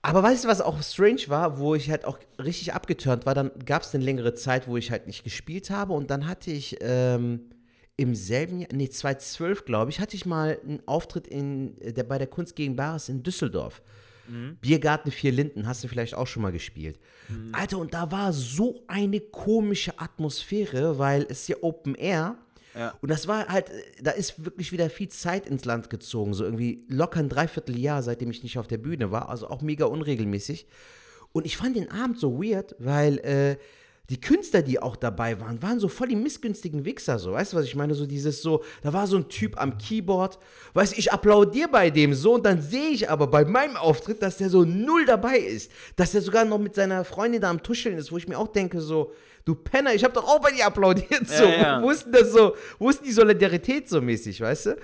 Aber 0.05 0.21
weißt 0.21 0.43
du, 0.43 0.47
was 0.47 0.61
auch 0.61 0.81
strange 0.83 1.23
war, 1.27 1.57
wo 1.57 1.73
ich 1.73 1.89
halt 1.89 2.05
auch 2.05 2.19
richtig 2.37 2.73
abgeturnt 2.73 3.25
war? 3.25 3.33
Dann 3.33 3.51
gab 3.65 3.81
es 3.81 3.95
eine 3.95 4.03
längere 4.03 4.35
Zeit, 4.35 4.67
wo 4.67 4.77
ich 4.77 4.91
halt 4.91 5.07
nicht 5.07 5.23
gespielt 5.23 5.71
habe. 5.71 5.93
Und 5.93 6.11
dann 6.11 6.27
hatte 6.27 6.51
ich 6.51 6.77
ähm, 6.81 7.49
im 7.97 8.13
selben 8.13 8.59
Jahr, 8.59 8.69
nee, 8.71 8.87
2012, 8.87 9.65
glaube 9.65 9.89
ich, 9.89 9.99
hatte 9.99 10.15
ich 10.15 10.25
mal 10.25 10.59
einen 10.63 10.81
Auftritt 10.85 11.27
in, 11.27 11.75
der, 11.81 12.03
bei 12.03 12.19
der 12.19 12.27
Kunst 12.27 12.55
gegen 12.55 12.75
Bares 12.75 13.09
in 13.09 13.23
Düsseldorf. 13.23 13.81
Biergarten 14.61 15.11
Vier 15.11 15.31
Linden, 15.31 15.67
hast 15.67 15.83
du 15.83 15.87
vielleicht 15.87 16.15
auch 16.15 16.27
schon 16.27 16.43
mal 16.43 16.51
gespielt. 16.51 16.99
Alter, 17.51 17.77
und 17.79 17.93
da 17.93 18.11
war 18.11 18.33
so 18.33 18.83
eine 18.87 19.19
komische 19.19 19.99
Atmosphäre, 19.99 20.97
weil 20.99 21.25
es 21.29 21.47
ja 21.47 21.57
Open 21.61 21.95
Air. 21.95 22.37
Ja. 22.75 22.93
Und 23.01 23.09
das 23.09 23.27
war 23.27 23.47
halt, 23.47 23.71
da 24.01 24.11
ist 24.11 24.43
wirklich 24.43 24.71
wieder 24.71 24.89
viel 24.89 25.09
Zeit 25.09 25.47
ins 25.47 25.65
Land 25.65 25.89
gezogen. 25.89 26.33
So 26.33 26.43
irgendwie 26.43 26.83
locker 26.89 27.19
ein 27.19 27.29
Dreivierteljahr, 27.29 28.03
seitdem 28.03 28.31
ich 28.31 28.43
nicht 28.43 28.57
auf 28.57 28.67
der 28.67 28.77
Bühne 28.77 29.11
war. 29.11 29.29
Also 29.29 29.47
auch 29.47 29.61
mega 29.61 29.85
unregelmäßig. 29.85 30.67
Und 31.31 31.45
ich 31.45 31.57
fand 31.57 31.75
den 31.75 31.91
Abend 31.91 32.19
so 32.19 32.41
weird, 32.41 32.75
weil 32.79 33.17
äh, 33.19 33.57
die 34.09 34.21
Künstler, 34.21 34.61
die 34.61 34.79
auch 34.79 34.95
dabei 34.95 35.39
waren, 35.39 35.61
waren 35.63 35.79
so 35.79 35.87
voll 35.87 36.07
die 36.07 36.15
missgünstigen 36.15 36.85
Wichser. 36.85 37.17
So, 37.17 37.31
weißt 37.31 37.53
du, 37.53 37.57
was 37.57 37.65
ich 37.65 37.75
meine? 37.75 37.95
So 37.95 38.05
dieses 38.05 38.41
so, 38.41 38.63
da 38.83 38.93
war 38.93 39.07
so 39.07 39.17
ein 39.17 39.29
Typ 39.29 39.59
am 39.59 39.77
Keyboard. 39.77 40.37
Weißt 40.73 40.93
du, 40.93 40.99
ich 40.99 41.11
applaudiere 41.11 41.69
bei 41.69 41.89
dem 41.89 42.13
so 42.13 42.35
und 42.35 42.45
dann 42.45 42.61
sehe 42.61 42.89
ich 42.89 43.09
aber 43.09 43.27
bei 43.27 43.45
meinem 43.45 43.77
Auftritt, 43.77 44.21
dass 44.21 44.37
der 44.37 44.49
so 44.49 44.63
null 44.63 45.05
dabei 45.05 45.37
ist. 45.37 45.71
Dass 45.95 46.11
der 46.11 46.21
sogar 46.21 46.45
noch 46.45 46.59
mit 46.59 46.75
seiner 46.75 47.03
Freundin 47.03 47.41
da 47.41 47.49
am 47.49 47.63
Tuscheln 47.63 47.97
ist, 47.97 48.11
wo 48.11 48.17
ich 48.17 48.27
mir 48.27 48.37
auch 48.37 48.49
denke, 48.49 48.79
so, 48.79 49.11
du 49.45 49.55
Penner, 49.55 49.93
ich 49.93 50.03
habe 50.03 50.13
doch 50.13 50.25
auch 50.25 50.41
bei 50.41 50.51
dir 50.51 50.65
applaudiert. 50.65 51.27
So, 51.27 51.43
ja. 51.45 51.81
wo 51.81 51.91
ist 51.91 52.05
denn 52.05 52.11
das 52.11 52.31
so, 52.31 52.55
wo 52.79 52.89
ist 52.89 52.99
denn 52.99 53.07
die 53.07 53.13
Solidarität 53.13 53.87
so 53.87 54.01
mäßig, 54.01 54.41
weißt 54.41 54.65
du? 54.67 54.77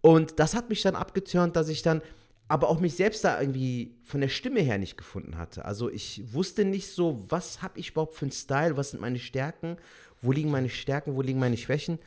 Und 0.00 0.38
das 0.38 0.54
hat 0.54 0.68
mich 0.68 0.82
dann 0.82 0.96
abgeturnt, 0.96 1.56
dass 1.56 1.68
ich 1.68 1.82
dann 1.82 2.02
aber 2.48 2.68
auch 2.70 2.80
mich 2.80 2.94
selbst 2.94 3.24
da 3.24 3.40
irgendwie 3.40 3.94
von 4.02 4.22
der 4.22 4.28
Stimme 4.28 4.60
her 4.60 4.78
nicht 4.78 4.96
gefunden 4.96 5.36
hatte. 5.36 5.66
Also 5.66 5.90
ich 5.90 6.32
wusste 6.32 6.64
nicht 6.64 6.90
so, 6.90 7.22
was 7.28 7.60
habe 7.60 7.78
ich 7.78 7.90
überhaupt 7.90 8.14
für 8.14 8.24
einen 8.24 8.32
Style, 8.32 8.76
was 8.76 8.90
sind 8.90 9.00
meine 9.00 9.18
Stärken, 9.18 9.76
wo 10.22 10.32
liegen 10.32 10.50
meine 10.50 10.70
Stärken, 10.70 11.14
wo 11.14 11.20
liegen 11.20 11.38
meine 11.38 11.58
Schwächen. 11.58 11.98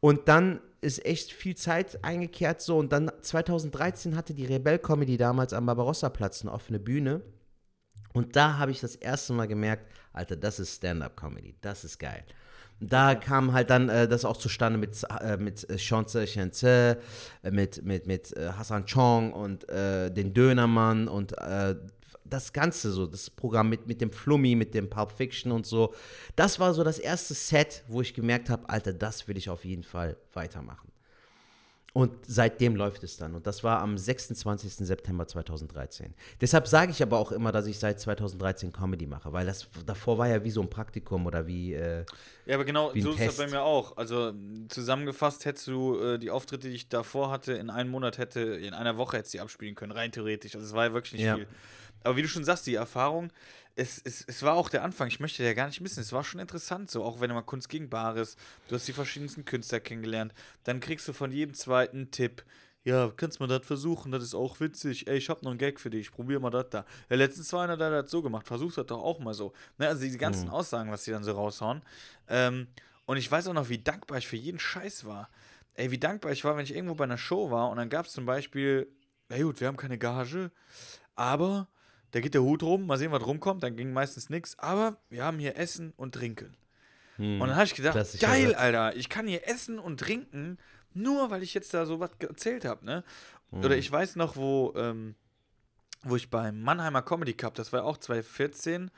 Und 0.00 0.28
dann 0.28 0.60
ist 0.80 1.04
echt 1.04 1.32
viel 1.32 1.56
Zeit 1.56 2.04
eingekehrt 2.04 2.60
so 2.60 2.78
und 2.78 2.92
dann 2.92 3.10
2013 3.20 4.16
hatte 4.16 4.34
die 4.34 4.46
Rebell 4.46 4.78
Comedy 4.78 5.16
damals 5.16 5.52
am 5.52 5.66
Barbarossa-Platz 5.66 6.42
eine 6.42 6.52
offene 6.52 6.78
Bühne. 6.78 7.22
Und 8.18 8.34
da 8.34 8.58
habe 8.58 8.72
ich 8.72 8.80
das 8.80 8.96
erste 8.96 9.32
Mal 9.32 9.46
gemerkt, 9.46 9.86
Alter, 10.12 10.34
das 10.34 10.58
ist 10.58 10.74
Stand-up-Comedy, 10.74 11.54
das 11.60 11.84
ist 11.84 12.00
geil. 12.00 12.24
Da 12.80 13.14
kam 13.14 13.52
halt 13.52 13.70
dann 13.70 13.88
äh, 13.88 14.08
das 14.08 14.24
auch 14.24 14.36
zustande 14.36 14.76
mit, 14.76 15.00
äh, 15.20 15.36
mit 15.36 15.70
äh, 15.70 15.76
Chance 15.76 16.24
Chenze, 16.24 16.98
äh, 17.44 17.50
mit, 17.52 17.84
mit, 17.84 18.08
mit 18.08 18.36
äh, 18.36 18.50
Hassan 18.58 18.86
Chong 18.86 19.32
und 19.32 19.68
äh, 19.68 20.10
den 20.10 20.34
Dönermann 20.34 21.06
und 21.06 21.32
das 22.24 22.52
Ganze 22.52 22.90
so, 22.90 23.06
das 23.06 23.30
Programm 23.30 23.68
mit, 23.68 23.86
mit 23.86 24.00
dem 24.00 24.10
Flummi, 24.10 24.56
mit 24.56 24.74
dem 24.74 24.90
Pulp 24.90 25.12
Fiction 25.12 25.52
und 25.52 25.64
so. 25.64 25.94
Das 26.34 26.58
war 26.58 26.74
so 26.74 26.82
das 26.82 26.98
erste 26.98 27.34
Set, 27.34 27.84
wo 27.86 28.00
ich 28.00 28.14
gemerkt 28.14 28.50
habe, 28.50 28.68
Alter, 28.68 28.94
das 28.94 29.28
will 29.28 29.36
ich 29.36 29.48
auf 29.48 29.64
jeden 29.64 29.84
Fall 29.84 30.16
weitermachen. 30.34 30.90
Und 31.94 32.12
seitdem 32.26 32.76
läuft 32.76 33.02
es 33.02 33.16
dann. 33.16 33.34
Und 33.34 33.46
das 33.46 33.64
war 33.64 33.80
am 33.80 33.96
26. 33.96 34.74
September 34.86 35.26
2013. 35.26 36.14
Deshalb 36.40 36.68
sage 36.68 36.92
ich 36.92 37.02
aber 37.02 37.18
auch 37.18 37.32
immer, 37.32 37.50
dass 37.50 37.66
ich 37.66 37.78
seit 37.78 37.98
2013 37.98 38.72
Comedy 38.72 39.06
mache, 39.06 39.32
weil 39.32 39.46
das 39.46 39.66
davor 39.86 40.18
war 40.18 40.28
ja 40.28 40.44
wie 40.44 40.50
so 40.50 40.60
ein 40.60 40.68
Praktikum 40.70 41.26
oder 41.26 41.46
wie. 41.46 41.72
Äh, 41.74 42.04
Ja, 42.46 42.54
aber 42.56 42.64
genau 42.66 42.90
so 42.90 42.94
ist 42.94 43.06
das 43.06 43.16
Test. 43.16 43.38
bei 43.38 43.46
mir 43.48 43.62
auch. 43.62 43.96
Also 43.96 44.32
zusammengefasst 44.68 45.44
hättest 45.46 45.66
du 45.66 45.98
äh, 45.98 46.18
die 46.18 46.30
Auftritte, 46.30 46.68
die 46.68 46.74
ich 46.74 46.88
davor 46.88 47.30
hatte, 47.30 47.54
in 47.54 47.70
einem 47.70 47.90
Monat 47.90 48.18
hätte, 48.18 48.40
in 48.40 48.74
einer 48.74 48.96
Woche 48.96 49.16
hättest 49.16 49.34
du 49.34 49.38
die 49.38 49.42
abspielen 49.42 49.74
können, 49.74 49.92
rein 49.92 50.12
theoretisch. 50.12 50.54
Also 50.54 50.66
es 50.66 50.74
war 50.74 50.84
ja 50.86 50.92
wirklich 50.92 51.14
nicht 51.14 51.22
Ja. 51.24 51.36
viel. 51.36 51.46
Aber 52.04 52.16
wie 52.16 52.22
du 52.22 52.28
schon 52.28 52.44
sagst, 52.44 52.66
die 52.66 52.74
Erfahrung, 52.76 53.30
es, 53.78 54.00
es, 54.04 54.24
es 54.26 54.42
war 54.42 54.54
auch 54.54 54.68
der 54.68 54.82
Anfang. 54.82 55.08
Ich 55.08 55.20
möchte 55.20 55.42
ja 55.44 55.54
gar 55.54 55.66
nicht 55.66 55.80
missen. 55.80 56.00
Es 56.00 56.12
war 56.12 56.24
schon 56.24 56.40
interessant, 56.40 56.90
so 56.90 57.04
auch 57.04 57.20
wenn 57.20 57.28
du 57.28 57.34
mal 57.34 57.42
Kunst 57.42 57.68
gegen 57.68 57.88
Bares, 57.88 58.36
du 58.68 58.74
hast 58.74 58.86
die 58.88 58.92
verschiedensten 58.92 59.44
Künstler 59.44 59.80
kennengelernt, 59.80 60.34
dann 60.64 60.80
kriegst 60.80 61.06
du 61.08 61.12
von 61.12 61.30
jedem 61.32 61.54
zweiten 61.54 62.10
Tipp. 62.10 62.44
Ja, 62.84 63.12
kannst 63.16 63.40
mal 63.40 63.46
das 63.46 63.66
versuchen, 63.66 64.12
das 64.12 64.22
ist 64.22 64.34
auch 64.34 64.60
witzig. 64.60 65.06
Ey, 65.06 65.18
ich 65.18 65.28
hab 65.28 65.42
noch 65.42 65.50
einen 65.50 65.58
Gag 65.58 65.78
für 65.78 65.90
dich, 65.90 66.10
probier 66.10 66.40
mal 66.40 66.50
das 66.50 66.70
da. 66.70 66.86
Ja, 67.10 67.16
letztens 67.16 67.52
war 67.52 67.64
einer, 67.64 67.76
der 67.76 67.90
hat 67.90 68.04
das 68.04 68.10
so 68.10 68.22
gemacht, 68.22 68.46
versuch 68.46 68.72
das 68.72 68.86
doch 68.86 69.02
auch 69.02 69.18
mal 69.18 69.34
so. 69.34 69.52
Ne, 69.78 69.88
also 69.88 70.02
diese 70.02 70.18
ganzen 70.18 70.48
Aussagen, 70.48 70.90
was 70.90 71.04
die 71.04 71.10
dann 71.10 71.24
so 71.24 71.32
raushauen. 71.32 71.82
Ähm, 72.28 72.68
Und 73.04 73.16
ich 73.16 73.30
weiß 73.30 73.48
auch 73.48 73.54
noch, 73.54 73.68
wie 73.68 73.78
dankbar 73.78 74.18
ich 74.18 74.28
für 74.28 74.36
jeden 74.36 74.58
Scheiß 74.58 75.06
war. 75.06 75.28
Ey, 75.74 75.90
wie 75.90 75.98
dankbar 75.98 76.32
ich 76.32 76.44
war, 76.44 76.56
wenn 76.56 76.64
ich 76.64 76.74
irgendwo 76.74 76.94
bei 76.94 77.04
einer 77.04 77.18
Show 77.18 77.50
war 77.50 77.70
und 77.70 77.76
dann 77.76 77.88
gab 77.88 78.06
es 78.06 78.12
zum 78.12 78.26
Beispiel, 78.26 78.86
na 79.28 79.40
gut, 79.42 79.60
wir 79.60 79.66
haben 79.68 79.76
keine 79.76 79.98
Gage, 79.98 80.50
aber 81.14 81.68
da 82.12 82.20
geht 82.20 82.34
der 82.34 82.42
Hut 82.42 82.62
rum, 82.62 82.86
mal 82.86 82.98
sehen, 82.98 83.12
was 83.12 83.26
rumkommt, 83.26 83.62
dann 83.62 83.76
ging 83.76 83.92
meistens 83.92 84.30
nichts, 84.30 84.58
aber 84.58 84.96
wir 85.10 85.24
haben 85.24 85.38
hier 85.38 85.56
Essen 85.56 85.92
und 85.96 86.14
Trinken. 86.14 86.56
Hm. 87.16 87.40
Und 87.40 87.48
dann 87.48 87.56
habe 87.56 87.66
ich 87.66 87.74
gedacht, 87.74 87.98
geil. 88.20 88.54
Alter, 88.54 88.96
ich 88.96 89.08
kann 89.08 89.26
hier 89.26 89.46
essen 89.46 89.78
und 89.78 90.00
trinken, 90.00 90.58
nur 90.94 91.30
weil 91.30 91.42
ich 91.42 91.52
jetzt 91.52 91.74
da 91.74 91.84
so 91.84 92.00
was 92.00 92.10
erzählt 92.20 92.64
habe, 92.64 92.84
ne? 92.84 93.04
Oder 93.50 93.76
ich 93.78 93.90
weiß 93.90 94.16
noch, 94.16 94.36
wo, 94.36 94.74
ähm, 94.76 95.14
wo 96.02 96.16
ich 96.16 96.28
beim 96.28 96.60
Mannheimer 96.60 97.02
Comedy 97.02 97.32
Cup, 97.32 97.54
das 97.54 97.72
war 97.72 97.80
ja 97.80 97.86
auch 97.86 97.96
2014, 97.96 98.90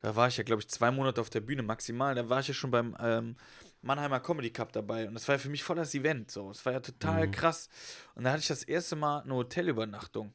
da 0.00 0.14
war 0.14 0.28
ich 0.28 0.36
ja, 0.36 0.44
glaube 0.44 0.60
ich, 0.60 0.68
zwei 0.68 0.90
Monate 0.90 1.22
auf 1.22 1.30
der 1.30 1.40
Bühne 1.40 1.62
maximal, 1.62 2.14
da 2.14 2.28
war 2.28 2.40
ich 2.40 2.48
ja 2.48 2.54
schon 2.54 2.70
beim 2.70 2.94
ähm, 3.00 3.36
Mannheimer 3.80 4.20
Comedy 4.20 4.50
Cup 4.50 4.72
dabei 4.72 5.08
und 5.08 5.14
das 5.14 5.26
war 5.26 5.36
ja 5.36 5.38
für 5.38 5.48
mich 5.48 5.64
voll 5.64 5.76
das 5.76 5.94
Event, 5.94 6.30
so, 6.30 6.48
das 6.48 6.64
war 6.66 6.74
ja 6.74 6.80
total 6.80 7.30
krass. 7.30 7.68
Und 8.14 8.24
da 8.24 8.32
hatte 8.32 8.40
ich 8.40 8.48
das 8.48 8.62
erste 8.62 8.94
Mal 8.94 9.20
eine 9.20 9.34
Hotelübernachtung. 9.34 10.34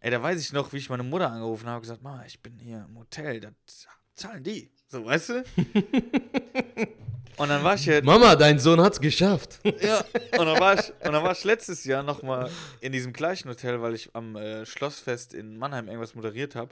Ey, 0.00 0.10
da 0.10 0.22
weiß 0.22 0.40
ich 0.40 0.52
noch, 0.52 0.72
wie 0.72 0.76
ich 0.78 0.90
meine 0.90 1.02
Mutter 1.02 1.30
angerufen 1.30 1.66
habe 1.66 1.76
und 1.76 1.82
gesagt, 1.82 2.02
Ma, 2.02 2.22
ich 2.26 2.40
bin 2.40 2.58
hier 2.58 2.86
im 2.88 2.98
Hotel, 2.98 3.40
das 3.40 3.86
zahlen 4.14 4.42
die. 4.44 4.70
So, 4.88 5.04
weißt 5.04 5.28
du? 5.30 5.44
und 7.36 7.48
dann 7.48 7.64
war 7.64 7.74
ich 7.74 7.86
ja 7.86 8.00
Mama, 8.02 8.36
dein 8.36 8.58
Sohn 8.58 8.80
hat's 8.80 9.00
geschafft. 9.00 9.58
ja, 9.80 9.98
und 10.38 10.46
dann 10.46 10.60
war 10.60 10.74
ich, 10.78 10.90
und 10.90 11.12
dann 11.12 11.22
war 11.24 11.32
ich 11.32 11.44
letztes 11.52 11.84
Jahr 11.84 12.02
nochmal 12.02 12.50
in 12.80 12.92
diesem 12.92 13.12
gleichen 13.12 13.48
Hotel, 13.48 13.80
weil 13.82 13.94
ich 13.94 14.10
am 14.14 14.36
äh, 14.36 14.64
Schlossfest 14.64 15.34
in 15.34 15.56
Mannheim 15.56 15.88
irgendwas 15.88 16.14
moderiert 16.14 16.54
habe. 16.54 16.70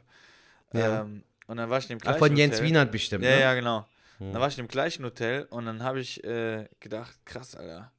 Ja. 0.73 1.01
Ähm, 1.03 1.25
und 1.47 1.57
dann 1.57 1.69
war 1.71 1.79
ich 1.79 1.85
in 1.91 1.97
dem 1.97 2.01
gleichen 2.01 2.19
von 2.19 2.37
Jens 2.37 2.55
Hotel. 2.57 2.67
Wienert 2.69 2.93
bestimmt, 2.93 3.25
Ja, 3.25 3.31
ne? 3.31 3.41
ja, 3.41 3.55
genau. 3.55 3.87
Dann 4.21 4.35
war 4.35 4.47
ich 4.49 4.57
in 4.57 4.65
dem 4.65 4.69
gleichen 4.71 5.05
Hotel 5.05 5.47
und 5.51 5.67
dann 5.67 5.83
habe 5.83 6.01
ich 6.01 6.23
äh, 6.25 6.69
gedacht, 6.81 7.19
krass, 7.27 7.57
Alter. 7.57 7.93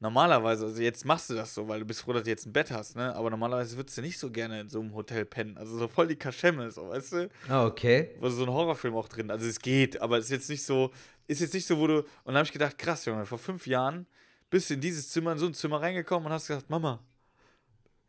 Normalerweise, 0.00 0.66
also 0.66 0.82
jetzt 0.82 1.04
machst 1.04 1.30
du 1.30 1.34
das 1.34 1.54
so, 1.54 1.66
weil 1.68 1.80
du 1.80 1.86
bist 1.86 2.02
froh, 2.02 2.12
dass 2.12 2.24
du 2.24 2.30
jetzt 2.30 2.46
ein 2.46 2.52
Bett 2.52 2.70
hast, 2.70 2.96
ne? 2.96 3.14
Aber 3.14 3.30
normalerweise 3.30 3.76
würdest 3.76 3.96
du 3.96 4.02
nicht 4.02 4.18
so 4.18 4.30
gerne 4.30 4.60
in 4.60 4.68
so 4.68 4.80
einem 4.80 4.94
Hotel 4.94 5.24
pennen. 5.24 5.56
Also 5.56 5.78
so 5.78 5.88
voll 5.88 6.08
die 6.08 6.16
Kaschemme, 6.16 6.70
so, 6.70 6.88
weißt 6.88 7.12
du? 7.12 7.30
Ah, 7.48 7.64
okay. 7.64 8.10
Wo 8.18 8.28
so 8.28 8.42
ein 8.42 8.50
Horrorfilm 8.50 8.94
auch 8.96 9.08
drin. 9.08 9.30
Also 9.30 9.46
es 9.46 9.60
geht, 9.60 10.00
aber 10.02 10.18
es 10.18 10.24
ist 10.26 10.30
jetzt 10.30 10.50
nicht 10.50 10.64
so, 10.64 10.90
ist 11.26 11.40
jetzt 11.40 11.54
nicht 11.54 11.66
so, 11.66 11.78
wo 11.78 11.86
du. 11.86 11.98
Und 11.98 12.06
dann 12.26 12.36
habe 12.36 12.46
ich 12.46 12.52
gedacht, 12.52 12.76
krass, 12.76 13.04
Junge, 13.06 13.24
vor 13.24 13.38
fünf 13.38 13.66
Jahren 13.66 14.06
bist 14.50 14.68
du 14.68 14.74
in 14.74 14.80
dieses 14.80 15.10
Zimmer, 15.10 15.32
in 15.32 15.38
so 15.38 15.46
ein 15.46 15.54
Zimmer 15.54 15.80
reingekommen 15.80 16.26
und 16.26 16.32
hast 16.32 16.48
gesagt, 16.48 16.68
Mama, 16.68 17.00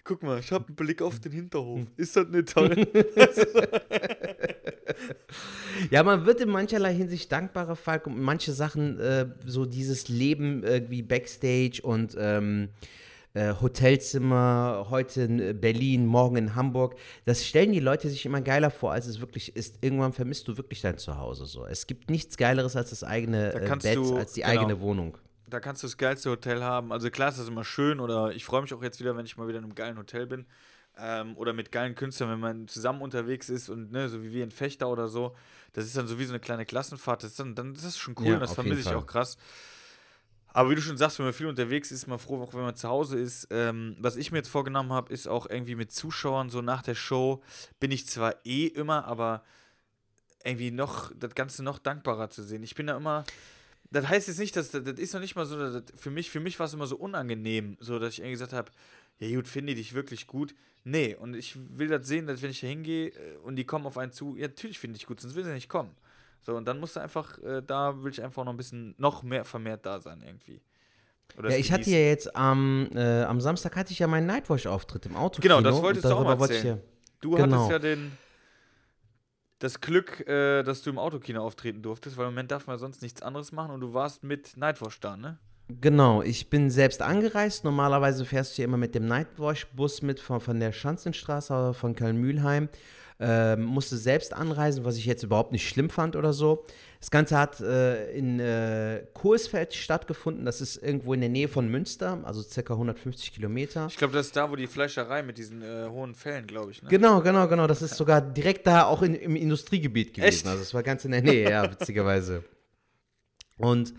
guck 0.04 0.22
mal, 0.24 0.40
ich 0.40 0.52
habe 0.52 0.68
einen 0.68 0.76
Blick 0.76 1.02
auf 1.02 1.20
den 1.20 1.32
Hinterhof. 1.32 1.82
Ist 1.98 2.16
das 2.16 2.28
nicht 2.28 2.50
toll? 2.50 2.76
Ja, 5.92 6.04
man 6.04 6.26
wird 6.26 6.42
in 6.42 6.50
mancherlei 6.50 6.94
Hinsicht 6.94 7.32
dankbarer, 7.32 7.76
Falk, 7.76 8.08
und 8.08 8.20
manche 8.20 8.54
Sachen, 8.54 9.00
äh, 9.00 9.28
so 9.46 9.66
dieses 9.66 10.08
Leben 10.10 10.64
irgendwie 10.64 11.02
Backstage 11.02 11.82
und 11.84 12.16
ähm, 12.18 12.70
äh, 13.34 13.54
Hotelzimmer, 13.60 14.88
heute 14.90 15.24
in 15.24 15.60
Berlin, 15.60 16.06
morgen 16.06 16.38
in 16.38 16.56
Hamburg, 16.56 16.96
das 17.26 17.46
stellen 17.46 17.74
die 17.74 17.80
Leute 17.82 18.10
sich 18.10 18.26
immer 18.26 18.42
geiler 18.42 18.70
vor, 18.72 18.94
als 18.94 19.08
es 19.08 19.20
wirklich 19.20 19.56
ist. 19.56 19.80
Irgendwann 19.82 20.14
vermisst 20.14 20.48
du 20.48 20.56
wirklich 20.58 20.82
dein 20.82 20.98
Zuhause 20.98 21.46
so. 21.46 21.66
Es 21.66 21.88
gibt 21.88 22.10
nichts 22.10 22.38
Geileres 22.38 22.76
als 22.76 22.92
das 22.92 23.04
eigene 23.04 23.50
Da 23.52 23.60
äh, 23.60 23.76
Bett, 23.78 23.96
du- 23.98 24.16
als 24.16 24.34
die 24.34 24.42
genau. 24.42 24.54
eigene 24.62 24.80
Wohnung. 24.80 25.18
da 25.50 25.60
kannst 25.60 25.84
du 25.84 25.88
das 25.88 25.98
geilste 25.98 26.30
Hotel 26.30 26.64
haben. 26.64 26.92
Also 26.94 27.10
klar 27.10 27.30
ist 27.30 27.38
das 27.40 27.48
immer 27.50 27.66
schön 27.66 28.00
oder 28.00 28.32
ich 28.32 28.46
freue 28.46 28.62
mich 28.62 28.74
auch 28.74 28.82
jetzt 28.82 29.00
wieder, 29.02 29.18
wenn 29.18 29.26
ich 29.26 29.36
mal 29.38 29.48
wieder 29.48 29.58
in 29.60 29.66
einem 29.66 29.76
geilen 29.76 29.98
Hotel 29.98 30.26
bin. 30.26 30.46
Ähm, 30.98 31.36
oder 31.38 31.54
mit 31.54 31.72
geilen 31.72 31.96
Künstlern, 31.96 32.30
wenn 32.30 32.40
man 32.40 32.68
zusammen 32.68 33.02
unterwegs 33.02 33.50
ist 33.50 33.70
und 33.70 33.92
ne, 33.92 34.08
so 34.08 34.24
wie 34.24 34.32
wir 34.32 34.44
in 34.44 34.52
Fechter 34.52 34.90
oder 34.90 35.08
so. 35.08 35.36
Das 35.74 35.86
ist 35.86 35.98
dann 35.98 36.08
so 36.08 36.20
wie 36.20 36.26
so 36.26 36.32
eine 36.32 36.40
kleine 36.40 36.66
Klassenfahrt. 36.66 37.24
Das 37.24 37.32
ist 37.32 37.40
dann, 37.40 37.54
dann 37.54 37.74
das 37.74 37.84
ist 37.84 37.98
schon 37.98 38.16
cool 38.20 38.28
Ja, 38.28 38.34
und 38.36 38.40
das 38.40 38.54
vermisse 38.54 38.80
ich 38.80 38.88
Fall. 38.88 38.96
auch 38.96 39.06
krass. 39.06 39.38
Aber 40.56 40.70
wie 40.70 40.76
du 40.76 40.82
schon 40.82 40.96
sagst, 40.98 41.20
wenn 41.20 41.26
man 41.26 41.34
viel 41.34 41.48
unterwegs 41.48 41.92
ist, 41.92 42.04
ist 42.04 42.08
man 42.08 42.18
froh, 42.18 42.42
auch 42.42 42.54
wenn 42.54 42.62
man 42.62 42.78
zu 42.78 42.88
Hause 42.88 43.20
ist. 43.20 43.50
Ähm, 43.50 43.98
was 44.00 44.16
ich 44.16 44.32
mir 44.32 44.38
jetzt 44.38 44.48
vorgenommen 44.48 44.94
habe, 44.94 45.12
ist 45.12 45.28
auch 45.28 45.50
irgendwie 45.50 45.76
mit 45.76 45.92
Zuschauern 45.92 46.50
so 46.50 46.62
nach 46.62 46.82
der 46.82 46.96
Show 46.96 47.44
bin 47.82 47.92
ich 47.92 48.08
zwar 48.08 48.36
eh 48.46 48.68
immer, 48.68 49.04
aber 49.04 49.44
irgendwie 50.46 50.72
noch 50.72 51.12
das 51.14 51.36
Ganze 51.36 51.62
noch 51.62 51.78
dankbarer 51.78 52.30
zu 52.30 52.42
sehen. 52.42 52.64
Ich 52.64 52.74
bin 52.74 52.88
da 52.88 52.96
immer. 52.96 53.26
Das 53.92 54.08
heißt 54.08 54.30
jetzt 54.30 54.40
nicht, 54.40 54.56
dass 54.56 54.72
das, 54.72 54.84
das 54.86 54.98
ist 54.98 55.14
noch 55.14 55.20
nicht 55.20 55.36
mal 55.36 55.46
so, 55.46 55.58
dass, 55.58 55.84
für 55.94 56.10
mich, 56.10 56.30
für 56.30 56.40
mich 56.40 56.58
war 56.58 56.68
es 56.68 56.74
immer 56.74 56.88
so 56.88 56.96
unangenehm, 56.96 57.76
so 57.82 58.00
dass 58.00 58.14
ich 58.14 58.20
irgendwie 58.20 58.32
gesagt 58.32 58.54
habe, 58.54 58.72
ja 59.20 59.36
gut, 59.36 59.50
finde 59.50 59.74
ich 59.74 59.80
dich 59.80 59.94
wirklich 59.94 60.26
gut. 60.26 60.56
Nee, 60.88 61.16
und 61.16 61.36
ich 61.36 61.58
will 61.78 61.88
das 61.88 62.08
sehen, 62.08 62.28
dass 62.28 62.42
wenn 62.44 62.52
ich 62.52 62.62
da 62.62 62.68
hingehe 62.68 63.08
äh, 63.10 63.38
und 63.44 63.56
die 63.56 63.66
kommen 63.66 63.86
auf 63.88 63.98
einen 63.98 64.12
zu, 64.12 64.36
ja, 64.38 64.48
natürlich 64.48 64.78
finde 64.80 64.98
ich 64.98 65.08
gut, 65.08 65.20
sonst 65.20 65.36
will 65.36 65.44
sie 65.44 65.52
nicht 65.52 65.68
kommen. 65.68 65.90
So, 66.42 66.56
und 66.56 66.66
dann 66.66 66.80
musst 66.80 66.96
du 66.96 67.00
einfach, 67.00 67.40
äh, 67.40 67.64
da 67.66 68.04
will 68.04 68.12
ich 68.12 68.22
einfach 68.22 68.46
noch 68.46 68.54
ein 68.54 68.58
bisschen, 68.58 68.94
noch 69.00 69.24
mehr 69.24 69.46
vermehrt 69.46 69.84
da 69.86 70.00
sein 70.00 70.22
irgendwie. 70.24 70.62
Oder 71.38 71.50
Ja, 71.50 71.58
ich 71.58 71.72
hatte 71.72 71.90
ja 71.90 71.98
jetzt 71.98 72.36
am, 72.36 72.88
äh, 72.94 73.24
am 73.24 73.42
Samstag 73.42 73.76
hatte 73.76 73.92
ich 73.94 74.00
ja 74.00 74.06
meinen 74.06 74.28
Nightwatch-Auftritt 74.28 75.08
im 75.08 75.16
Auto. 75.16 75.42
Genau, 75.42 75.60
das 75.60 75.82
wolltest 75.82 76.06
du 76.06 76.10
auch 76.14 76.24
mal 76.24 76.36
ich 76.36 76.42
erzählen. 76.42 76.78
ja, 76.78 76.84
Du 77.22 77.32
Genau. 77.32 77.56
hattest 77.56 77.72
ja 77.72 77.80
den, 77.80 78.12
das 79.58 79.82
Glück, 79.82 80.20
äh, 80.28 80.62
dass 80.62 80.84
du 80.84 80.92
im 80.92 81.00
Autokino 81.00 81.42
auftreten 81.44 81.82
durftest, 81.82 82.16
weil 82.18 82.28
im 82.28 82.34
Moment 82.34 82.52
darf 82.52 82.68
man 82.68 82.78
sonst 82.78 83.02
nichts 83.02 83.24
anderes 83.24 83.52
machen 83.52 83.72
und 83.72 83.80
du 83.82 83.94
warst 83.96 84.24
mit 84.24 84.56
Nightwatch 84.56 85.00
da, 85.00 85.18
ne? 85.18 85.40
Genau, 85.68 86.22
ich 86.22 86.50
bin 86.50 86.70
selbst 86.70 87.02
angereist. 87.02 87.64
Normalerweise 87.64 88.26
fährst 88.26 88.58
du 88.58 88.62
ja 88.62 88.68
immer 88.68 88.78
mit 88.78 88.94
dem 88.94 89.08
Nightwash-Bus 89.08 90.04
mit 90.04 90.20
von, 90.20 90.40
von 90.40 90.60
der 90.60 90.72
Schanzenstraße, 90.72 91.74
von 91.74 91.96
Köln-Mühlheim. 91.96 92.70
Ähm, 93.18 93.64
musste 93.64 93.96
selbst 93.96 94.34
anreisen, 94.34 94.84
was 94.84 94.98
ich 94.98 95.06
jetzt 95.06 95.24
überhaupt 95.24 95.54
nicht 95.54 95.68
schlimm 95.68 95.90
fand 95.90 96.18
oder 96.18 96.34
so. 96.34 96.66
Das 97.00 97.10
Ganze 97.10 97.38
hat 97.38 97.62
äh, 97.62 98.12
in 98.12 98.42
äh, 98.42 99.06
Coesfeld 99.14 99.74
stattgefunden. 99.74 100.44
Das 100.44 100.60
ist 100.60 100.76
irgendwo 100.78 101.14
in 101.14 101.22
der 101.22 101.30
Nähe 101.30 101.48
von 101.48 101.70
Münster, 101.70 102.20
also 102.24 102.42
circa 102.42 102.74
150 102.74 103.34
Kilometer. 103.34 103.88
Ich 103.90 103.96
glaube, 103.96 104.14
das 104.14 104.28
ist 104.28 104.36
da, 104.36 104.52
wo 104.52 104.58
die 104.58 104.68
Fleischerei 104.68 105.24
mit 105.24 105.38
diesen 105.38 105.62
äh, 105.62 105.88
hohen 105.90 106.14
Fällen, 106.14 106.46
glaube 106.46 106.72
ich, 106.72 106.84
ne? 106.84 106.90
Genau, 106.90 107.22
genau, 107.22 107.48
genau. 107.48 107.68
Das 107.68 107.82
ist 107.82 107.96
sogar 107.96 108.22
direkt 108.22 108.68
da 108.68 108.84
auch 108.84 109.02
in, 109.02 109.16
im 109.16 109.38
Industriegebiet 109.38 110.14
gewesen. 110.14 110.28
Echt? 110.28 110.48
Also 110.48 110.62
es 110.62 110.74
war 110.74 110.84
ganz 110.84 111.06
in 111.06 111.12
der 111.12 111.22
Nähe, 111.22 111.50
ja, 111.50 111.72
witzigerweise. 111.72 112.44
Und 113.58 113.94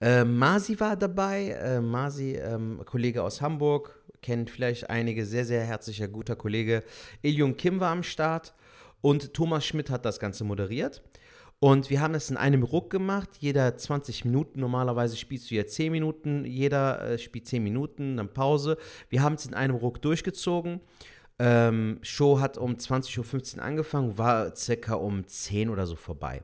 äh, 0.00 0.24
Masi 0.24 0.78
war 0.78 0.96
dabei. 0.96 1.50
Äh, 1.50 1.80
Masi, 1.80 2.34
ähm, 2.34 2.82
Kollege 2.84 3.22
aus 3.22 3.40
Hamburg, 3.40 4.02
kennt 4.22 4.50
vielleicht 4.50 4.90
einige, 4.90 5.24
sehr, 5.24 5.44
sehr 5.44 5.64
herzlicher, 5.64 6.08
guter 6.08 6.36
Kollege. 6.36 6.82
Iljung 7.22 7.56
Kim 7.56 7.80
war 7.80 7.92
am 7.92 8.02
Start 8.02 8.54
und 9.00 9.34
Thomas 9.34 9.64
Schmidt 9.64 9.90
hat 9.90 10.04
das 10.04 10.18
Ganze 10.18 10.44
moderiert. 10.44 11.02
Und 11.58 11.88
wir 11.88 12.02
haben 12.02 12.12
das 12.12 12.30
in 12.30 12.36
einem 12.36 12.62
Ruck 12.62 12.90
gemacht, 12.90 13.30
jeder 13.40 13.76
20 13.76 14.26
Minuten. 14.26 14.60
Normalerweise 14.60 15.16
spielst 15.16 15.50
du 15.50 15.54
ja 15.54 15.66
10 15.66 15.90
Minuten, 15.90 16.44
jeder 16.44 17.00
äh, 17.00 17.18
spielt 17.18 17.46
10 17.46 17.62
Minuten, 17.62 18.18
dann 18.18 18.32
Pause. 18.32 18.76
Wir 19.08 19.22
haben 19.22 19.36
es 19.36 19.46
in 19.46 19.54
einem 19.54 19.76
Ruck 19.76 20.02
durchgezogen. 20.02 20.80
Ähm, 21.38 21.98
Show 22.02 22.40
hat 22.40 22.58
um 22.58 22.74
20.15 22.74 23.56
Uhr 23.56 23.62
angefangen, 23.62 24.18
war 24.18 24.54
circa 24.54 24.94
um 24.94 25.26
10 25.26 25.70
oder 25.70 25.86
so 25.86 25.96
vorbei. 25.96 26.42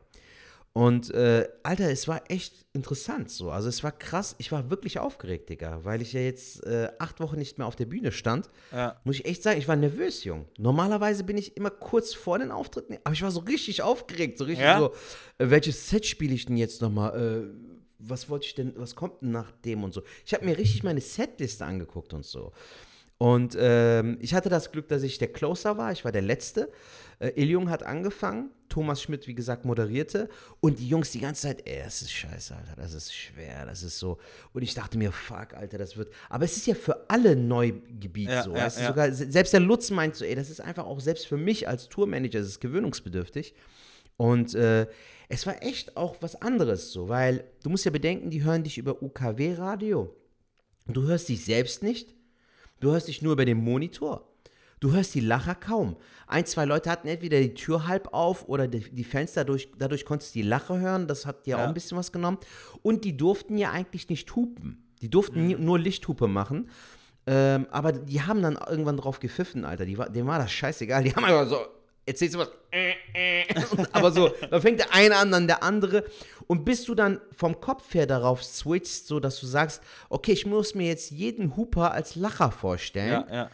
Und 0.75 1.11
äh, 1.11 1.47
Alter, 1.63 1.91
es 1.91 2.09
war 2.09 2.23
echt 2.31 2.65
interessant 2.73 3.31
so. 3.31 3.51
Also 3.51 3.69
es 3.69 3.85
war 3.85 3.93
krass, 3.93 4.35
ich 4.39 4.53
war 4.53 4.71
wirklich 4.71 4.99
aufgeregt, 4.99 5.51
Digga, 5.51 5.85
weil 5.85 6.01
ich 6.01 6.15
ja 6.15 6.21
jetzt 6.21 6.65
äh, 6.65 6.89
acht 6.99 7.21
Wochen 7.21 7.37
nicht 7.37 7.59
mehr 7.59 7.67
auf 7.67 7.77
der 7.77 7.85
Bühne 7.85 8.11
stand. 8.11 8.49
Ja. 8.73 8.99
Muss 9.05 9.17
ich 9.17 9.27
echt 9.27 9.43
sagen, 9.43 9.59
ich 9.59 9.69
war 9.69 9.77
nervös, 9.77 10.25
Jung. 10.25 10.47
Normalerweise 10.57 11.25
bin 11.25 11.37
ich 11.37 11.59
immer 11.59 11.69
kurz 11.69 12.15
vor 12.15 12.39
den 12.39 12.51
Auftritten, 12.51 12.97
aber 13.05 13.13
ich 13.13 13.23
war 13.23 13.31
so 13.31 13.41
richtig 13.41 13.83
aufgeregt, 13.83 14.39
so 14.39 14.45
richtig 14.45 14.65
Ja? 14.65 14.79
so, 14.79 14.93
äh, 15.37 15.51
welches 15.51 15.91
Set 15.91 16.07
spiele 16.07 16.35
ich 16.35 16.47
denn 16.47 16.57
jetzt 16.57 16.81
nochmal? 16.81 17.21
Äh, 17.21 17.73
was 17.99 18.31
wollte 18.31 18.47
ich 18.47 18.55
denn, 18.55 18.73
was 18.77 18.97
kommt 18.97 19.21
denn 19.21 19.31
nach 19.31 19.53
dem 19.53 19.85
und 19.85 19.93
so? 19.93 20.03
Ich 20.25 20.33
habe 20.33 20.45
mir 20.47 20.57
richtig 20.57 20.83
meine 20.83 21.03
Setliste 21.03 21.67
angeguckt 21.67 22.15
und 22.15 22.25
so. 22.25 22.53
Und 23.19 23.57
ähm, 23.57 24.19
ich 24.21 24.35
hatte 24.35 24.49
das 24.49 24.73
Glück, 24.73 24.89
dass 24.89 25.05
ich 25.05 25.19
der 25.19 25.29
Closer 25.29 25.79
war. 25.79 25.93
Ich 25.93 26.05
war 26.05 26.11
der 26.11 26.23
Letzte. 26.23 26.73
Äh, 27.21 27.29
Iljung 27.41 27.71
hat 27.71 27.85
angefangen. 27.85 28.51
Thomas 28.73 29.03
Schmidt, 29.03 29.27
wie 29.27 29.35
gesagt, 29.35 29.65
moderierte. 29.65 30.29
Und 30.61 30.79
die 30.79 30.89
Jungs 30.89 31.11
die 31.13 31.21
ganze 31.21 31.43
Zeit, 31.43 31.67
ey, 31.69 31.83
das 31.85 32.01
ist 32.03 32.11
scheiße, 32.13 32.57
Alter. 32.57 32.75
Das 32.77 32.95
ist 32.95 33.15
schwer. 33.15 33.67
Das 33.67 33.83
ist 33.83 33.99
so. 33.99 34.19
Und 34.55 34.63
ich 34.63 34.73
dachte 34.75 34.97
mir, 34.97 35.13
fuck, 35.13 35.55
Alter, 35.55 35.79
das 35.79 35.97
wird. 35.97 36.13
Aber 36.31 36.45
es 36.45 36.57
ist 36.57 36.67
ja 36.67 36.75
für 36.75 37.09
alle 37.11 37.37
Neugebiet 37.37 38.31
Ja, 38.31 38.43
so. 38.43 38.51
ja, 38.55 38.65
weißt 38.65 38.79
du, 38.79 38.83
ja. 38.83 38.89
sogar, 38.89 39.13
se- 39.13 39.31
selbst 39.31 39.53
der 39.53 39.61
Lutz 39.61 39.91
meint 39.91 40.17
so, 40.17 40.25
ey, 40.25 40.35
das 40.35 40.49
ist 40.51 40.61
einfach 40.61 40.87
auch 40.87 41.01
selbst 41.01 41.27
für 41.27 41.37
mich 41.37 41.69
als 41.69 41.89
Tourmanager, 41.89 42.39
das 42.41 42.49
ist 42.49 42.61
gewöhnungsbedürftig. 42.61 43.55
Und 44.17 44.55
äh, 44.55 44.87
es 45.29 45.47
war 45.47 45.63
echt 45.63 45.97
auch 45.97 46.17
was 46.21 46.41
anderes 46.41 46.93
so, 46.93 47.09
weil 47.09 47.45
du 47.63 47.71
musst 47.71 47.85
ja 47.85 47.91
bedenken, 47.91 48.31
die 48.31 48.43
hören 48.45 48.63
dich 48.65 48.79
über 48.79 49.03
UKW-Radio. 49.03 50.15
Du 50.87 51.03
hörst 51.05 51.29
dich 51.29 51.45
selbst 51.45 51.83
nicht. 51.83 52.15
Du 52.81 52.91
hörst 52.93 53.09
dich 53.09 53.23
nur 53.23 53.33
über 53.35 53.45
den 53.45 53.59
Monitor. 53.59 54.29
Du 54.83 54.93
hörst 54.93 55.15
die 55.15 55.21
Lacher 55.21 55.55
kaum. 55.55 55.97
Ein, 56.27 56.45
zwei 56.45 56.65
Leute 56.65 56.91
hatten 56.91 57.07
entweder 57.07 57.39
die 57.41 57.55
Tür 57.55 57.87
halb 57.87 58.09
auf 58.13 58.49
oder 58.49 58.67
die, 58.67 58.81
die 58.81 59.05
Fenster, 59.05 59.45
dadurch, 59.45 59.69
dadurch 59.79 60.05
konntest 60.05 60.35
du 60.35 60.41
die 60.41 60.49
Lache 60.49 60.81
hören. 60.81 61.07
Das 61.07 61.25
hat 61.25 61.47
dir 61.47 61.51
Ja. 61.53 61.63
auch 61.63 61.69
ein 61.69 61.75
bisschen 61.75 61.97
was 61.97 62.11
genommen. 62.11 62.39
Und 62.83 63.05
die 63.05 63.17
durften 63.17 63.57
ja 63.57 63.71
eigentlich 63.71 64.09
nicht 64.09 64.35
hupen. 64.35 64.83
Die 65.01 65.09
durften 65.09 65.47
nie, 65.47 65.55
nur 65.55 65.79
Lichthupe 65.79 66.27
machen. 66.27 66.69
Ähm, 67.29 67.69
aber 67.71 67.93
die 67.93 68.23
haben 68.23 68.43
dann 68.43 68.57
irgendwann 68.69 68.97
drauf 68.97 69.21
gepfiffen, 69.21 69.65
Alter. 69.65 69.85
Die 69.85 69.97
war, 69.99 70.11
dem 70.11 70.27
war 70.27 70.41
das 70.41 70.51
scheißegal. 70.51 71.05
Die 71.05 71.15
haben 71.15 71.25
einfach 71.25 71.49
so 71.49 71.59
erzählst 72.05 72.35
du 72.35 72.41
was, 72.41 72.51
äh, 72.73 72.91
äh, 73.15 73.45
aber 73.93 74.11
so, 74.11 74.33
dann 74.51 74.61
fängt 74.61 74.81
der 74.81 74.93
eine 74.93 75.15
an, 75.17 75.31
dann 75.31 75.47
der 75.47 75.63
andere. 75.63 76.05
Und 76.49 76.65
bis 76.65 76.85
du 76.85 76.97
dann 76.97 77.21
vom 77.31 77.61
Kopf 77.61 77.95
her 77.95 78.07
darauf 78.07 78.43
switchst, 78.43 79.07
so 79.07 79.21
dass 79.21 79.39
du 79.39 79.47
sagst, 79.47 79.81
okay, 80.09 80.33
ich 80.33 80.45
muss 80.45 80.75
mir 80.75 80.89
jetzt 80.89 81.13
jeden 81.13 81.57
Hooper 81.57 81.93
als 81.93 82.17
Lacher 82.17 82.51
vorstellen, 82.51 83.25
Ja, 83.29 83.35
ja. 83.35 83.51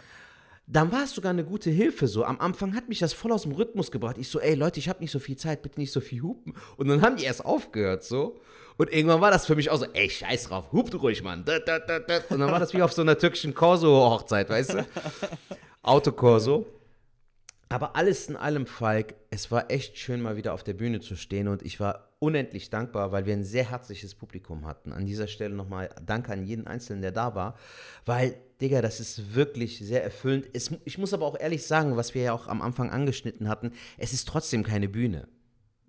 Dann 0.70 0.92
war 0.92 1.04
es 1.04 1.12
sogar 1.12 1.30
eine 1.30 1.44
gute 1.44 1.70
Hilfe 1.70 2.06
so. 2.06 2.24
Am 2.24 2.38
Anfang 2.40 2.74
hat 2.74 2.88
mich 2.88 2.98
das 2.98 3.14
voll 3.14 3.32
aus 3.32 3.42
dem 3.42 3.52
Rhythmus 3.52 3.90
gebracht. 3.90 4.18
Ich 4.18 4.28
so, 4.28 4.38
ey 4.38 4.54
Leute, 4.54 4.78
ich 4.78 4.88
habe 4.88 5.00
nicht 5.00 5.10
so 5.10 5.18
viel 5.18 5.36
Zeit, 5.36 5.62
bitte 5.62 5.80
nicht 5.80 5.92
so 5.92 6.00
viel 6.00 6.22
hupen. 6.22 6.54
Und 6.76 6.88
dann 6.88 7.00
haben 7.00 7.16
die 7.16 7.24
erst 7.24 7.44
aufgehört 7.44 8.04
so. 8.04 8.38
Und 8.76 8.92
irgendwann 8.92 9.20
war 9.20 9.30
das 9.30 9.46
für 9.46 9.56
mich 9.56 9.70
auch 9.70 9.78
so, 9.78 9.86
ey, 9.92 10.08
scheiß 10.08 10.44
drauf, 10.44 10.70
hupt 10.70 10.94
ruhig, 11.02 11.22
Mann. 11.22 11.40
Und 11.40 12.38
dann 12.38 12.52
war 12.52 12.60
das 12.60 12.74
wie 12.74 12.82
auf 12.82 12.92
so 12.92 13.02
einer 13.02 13.18
türkischen 13.18 13.54
Corso-Hochzeit, 13.54 14.48
weißt 14.50 14.74
du? 14.74 14.86
Autokorso. 15.82 16.66
Aber 17.70 17.96
alles 17.96 18.28
in 18.28 18.36
allem, 18.36 18.66
Falk, 18.66 19.14
es 19.30 19.50
war 19.50 19.70
echt 19.70 19.98
schön, 19.98 20.20
mal 20.20 20.36
wieder 20.36 20.54
auf 20.54 20.62
der 20.62 20.74
Bühne 20.74 21.00
zu 21.00 21.16
stehen 21.16 21.48
und 21.48 21.62
ich 21.62 21.80
war 21.80 22.12
unendlich 22.18 22.70
dankbar, 22.70 23.12
weil 23.12 23.26
wir 23.26 23.34
ein 23.34 23.44
sehr 23.44 23.70
herzliches 23.70 24.14
Publikum 24.14 24.66
hatten. 24.66 24.92
An 24.92 25.06
dieser 25.06 25.26
Stelle 25.26 25.54
nochmal 25.54 25.90
Danke 26.04 26.32
an 26.32 26.44
jeden 26.44 26.66
Einzelnen, 26.66 27.02
der 27.02 27.12
da 27.12 27.34
war, 27.34 27.56
weil, 28.06 28.36
Digga, 28.60 28.82
das 28.82 28.98
ist 29.00 29.34
wirklich 29.34 29.78
sehr 29.78 30.02
erfüllend. 30.02 30.48
Es, 30.52 30.70
ich 30.84 30.98
muss 30.98 31.14
aber 31.14 31.26
auch 31.26 31.38
ehrlich 31.38 31.64
sagen, 31.64 31.96
was 31.96 32.14
wir 32.14 32.22
ja 32.22 32.32
auch 32.32 32.48
am 32.48 32.60
Anfang 32.60 32.90
angeschnitten 32.90 33.48
hatten, 33.48 33.72
es 33.96 34.12
ist 34.12 34.26
trotzdem 34.26 34.64
keine 34.64 34.88
Bühne. 34.88 35.28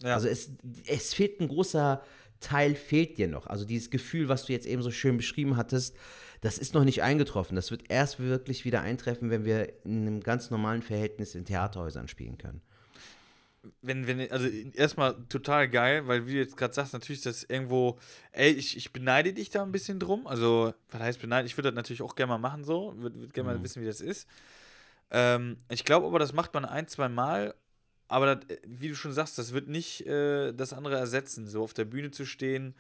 Ja. 0.03 0.13
Also 0.13 0.27
es, 0.27 0.51
es 0.87 1.13
fehlt 1.13 1.39
ein 1.41 1.47
großer 1.47 2.03
Teil, 2.39 2.75
fehlt 2.75 3.17
dir 3.17 3.27
noch. 3.27 3.47
Also 3.47 3.65
dieses 3.65 3.89
Gefühl, 3.89 4.29
was 4.29 4.45
du 4.45 4.53
jetzt 4.53 4.67
eben 4.67 4.81
so 4.81 4.91
schön 4.91 5.17
beschrieben 5.17 5.57
hattest, 5.57 5.95
das 6.41 6.57
ist 6.57 6.73
noch 6.73 6.85
nicht 6.85 7.03
eingetroffen. 7.03 7.55
Das 7.55 7.71
wird 7.71 7.89
erst 7.89 8.19
wirklich 8.19 8.63
wieder 8.63 8.81
eintreffen, 8.81 9.29
wenn 9.29 9.45
wir 9.45 9.83
in 9.83 10.07
einem 10.07 10.21
ganz 10.21 10.51
normalen 10.51 10.81
Verhältnis 10.81 11.35
in 11.35 11.45
Theaterhäusern 11.45 12.07
spielen 12.07 12.37
können. 12.37 12.61
Wenn, 13.81 14.07
wenn, 14.07 14.31
also 14.31 14.47
erstmal 14.47 15.15
total 15.27 15.69
geil, 15.69 16.07
weil 16.07 16.27
wie 16.27 16.33
du 16.33 16.39
jetzt 16.39 16.57
gerade 16.57 16.73
sagst, 16.73 16.93
natürlich 16.93 17.19
ist 17.19 17.25
das 17.25 17.43
irgendwo, 17.43 17.99
ey, 18.31 18.51
ich, 18.51 18.77
ich 18.77 18.91
beneide 18.91 19.33
dich 19.33 19.49
da 19.49 19.63
ein 19.63 19.71
bisschen 19.71 19.99
drum. 19.99 20.27
Also, 20.27 20.73
was 20.89 21.01
heißt 21.01 21.21
beneiden? 21.21 21.45
Ich 21.45 21.57
würde 21.57 21.69
das 21.69 21.75
natürlich 21.75 22.01
auch 22.01 22.15
gerne 22.15 22.31
mal 22.31 22.37
machen, 22.37 22.63
so. 22.63 22.93
Würde 22.97 23.19
würd 23.19 23.33
gerne 23.33 23.53
mal 23.53 23.63
wissen, 23.63 23.81
wie 23.81 23.87
das 23.87 24.01
ist. 24.01 24.27
Ähm, 25.11 25.57
ich 25.69 25.85
glaube 25.85 26.07
aber, 26.07 26.19
das 26.19 26.33
macht 26.33 26.53
man 26.53 26.65
ein, 26.65 26.87
zwei 26.87 27.09
Mal. 27.09 27.55
Aber 28.07 28.35
das, 28.35 28.49
äh, 28.49 28.59
wie 28.65 28.89
du 28.89 28.95
schon 28.95 29.13
sagst, 29.13 29.37
das 29.37 29.53
wird 29.53 29.67
nicht 29.67 30.05
äh, 30.07 30.53
das 30.53 30.73
andere 30.73 30.97
ersetzen, 30.97 31.47
so 31.47 31.63
auf 31.63 31.73
der 31.73 31.85
Bühne 31.85 32.11
zu 32.11 32.25
stehen, 32.25 32.75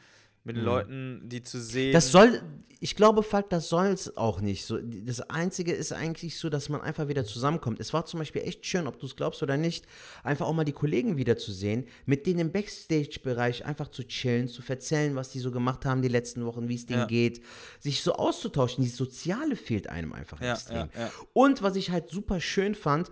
mit 0.55 0.63
Leuten, 0.63 1.21
die 1.29 1.41
zu 1.43 1.61
sehen. 1.61 1.93
Das 1.93 2.11
soll, 2.11 2.41
ich 2.81 2.95
glaube, 2.95 3.23
Falk, 3.23 3.49
das 3.49 3.69
soll 3.69 3.87
es 3.87 4.15
auch 4.17 4.39
nicht. 4.41 4.65
So, 4.65 4.77
das 4.81 5.21
Einzige 5.29 5.73
ist 5.73 5.91
eigentlich 5.91 6.37
so, 6.39 6.49
dass 6.49 6.69
man 6.69 6.81
einfach 6.81 7.07
wieder 7.07 7.25
zusammenkommt. 7.25 7.79
Es 7.79 7.93
war 7.93 8.05
zum 8.05 8.19
Beispiel 8.19 8.41
echt 8.43 8.65
schön, 8.65 8.87
ob 8.87 8.99
du 8.99 9.05
es 9.05 9.15
glaubst 9.15 9.43
oder 9.43 9.57
nicht, 9.57 9.85
einfach 10.23 10.47
auch 10.47 10.53
mal 10.53 10.63
die 10.63 10.71
Kollegen 10.71 11.17
wiederzusehen, 11.17 11.85
mit 12.05 12.25
denen 12.25 12.39
im 12.39 12.51
Backstage-Bereich 12.51 13.65
einfach 13.65 13.89
zu 13.89 14.03
chillen, 14.07 14.47
zu 14.47 14.61
erzählen, 14.67 15.15
was 15.15 15.29
die 15.29 15.39
so 15.39 15.51
gemacht 15.51 15.85
haben 15.85 16.01
die 16.01 16.07
letzten 16.07 16.45
Wochen, 16.45 16.69
wie 16.69 16.75
es 16.75 16.85
denen 16.85 17.01
Ja. 17.01 17.05
geht, 17.07 17.41
sich 17.79 18.01
so 18.01 18.13
auszutauschen. 18.13 18.83
Dieses 18.83 18.97
Soziale 18.97 19.55
fehlt 19.55 19.87
einem 19.89 20.13
einfach 20.13 20.41
Ja, 20.41 20.53
extrem. 20.53 20.89
ja. 20.97 21.11
Und 21.33 21.61
was 21.61 21.75
ich 21.75 21.91
halt 21.91 22.09
super 22.09 22.39
schön 22.39 22.75
fand, 22.75 23.09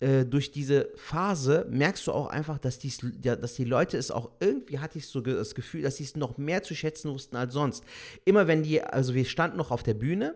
äh, 0.00 0.24
durch 0.24 0.50
diese 0.50 0.88
Phase 0.96 1.66
merkst 1.70 2.06
du 2.06 2.12
auch 2.12 2.28
einfach, 2.28 2.58
dass, 2.58 2.78
dies, 2.78 3.00
ja, 3.22 3.36
dass 3.36 3.54
die 3.54 3.64
Leute 3.64 3.98
es 3.98 4.10
auch 4.10 4.30
irgendwie 4.40 4.78
hatte 4.78 4.98
ich 4.98 5.06
so 5.06 5.20
das 5.20 5.54
Gefühl, 5.54 5.82
dass 5.82 5.96
sie 5.96 6.04
es 6.04 6.16
noch 6.16 6.38
mehr 6.38 6.62
zu 6.62 6.74
schätzen 6.74 7.12
wussten 7.12 7.36
als 7.36 7.52
sonst. 7.52 7.84
Immer 8.24 8.46
wenn 8.46 8.62
die, 8.62 8.82
also 8.82 9.14
wir 9.14 9.26
standen 9.26 9.58
noch 9.58 9.70
auf 9.70 9.82
der 9.82 9.94
Bühne, 9.94 10.34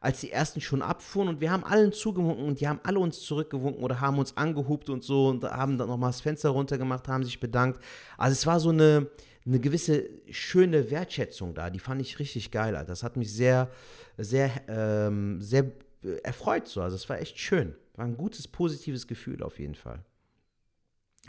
als 0.00 0.20
die 0.20 0.32
ersten 0.32 0.60
schon 0.60 0.82
abfuhren 0.82 1.28
und 1.28 1.40
wir 1.40 1.50
haben 1.50 1.64
allen 1.64 1.92
zugewunken 1.92 2.44
und 2.44 2.60
die 2.60 2.68
haben 2.68 2.80
alle 2.82 2.98
uns 2.98 3.20
zurückgewunken 3.20 3.82
oder 3.82 4.00
haben 4.00 4.18
uns 4.18 4.36
angehupt 4.36 4.90
und 4.90 5.02
so 5.02 5.28
und 5.28 5.44
haben 5.44 5.78
dann 5.78 5.88
nochmal 5.88 6.10
das 6.10 6.20
Fenster 6.20 6.50
runtergemacht, 6.50 7.08
haben 7.08 7.24
sich 7.24 7.40
bedankt. 7.40 7.80
Also 8.18 8.32
es 8.32 8.46
war 8.46 8.60
so 8.60 8.70
eine, 8.70 9.06
eine 9.46 9.60
gewisse 9.60 10.10
schöne 10.28 10.90
Wertschätzung 10.90 11.54
da, 11.54 11.70
die 11.70 11.78
fand 11.78 12.02
ich 12.02 12.18
richtig 12.18 12.50
geil. 12.50 12.74
Alter. 12.74 12.88
Das 12.88 13.02
hat 13.02 13.16
mich 13.16 13.32
sehr, 13.32 13.70
sehr, 14.18 14.50
ähm, 14.68 15.40
sehr 15.40 15.70
äh, 16.02 16.16
erfreut 16.22 16.66
so. 16.66 16.82
Also 16.82 16.96
es 16.96 17.08
war 17.08 17.20
echt 17.20 17.38
schön. 17.38 17.74
War 17.94 18.04
ein 18.04 18.16
gutes, 18.16 18.48
positives 18.48 19.06
Gefühl 19.06 19.42
auf 19.42 19.58
jeden 19.58 19.74
Fall. 19.74 20.04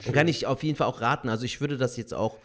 Und 0.05 0.13
kann 0.13 0.27
ich 0.27 0.45
auf 0.45 0.63
jeden 0.63 0.75
Fall 0.75 0.87
auch 0.87 1.01
raten. 1.01 1.29
Also 1.29 1.45
ich 1.45 1.61
würde 1.61 1.77
das 1.77 1.95
jetzt 1.95 2.13
auch, 2.13 2.37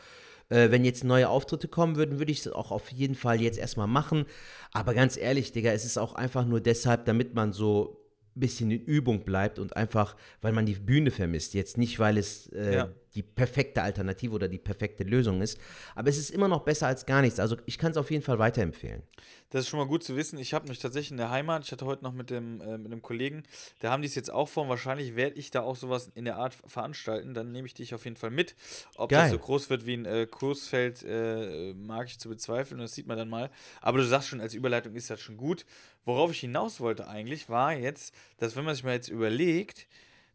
äh, 0.50 0.70
wenn 0.70 0.84
jetzt 0.84 1.04
neue 1.04 1.28
Auftritte 1.28 1.68
kommen 1.68 1.96
würden, 1.96 2.18
würde 2.18 2.32
ich 2.32 2.42
das 2.42 2.52
auch 2.52 2.70
auf 2.70 2.92
jeden 2.92 3.14
Fall 3.14 3.40
jetzt 3.40 3.58
erstmal 3.58 3.88
machen. 3.88 4.26
Aber 4.72 4.94
ganz 4.94 5.16
ehrlich, 5.16 5.52
Digga, 5.52 5.72
es 5.72 5.84
ist 5.84 5.98
auch 5.98 6.14
einfach 6.14 6.44
nur 6.44 6.60
deshalb, 6.60 7.06
damit 7.06 7.34
man 7.34 7.52
so 7.52 7.99
bisschen 8.34 8.70
in 8.70 8.80
Übung 8.84 9.24
bleibt 9.24 9.58
und 9.58 9.76
einfach, 9.76 10.16
weil 10.40 10.52
man 10.52 10.66
die 10.66 10.74
Bühne 10.74 11.10
vermisst. 11.10 11.54
Jetzt 11.54 11.78
nicht, 11.78 11.98
weil 11.98 12.16
es 12.18 12.46
äh, 12.52 12.74
Ja. 12.74 12.88
die 13.14 13.22
perfekte 13.24 13.82
Alternative 13.82 14.32
oder 14.34 14.46
die 14.48 14.58
perfekte 14.58 15.02
Lösung 15.02 15.42
ist. 15.42 15.58
Aber 15.96 16.08
es 16.08 16.16
ist 16.16 16.30
immer 16.30 16.46
noch 16.48 16.62
besser 16.64 16.86
als 16.86 17.06
gar 17.06 17.22
nichts. 17.22 17.40
Also 17.40 17.56
ich 17.66 17.76
kann 17.76 17.90
es 17.90 17.96
auf 17.96 18.10
jeden 18.10 18.22
Fall 18.22 18.38
weiterempfehlen. 18.38 19.02
Das 19.50 19.62
ist 19.62 19.68
schon 19.68 19.80
mal 19.80 19.86
gut 19.88 20.04
zu 20.04 20.14
wissen. 20.16 20.38
Ich 20.38 20.54
habe 20.54 20.68
mich 20.68 20.78
tatsächlich 20.78 21.10
in 21.10 21.16
der 21.16 21.30
Heimat, 21.30 21.64
ich 21.64 21.72
hatte 21.72 21.84
heute 21.86 22.04
noch 22.04 22.12
mit 22.12 22.30
dem 22.30 22.60
äh, 22.60 22.78
mit 22.78 22.92
einem 22.92 23.02
Kollegen, 23.02 23.42
da 23.80 23.90
haben 23.90 24.00
die 24.02 24.06
es 24.06 24.14
jetzt 24.14 24.32
auch 24.32 24.48
vor. 24.48 24.62
und 24.62 24.68
Wahrscheinlich 24.68 25.16
werde 25.16 25.36
ich 25.40 25.50
da 25.50 25.62
auch 25.62 25.74
sowas 25.74 26.12
in 26.14 26.24
der 26.24 26.36
Art 26.36 26.54
veranstalten. 26.68 27.34
Dann 27.34 27.50
nehme 27.50 27.66
ich 27.66 27.74
dich 27.74 27.92
auf 27.94 28.04
jeden 28.04 28.16
Fall 28.16 28.30
mit. 28.30 28.54
Ob 28.94 29.10
Geil. 29.10 29.22
das 29.22 29.32
so 29.32 29.38
groß 29.38 29.68
wird 29.70 29.86
wie 29.86 29.94
ein 29.94 30.04
äh, 30.06 30.28
Kursfeld, 30.30 31.02
äh, 31.02 31.74
mag 31.74 32.06
ich 32.06 32.20
zu 32.20 32.28
bezweifeln. 32.28 32.80
Das 32.80 32.94
sieht 32.94 33.08
man 33.08 33.18
dann 33.18 33.28
mal. 33.28 33.50
Aber 33.80 33.98
du 33.98 34.04
sagst 34.06 34.28
schon, 34.28 34.40
als 34.40 34.54
Überleitung 34.54 34.94
ist 34.94 35.10
das 35.10 35.20
schon 35.20 35.36
gut. 35.36 35.66
Worauf 36.04 36.30
ich 36.30 36.40
hinaus 36.40 36.80
wollte 36.80 37.08
eigentlich, 37.08 37.48
war 37.48 37.74
jetzt, 37.74 38.14
dass 38.38 38.56
wenn 38.56 38.64
man 38.64 38.74
sich 38.74 38.84
mal 38.84 38.94
jetzt 38.94 39.08
überlegt, 39.08 39.86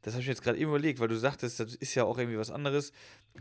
das 0.03 0.13
habe 0.13 0.21
ich 0.21 0.27
mir 0.27 0.33
jetzt 0.33 0.43
gerade 0.43 0.57
eben 0.59 0.69
überlegt, 0.69 0.99
weil 0.99 1.07
du 1.07 1.17
sagtest, 1.17 1.59
das 1.59 1.73
ist 1.73 1.95
ja 1.95 2.03
auch 2.03 2.19
irgendwie 2.19 2.37
was 2.37 2.51
anderes. 2.51 2.91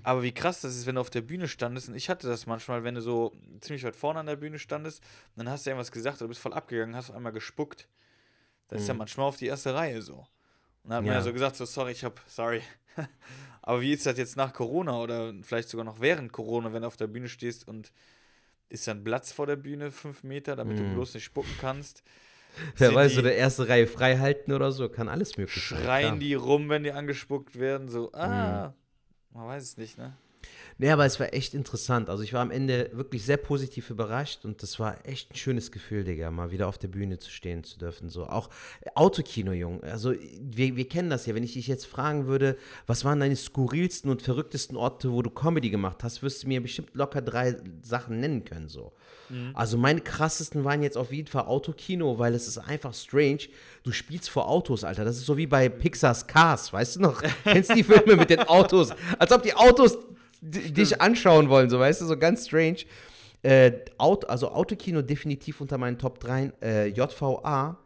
Aber 0.03 0.23
wie 0.23 0.33
krass 0.33 0.63
das 0.63 0.75
ist, 0.75 0.87
wenn 0.87 0.95
du 0.95 1.01
auf 1.03 1.11
der 1.11 1.21
Bühne 1.21 1.47
standest. 1.47 1.91
Und 1.91 1.95
ich 1.95 2.09
hatte 2.09 2.27
das 2.27 2.47
manchmal, 2.47 2.83
wenn 2.85 2.95
du 2.95 3.03
so 3.03 3.33
ziemlich 3.61 3.85
weit 3.85 3.95
vorne 3.97 4.21
an 4.21 4.27
der 4.27 4.37
Bühne 4.37 4.59
standest, 4.59 5.03
dann 5.37 5.49
hast 5.49 5.67
du 5.67 5.71
irgendwas 5.71 5.93
gesagt 5.93 6.23
oder 6.23 6.29
bist 6.29 6.41
voll 6.41 6.55
abgegangen, 6.55 6.97
hast 6.97 7.11
auf 7.11 7.17
einmal 7.17 7.33
gespuckt. 7.33 7.87
Das 8.69 8.81
ist 8.81 8.89
ja 8.89 8.95
manchmal 8.95 9.27
auf 9.27 9.37
die 9.37 9.47
erste 9.47 9.75
Reihe 9.75 10.01
so. 10.01 10.15
Und 10.83 10.91
dann 10.91 10.95
hat 10.95 11.03
man 11.05 11.13
Ja. 11.13 11.19
ja 11.19 11.23
so 11.23 11.33
gesagt, 11.33 11.57
so 11.57 11.67
sorry, 11.67 11.93
ich 11.93 12.03
hab, 12.03 12.21
sorry. 12.27 12.63
Aber 13.63 13.81
wie 13.83 13.93
ist 13.93 14.07
das 14.07 14.17
jetzt 14.17 14.37
nach 14.37 14.53
Corona 14.55 14.99
oder 14.99 15.35
vielleicht 15.43 15.69
sogar 15.69 15.85
noch 15.85 16.01
während 16.01 16.33
Corona, 16.33 16.73
wenn 16.73 16.83
du 16.83 16.89
auf 16.89 16.97
der 16.97 17.07
Bühne 17.07 17.29
stehst 17.29 17.69
und 17.69 17.93
ist 18.69 18.87
dann 18.89 19.05
Platz 19.05 19.33
vor 19.33 19.47
der 19.47 19.57
Bühne, 19.57 19.91
fünf 19.91 20.23
Meter, 20.23 20.57
damit 20.57 20.79
du 20.79 20.85
bloß 20.85 21.15
nicht 21.15 21.25
spucken 21.25 21.55
kannst? 21.61 22.03
Wer 22.77 22.95
weiß, 22.95 23.15
so 23.15 23.23
der 23.23 23.37
erste 23.37 23.69
Reihe 23.69 23.87
frei 23.87 24.19
halten 24.19 24.53
oder 24.53 24.71
so, 24.73 24.89
kann 24.89 25.09
alles 25.09 25.37
möglich 25.37 25.65
sein. 25.69 25.83
Schreien 25.83 26.21
die 26.21 26.35
rum, 26.35 26.69
wenn 26.69 26.85
die 26.85 26.93
angespuckt 26.93 27.59
werden, 27.59 27.89
so, 27.89 28.13
ah, 28.13 28.69
Mhm. 29.33 29.39
man 29.39 29.47
weiß 29.49 29.63
es 29.63 29.77
nicht, 29.77 29.99
ne? 29.99 30.17
Nee, 30.79 30.91
aber 30.91 31.05
es 31.05 31.21
war 31.21 31.33
echt 31.33 31.55
interessant. 31.55 32.09
Also 32.09 32.23
ich 32.23 32.33
war 32.33 32.41
am 32.41 32.51
Ende 32.51 32.91
wirklich 32.93 33.25
sehr 33.25 33.37
positiv 33.37 33.91
überrascht 33.91 34.45
und 34.45 34.63
das 34.63 34.81
war 34.81 34.97
echt 35.07 35.31
ein 35.31 35.37
schönes 35.37 35.71
Gefühl, 35.71 36.05
Digga, 36.05 36.31
mal 36.31 36.51
wieder 36.51 36.69
auf 36.69 36.79
der 36.79 36.89
Bühne 36.89 37.19
zu 37.19 37.31
stehen 37.31 37.63
zu 37.63 37.79
dürfen. 37.79 38.09
So 38.09 38.27
auch 38.27 38.51
Autokino, 38.95 39.53
Jung. 39.53 39.83
Also 39.85 40.15
wir, 40.41 40.77
wir 40.77 40.89
kennen 40.89 41.11
das 41.11 41.27
ja. 41.27 41.35
Wenn 41.35 41.45
ich 41.45 41.53
dich 41.55 41.67
jetzt 41.69 41.87
fragen 41.87 42.27
würde, 42.27 42.57
was 42.87 43.05
waren 43.05 43.21
deine 43.21 43.37
skurrilsten 43.37 44.11
und 44.11 44.23
verrücktesten 44.23 44.77
Orte, 44.77 45.13
wo 45.13 45.23
du 45.23 45.31
Comedy 45.31 45.71
gemacht 45.71 46.03
hast, 46.03 46.23
wirst 46.23 46.43
du 46.43 46.49
mir 46.49 46.61
bestimmt 46.61 46.91
locker 46.95 47.23
drei 47.23 47.57
Sachen 47.83 48.21
nennen 48.21 48.45
können. 48.45 48.69
So. 48.69 48.93
Also 49.55 49.79
meine 49.79 50.01
krassesten 50.01 50.65
waren 50.65 50.83
jetzt 50.83 50.99
auf 50.99 51.13
jeden 51.13 51.29
Fall 51.29 51.47
Autokino, 51.47 52.19
weil 52.19 52.35
es 52.35 52.47
ist 52.47 52.59
einfach 52.59 52.95
strange. 52.95 53.49
Du 53.83 53.93
spielst 53.93 54.29
vor 54.31 54.49
Autos, 54.49 54.85
Alter. 54.85 55.05
Das 55.05 55.17
ist 55.17 55.27
so 55.27 55.37
wie 55.37 55.47
bei 55.47 55.69
Pixars 55.69 56.27
Cars, 56.27 56.73
weißt 56.73 56.97
du 56.97 57.01
noch? 57.01 57.23
Kennst 57.45 57.71
du 57.71 57.75
die 57.75 57.85
Filme 57.85 58.17
mit 58.17 58.31
den 58.31 58.41
Autos? 58.41 58.91
Als 59.19 59.33
ob 59.33 59.43
die 59.43 59.55
Autos 59.55 59.99
dich 60.45 61.01
anschauen 61.01 61.49
wollen, 61.49 61.71
so 61.71 61.79
weißt 61.79 62.03
du, 62.03 62.07
so 62.07 62.17
ganz 62.17 62.47
strange. 62.47 62.79
Äh, 63.43 63.73
Auto, 63.99 64.27
also 64.27 64.51
Autokino 64.51 65.03
definitiv 65.03 65.61
unter 65.61 65.79
meinen 65.79 65.99
Top 65.99 66.21
3, 66.21 66.53
äh, 66.63 66.87
JVA 66.89 67.79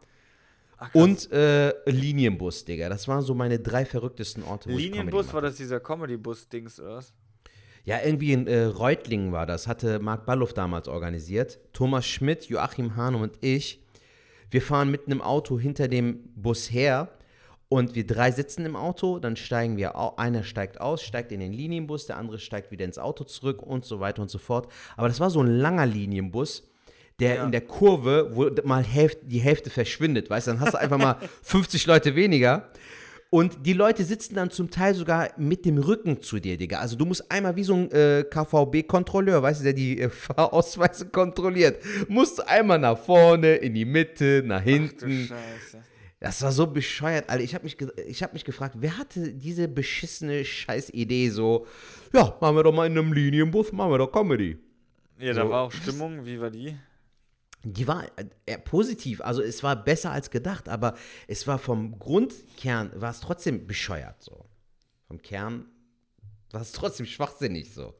und 0.93 1.31
äh, 1.31 1.73
Linienbus, 1.89 2.63
Digga. 2.63 2.87
Das 2.87 3.07
waren 3.07 3.21
so 3.21 3.33
meine 3.33 3.59
drei 3.59 3.85
verrücktesten 3.85 4.43
Orte. 4.43 4.71
Linienbus, 4.71 5.33
war 5.33 5.41
das 5.41 5.57
dieser 5.57 5.79
Comedy-Bus-Dings 5.79 6.79
oder 6.79 6.95
was? 6.97 7.13
ja, 7.89 7.99
irgendwie 8.03 8.33
in 8.33 8.47
äh, 8.47 8.65
Reutlingen 8.65 9.31
war 9.31 9.45
das, 9.45 9.67
hatte 9.67 9.99
Marc 9.99 10.25
Balluff 10.25 10.53
damals 10.53 10.87
organisiert. 10.87 11.59
Thomas 11.73 12.05
Schmidt, 12.05 12.45
Joachim 12.45 12.95
Hahn 12.95 13.15
und 13.15 13.37
ich. 13.41 13.83
Wir 14.51 14.61
fahren 14.61 14.91
mit 14.91 15.07
einem 15.07 15.21
Auto 15.21 15.59
hinter 15.59 15.87
dem 15.87 16.19
Bus 16.35 16.71
her 16.71 17.09
und 17.69 17.93
wir 17.95 18.05
drei 18.05 18.31
sitzen 18.31 18.65
im 18.65 18.75
Auto, 18.75 19.19
dann 19.19 19.35
steigen 19.35 19.77
wir, 19.77 19.95
einer 20.19 20.43
steigt 20.43 20.81
aus, 20.81 21.03
steigt 21.03 21.31
in 21.31 21.39
den 21.39 21.53
Linienbus, 21.53 22.07
der 22.07 22.17
andere 22.17 22.39
steigt 22.39 22.71
wieder 22.71 22.83
ins 22.85 22.97
Auto 22.97 23.23
zurück 23.23 23.61
und 23.61 23.85
so 23.85 23.99
weiter 23.99 24.21
und 24.23 24.29
so 24.31 24.39
fort. 24.39 24.71
Aber 24.97 25.07
das 25.07 25.19
war 25.19 25.29
so 25.29 25.41
ein 25.41 25.47
langer 25.47 25.85
Linienbus, 25.85 26.63
der 27.19 27.35
Ja. 27.35 27.43
in 27.45 27.51
der 27.51 27.61
Kurve, 27.61 28.31
wo 28.33 28.49
mal 28.63 28.83
Hälfte, 28.83 29.25
die 29.25 29.39
Hälfte 29.39 29.69
verschwindet, 29.69 30.29
weißt 30.29 30.47
du, 30.47 30.51
dann 30.51 30.59
hast 30.61 30.73
du 30.73 30.79
einfach 30.79 30.97
mal 30.97 31.17
50 31.43 31.85
Leute 31.85 32.15
weniger. 32.15 32.69
Und 33.31 33.67
die 33.67 33.73
Leute 33.73 34.03
sitzen 34.03 34.33
dann 34.33 34.49
zum 34.49 34.71
Teil 34.71 34.95
sogar 34.95 35.29
mit 35.37 35.63
dem 35.63 35.77
Rücken 35.77 36.23
zu 36.23 36.39
dir, 36.39 36.57
Digga. 36.57 36.79
Also 36.79 36.95
du 36.95 37.05
musst 37.05 37.31
einmal 37.31 37.55
wie 37.55 37.63
so 37.63 37.75
ein 37.75 37.91
äh, 37.91 38.23
KVB-Kontrolleur, 38.27 39.43
weißt 39.43 39.59
du, 39.59 39.63
der 39.65 39.73
die 39.73 40.01
äh, 40.01 40.09
Fahrausweise 40.09 41.09
kontrolliert, 41.09 41.77
musst 42.07 42.39
du 42.39 42.47
einmal 42.47 42.79
nach 42.79 42.97
vorne, 42.97 43.57
in 43.57 43.75
die 43.75 43.85
Mitte, 43.85 44.41
nach 44.43 44.63
Du 44.63 44.71
hinten. 44.71 45.11
Scheiße. 45.27 45.83
Das 46.19 46.41
war 46.41 46.51
so 46.51 46.67
bescheuert, 46.67 47.29
Alter. 47.29 47.43
Ich 47.43 47.55
habe 47.55 47.63
mich, 47.63 47.77
ich 48.07 48.21
hab 48.23 48.33
mich 48.33 48.43
gefragt, 48.43 48.75
wer 48.79 48.97
hatte 48.97 49.31
diese 49.33 49.67
beschissene 49.69 50.43
Scheißidee 50.43 51.29
so, 51.29 51.65
ja, 52.13 52.37
machen 52.41 52.55
wir 52.57 52.63
doch 52.63 52.73
mal 52.73 52.87
in 52.87 52.97
einem 52.97 53.13
Linienbus, 53.13 53.71
machen 53.71 53.91
wir 53.91 53.97
doch 53.99 54.11
Comedy. 54.11 54.57
Ja, 55.17 55.33
da 55.33 55.43
So. 55.45 55.49
war 55.49 55.61
auch 55.63 55.71
Stimmung. 55.71 56.25
Wie 56.25 56.39
war 56.39 56.49
die? 56.49 56.75
Die 57.63 57.87
war 57.87 58.05
äh, 58.45 58.57
positiv, 58.57 59.19
also 59.21 59.41
es 59.41 59.63
war 59.63 59.75
besser 59.81 60.11
als 60.11 60.29
gedacht, 60.29 60.69
aber 60.69 60.95
es 61.27 61.45
war 61.45 61.57
vom 61.59 61.99
Grundkern, 61.99 62.91
war 62.95 63.11
es 63.11 63.19
trotzdem 63.19 63.67
bescheuert 63.67 64.21
so. 64.23 64.45
Vom 65.07 65.21
Kern 65.21 65.65
war 66.51 66.61
es 66.61 66.71
trotzdem 66.71 67.05
schwachsinnig 67.05 67.73
so. 67.73 67.95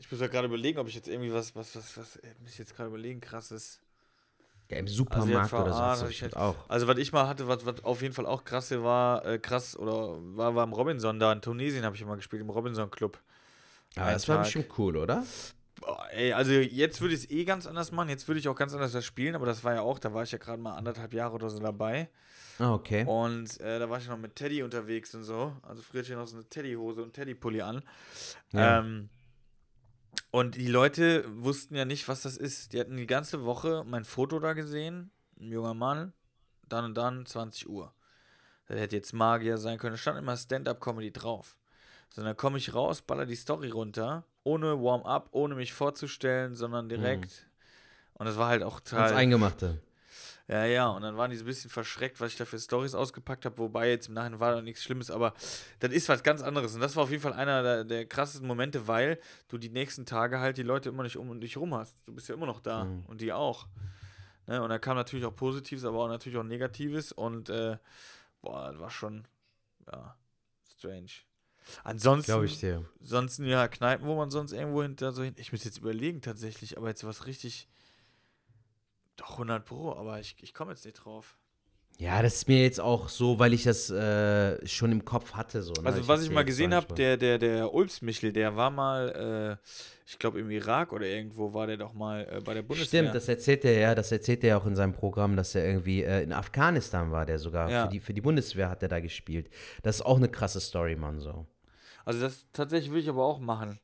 Ich 0.00 0.10
muss 0.10 0.20
ja 0.20 0.26
gerade 0.26 0.46
überlegen, 0.48 0.78
ob 0.78 0.88
ich 0.88 0.94
jetzt 0.96 1.06
irgendwie 1.08 1.32
was, 1.32 1.54
was, 1.54 1.76
was, 1.76 1.96
was, 1.96 2.16
äh, 2.16 2.34
muss 2.40 2.52
ich 2.52 2.58
jetzt 2.58 2.74
gerade 2.74 2.88
überlegen, 2.88 3.20
krasses. 3.20 3.80
Ja, 4.70 4.76
im 4.78 4.84
Also 4.84 4.96
Supermarkt 4.96 5.50
jetzt 5.50 5.52
oder 5.54 5.70
war- 5.70 6.08
ich 6.10 6.20
jetzt- 6.20 6.36
auch. 6.36 6.54
Also, 6.68 6.86
was 6.86 6.98
ich 6.98 7.12
mal 7.12 7.26
hatte, 7.26 7.48
was, 7.48 7.64
was 7.64 7.82
auf 7.84 8.02
jeden 8.02 8.12
Fall 8.14 8.26
auch 8.26 8.44
krasse 8.44 8.82
war, 8.84 9.24
äh, 9.24 9.38
krass, 9.38 9.76
oder 9.78 10.18
war, 10.36 10.54
war 10.54 10.64
im 10.64 10.72
Robinson 10.74 11.18
da 11.18 11.32
in 11.32 11.40
Tunesien, 11.40 11.84
habe 11.84 11.96
ich 11.96 12.02
immer 12.02 12.16
gespielt, 12.16 12.42
im 12.42 12.50
Robinson 12.50 12.90
Club. 12.90 13.18
Ein 13.96 14.12
das 14.12 14.28
war 14.28 14.36
Tag. 14.36 14.44
bestimmt 14.44 14.78
cool, 14.78 14.96
oder? 14.98 15.24
Boah, 15.80 16.06
ey, 16.10 16.32
also 16.34 16.52
jetzt 16.52 17.00
würde 17.00 17.14
ich 17.14 17.24
es 17.24 17.30
eh 17.30 17.44
ganz 17.44 17.66
anders 17.66 17.92
machen, 17.92 18.10
jetzt 18.10 18.28
würde 18.28 18.40
ich 18.40 18.48
auch 18.48 18.56
ganz 18.56 18.74
anders 18.74 18.92
das 18.92 19.04
spielen, 19.06 19.34
aber 19.36 19.46
das 19.46 19.64
war 19.64 19.74
ja 19.74 19.80
auch, 19.80 19.98
da 19.98 20.12
war 20.12 20.22
ich 20.24 20.32
ja 20.32 20.38
gerade 20.38 20.60
mal 20.60 20.74
anderthalb 20.74 21.14
Jahre 21.14 21.34
oder 21.34 21.48
so 21.48 21.60
dabei. 21.60 22.08
Ah, 22.58 22.74
okay. 22.74 23.04
Und 23.06 23.60
äh, 23.60 23.78
da 23.78 23.88
war 23.88 23.98
ich 23.98 24.08
noch 24.08 24.18
mit 24.18 24.34
Teddy 24.34 24.62
unterwegs 24.64 25.14
und 25.14 25.22
so. 25.22 25.52
Also 25.62 25.80
früher 25.80 26.00
hatte 26.02 26.10
ich 26.12 26.18
noch 26.18 26.26
so 26.26 26.36
eine 26.36 26.44
Teddyhose 26.48 27.02
und 27.04 27.12
Teddypulli 27.14 27.62
an. 27.62 27.82
Ja. 28.50 28.80
Ähm, 28.80 29.08
und 30.30 30.56
die 30.56 30.68
Leute 30.68 31.24
wussten 31.42 31.74
ja 31.74 31.84
nicht, 31.84 32.08
was 32.08 32.22
das 32.22 32.36
ist. 32.36 32.72
Die 32.72 32.80
hatten 32.80 32.96
die 32.96 33.06
ganze 33.06 33.44
Woche 33.44 33.84
mein 33.86 34.04
Foto 34.04 34.38
da 34.38 34.52
gesehen, 34.52 35.10
ein 35.40 35.50
junger 35.50 35.74
Mann, 35.74 36.12
dann 36.68 36.84
und 36.86 36.94
dann 36.94 37.26
20 37.26 37.68
Uhr. 37.68 37.92
Das 38.66 38.78
hätte 38.78 38.96
jetzt 38.96 39.12
Magier 39.12 39.58
sein 39.58 39.78
können. 39.78 39.94
Da 39.94 39.98
stand 39.98 40.18
immer 40.18 40.36
Stand-up-Comedy 40.36 41.12
drauf. 41.12 41.56
So, 42.10 42.22
dann 42.22 42.36
komme 42.36 42.58
ich 42.58 42.74
raus, 42.74 43.02
baller 43.02 43.26
die 43.26 43.34
Story 43.34 43.70
runter, 43.70 44.24
ohne 44.44 44.82
Warm-up, 44.82 45.28
ohne 45.32 45.54
mich 45.54 45.72
vorzustellen, 45.72 46.54
sondern 46.54 46.88
direkt. 46.88 47.46
Und 48.14 48.26
das 48.26 48.36
war 48.36 48.48
halt 48.48 48.62
auch 48.62 48.78
Ganz 48.78 48.90
total. 48.90 49.14
Eingemachte. 49.14 49.80
Ja, 50.48 50.64
ja, 50.64 50.88
und 50.88 51.02
dann 51.02 51.18
waren 51.18 51.30
die 51.30 51.36
so 51.36 51.44
ein 51.44 51.46
bisschen 51.46 51.68
verschreckt, 51.70 52.20
was 52.20 52.32
ich 52.32 52.38
da 52.38 52.46
für 52.46 52.58
Stories 52.58 52.94
ausgepackt 52.94 53.44
habe, 53.44 53.58
wobei 53.58 53.90
jetzt 53.90 54.08
im 54.08 54.14
Nachhinein 54.14 54.40
war 54.40 54.54
da 54.54 54.62
nichts 54.62 54.82
Schlimmes, 54.82 55.10
aber 55.10 55.34
das 55.78 55.92
ist 55.92 56.08
was 56.08 56.22
ganz 56.22 56.40
anderes. 56.42 56.74
Und 56.74 56.80
das 56.80 56.96
war 56.96 57.04
auf 57.04 57.10
jeden 57.10 57.22
Fall 57.22 57.34
einer 57.34 57.62
der, 57.62 57.84
der 57.84 58.06
krassesten 58.06 58.48
Momente, 58.48 58.88
weil 58.88 59.20
du 59.48 59.58
die 59.58 59.68
nächsten 59.68 60.06
Tage 60.06 60.40
halt 60.40 60.56
die 60.56 60.62
Leute 60.62 60.88
immer 60.88 61.02
nicht 61.02 61.18
um 61.18 61.38
dich 61.38 61.58
rum 61.58 61.74
hast. 61.74 62.08
Du 62.08 62.14
bist 62.14 62.28
ja 62.30 62.34
immer 62.34 62.46
noch 62.46 62.60
da 62.60 62.84
Mhm. 62.84 63.04
und 63.06 63.20
die 63.20 63.32
auch. 63.34 63.66
Ne? 64.46 64.62
Und 64.62 64.70
da 64.70 64.78
kam 64.78 64.96
natürlich 64.96 65.26
auch 65.26 65.36
Positives, 65.36 65.84
aber 65.84 65.98
auch 66.04 66.08
natürlich 66.08 66.38
auch 66.38 66.44
Negatives 66.44 67.12
und 67.12 67.50
äh, 67.50 67.76
boah, 68.40 68.70
das 68.72 68.80
war 68.80 68.90
schon, 68.90 69.28
ja, 69.92 70.16
strange. 70.72 71.10
Ansonsten, 71.84 72.32
Glaube 72.32 72.46
ich 72.46 72.58
dir. 72.58 72.88
sonst 73.02 73.38
ja 73.40 73.68
Kneipen, 73.68 74.06
wo 74.06 74.16
man 74.16 74.30
sonst 74.30 74.52
irgendwo 74.52 74.82
hinter 74.82 75.12
so 75.12 75.22
hin. 75.22 75.34
Ich 75.36 75.52
muss 75.52 75.64
jetzt 75.64 75.76
überlegen 75.76 76.22
tatsächlich, 76.22 76.78
aber 76.78 76.88
jetzt 76.88 77.04
was 77.04 77.26
richtig. 77.26 77.68
Doch 79.18 79.32
100 79.32 79.64
Pro, 79.64 79.92
aber 79.92 80.18
ich, 80.20 80.36
ich 80.40 80.54
komme 80.54 80.70
jetzt 80.72 80.84
nicht 80.84 80.94
drauf. 80.94 81.36
Ja, 81.98 82.22
das 82.22 82.34
ist 82.36 82.48
mir 82.48 82.62
jetzt 82.62 82.80
auch 82.80 83.08
so, 83.08 83.40
weil 83.40 83.52
ich 83.52 83.64
das 83.64 83.90
äh, 83.90 84.64
schon 84.68 84.92
im 84.92 85.04
Kopf 85.04 85.34
hatte. 85.34 85.62
So, 85.62 85.72
ne? 85.72 85.86
Also, 85.88 86.06
was 86.06 86.22
ich 86.22 86.30
mal 86.30 86.44
gesehen 86.44 86.72
habe, 86.72 86.94
der, 86.94 87.16
der, 87.16 87.38
der 87.38 87.74
Ulps-Michel, 87.74 88.32
der 88.32 88.54
war 88.54 88.70
mal, 88.70 89.58
äh, 89.60 89.68
ich 90.06 90.16
glaube, 90.16 90.38
im 90.38 90.48
Irak 90.52 90.92
oder 90.92 91.06
irgendwo 91.06 91.52
war 91.52 91.66
der 91.66 91.76
doch 91.76 91.92
mal 91.94 92.24
äh, 92.30 92.40
bei 92.40 92.54
der 92.54 92.62
Bundeswehr. 92.62 93.00
Stimmt, 93.02 93.14
das 93.16 93.28
erzählt 93.28 93.64
er 93.64 93.76
ja, 93.76 93.94
das 93.96 94.12
erzählt 94.12 94.44
er 94.44 94.50
ja 94.50 94.58
auch 94.58 94.66
in 94.66 94.76
seinem 94.76 94.92
Programm, 94.92 95.34
dass 95.34 95.56
er 95.56 95.66
irgendwie 95.66 96.04
äh, 96.04 96.22
in 96.22 96.32
Afghanistan 96.32 97.10
war, 97.10 97.26
der 97.26 97.40
sogar 97.40 97.68
Ja. 97.68 97.82
für, 97.86 97.88
die, 97.88 97.98
für 97.98 98.14
die 98.14 98.20
Bundeswehr 98.20 98.70
hat 98.70 98.80
er 98.84 98.88
da 98.88 99.00
gespielt. 99.00 99.50
Das 99.82 99.96
ist 99.96 100.02
auch 100.02 100.18
eine 100.18 100.28
krasse 100.28 100.60
Story, 100.60 100.94
Mann, 100.94 101.18
so. 101.18 101.46
Also, 102.04 102.20
das 102.20 102.46
tatsächlich 102.52 102.92
will 102.92 103.00
ich 103.00 103.08
aber 103.08 103.24
auch 103.24 103.40
machen. 103.40 103.80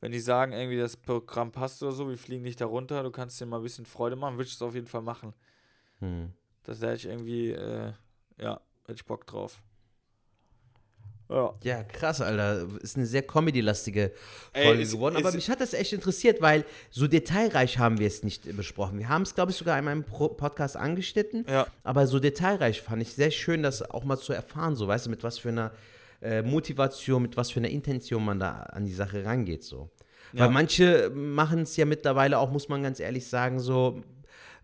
Wenn 0.00 0.12
die 0.12 0.20
sagen, 0.20 0.52
irgendwie 0.52 0.78
das 0.78 0.96
Programm 0.96 1.52
passt 1.52 1.82
oder 1.82 1.92
so, 1.92 2.08
wir 2.08 2.16
fliegen 2.16 2.42
nicht 2.42 2.60
da 2.60 2.66
runter, 2.66 3.02
du 3.02 3.10
kannst 3.10 3.40
dir 3.40 3.46
mal 3.46 3.58
ein 3.58 3.62
bisschen 3.62 3.84
Freude 3.84 4.16
machen, 4.16 4.36
würde 4.36 4.48
ich 4.48 4.54
es 4.54 4.62
auf 4.62 4.74
jeden 4.74 4.86
Fall 4.86 5.02
machen. 5.02 5.34
Hm. 5.98 6.32
Das 6.64 6.80
hätte 6.80 6.94
ich 6.94 7.06
irgendwie, 7.06 7.50
äh, 7.50 7.92
ja, 8.40 8.60
hätte 8.86 8.94
ich 8.94 9.04
Bock 9.04 9.26
drauf. 9.26 9.60
Ja. 11.28 11.54
Ja, 11.62 11.84
krass, 11.84 12.20
Alter. 12.20 12.66
Ist 12.80 12.96
eine 12.96 13.06
sehr 13.06 13.22
comedy-lastige 13.22 14.12
Ey, 14.52 14.64
Folge 14.66 14.82
ist- 14.82 14.92
geworden. 14.92 15.16
Aber 15.16 15.28
ist- 15.28 15.36
mich 15.36 15.48
hat 15.48 15.60
das 15.60 15.74
echt 15.74 15.92
interessiert, 15.92 16.40
weil 16.40 16.64
so 16.90 17.06
detailreich 17.06 17.78
haben 17.78 17.98
wir 18.00 18.08
es 18.08 18.24
nicht 18.24 18.56
besprochen. 18.56 18.98
Wir 18.98 19.08
haben 19.08 19.22
es, 19.22 19.34
glaube 19.36 19.52
ich, 19.52 19.56
sogar 19.56 19.78
in 19.78 19.84
meinem 19.84 20.02
Podcast 20.02 20.76
angeschnitten. 20.76 21.46
Ja. 21.48 21.68
Aber 21.84 22.08
so 22.08 22.18
detailreich 22.18 22.82
fand 22.82 23.00
ich 23.02 23.14
sehr 23.14 23.30
schön, 23.30 23.62
das 23.62 23.80
auch 23.82 24.02
mal 24.02 24.18
zu 24.18 24.32
erfahren. 24.32 24.74
So, 24.74 24.88
weißt 24.88 25.06
du, 25.06 25.10
mit 25.10 25.22
was 25.22 25.38
für 25.38 25.50
einer 25.50 25.70
äh, 26.22 26.42
Motivation, 26.42 27.22
mit 27.22 27.36
was 27.36 27.50
für 27.50 27.60
einer 27.60 27.70
Intention 27.70 28.24
man 28.24 28.38
da 28.38 28.50
an 28.50 28.84
die 28.84 28.92
Sache 28.92 29.24
rangeht. 29.24 29.62
So. 29.64 29.90
Ja. 30.32 30.44
Weil 30.44 30.50
manche 30.50 31.10
machen 31.14 31.60
es 31.62 31.76
ja 31.76 31.84
mittlerweile 31.84 32.38
auch, 32.38 32.50
muss 32.50 32.68
man 32.68 32.82
ganz 32.82 33.00
ehrlich 33.00 33.26
sagen, 33.26 33.58
so. 33.60 34.02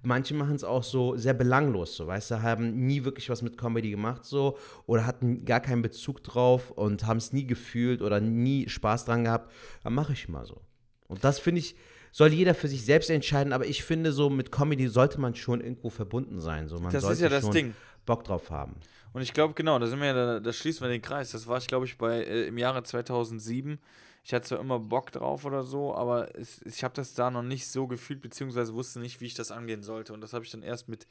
Manche 0.03 0.35
machen 0.35 0.55
es 0.55 0.63
auch 0.63 0.85
so 0.85 1.17
sehr 1.17 1.35
belanglos, 1.35 1.97
so, 1.97 2.07
weißt 2.07 2.31
du, 2.31 2.43
haben 2.43 2.87
nie 2.87 3.03
wirklich 3.03 3.29
was 3.29 3.43
mit 3.43 3.59
Comedy 3.59 3.91
gemacht, 3.91 4.25
so, 4.25 4.57
oder 4.85 5.05
hatten 5.05 5.45
gar 5.45 5.59
keinen 5.59 5.83
Bezug 5.83 6.23
drauf 6.23 6.71
und 6.71 7.07
haben 7.07 7.17
es 7.17 7.33
nie 7.33 7.45
gefühlt 7.45 8.03
oder 8.03 8.21
nie 8.21 8.69
Spaß 8.69 9.07
dran 9.07 9.25
gehabt. 9.25 9.51
Dann 9.83 9.95
mache 9.95 10.13
ich 10.13 10.29
mal 10.29 10.45
so. 10.45 10.61
Und 11.09 11.25
das 11.25 11.41
finde 11.41 11.61
ich, 11.61 11.75
soll 12.13 12.33
jeder 12.33 12.55
für 12.55 12.69
sich 12.69 12.85
selbst 12.85 13.11
entscheiden, 13.11 13.53
aber 13.53 13.67
ich 13.67 13.83
finde, 13.83 14.13
so 14.13 14.31
mit 14.31 14.53
Comedy 14.53 14.87
sollte 14.87 15.21
man 15.21 15.35
schon 15.35 15.61
irgendwo 15.61 15.91
verbunden 15.91 16.41
sein. 16.41 16.69
So, 16.69 16.77
man 16.77 16.93
Das 16.93 17.03
ist 17.03 17.03
sollte 17.03 17.23
ja 17.23 17.29
das 17.29 17.43
schon 17.43 17.53
Ding. 17.53 17.75
Bock 18.07 18.25
drauf 18.25 18.51
haben. 18.51 18.77
Und 19.13 19.23
ich 19.23 19.33
glaube, 19.33 19.55
genau, 19.55 19.79
da 19.79 19.87
sind 19.87 20.01
wir 20.01 20.07
ja, 20.07 20.41
da, 20.41 20.53
schließen 20.53 20.83
wir 20.83 20.91
den 20.91 21.03
Kreis. 21.03 21.31
Das 21.31 21.47
war 21.47 21.59
ich, 21.59 21.67
glaube 21.67 21.87
ich, 21.87 21.99
bei 21.99 22.23
äh, 22.23 22.47
im 22.47 22.59
Jahre 22.59 22.83
2007. 22.83 23.79
Ich 24.25 24.35
hatte 24.35 24.47
zwar 24.49 24.61
immer 24.61 24.79
Bock 24.79 25.13
drauf 25.13 25.45
oder 25.45 25.63
so, 25.63 25.95
aber 25.95 26.37
es, 26.37 26.61
ich 26.63 26.83
habe 26.83 26.95
das 26.95 27.15
da 27.15 27.31
noch 27.31 27.43
nicht 27.43 27.69
so 27.69 27.87
gefühlt, 27.87 28.21
beziehungsweise 28.21 28.75
wusste 28.75 28.99
nicht, 28.99 29.21
wie 29.21 29.27
ich 29.27 29.35
das 29.35 29.53
angehen 29.53 29.83
sollte. 29.83 30.13
Und 30.13 30.21
das 30.21 30.33
habe 30.33 30.45
ich 30.45 30.51
dann 30.51 30.63
erst 30.63 30.89
mit 30.89 31.07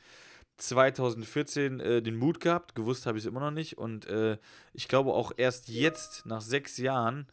2014 0.58 1.80
äh, 1.80 2.02
den 2.02 2.16
Mut 2.16 2.40
gehabt. 2.40 2.76
Gewusst 2.76 3.06
habe 3.06 3.18
ich 3.18 3.24
es 3.24 3.30
immer 3.30 3.40
noch 3.40 3.52
nicht. 3.52 3.78
Und 3.78 4.06
äh, 4.08 4.38
ich 4.74 4.88
glaube 4.88 5.14
auch 5.14 5.32
erst 5.38 5.70
jetzt, 5.70 6.26
nach 6.26 6.42
sechs 6.42 6.78
Jahren, 6.78 7.28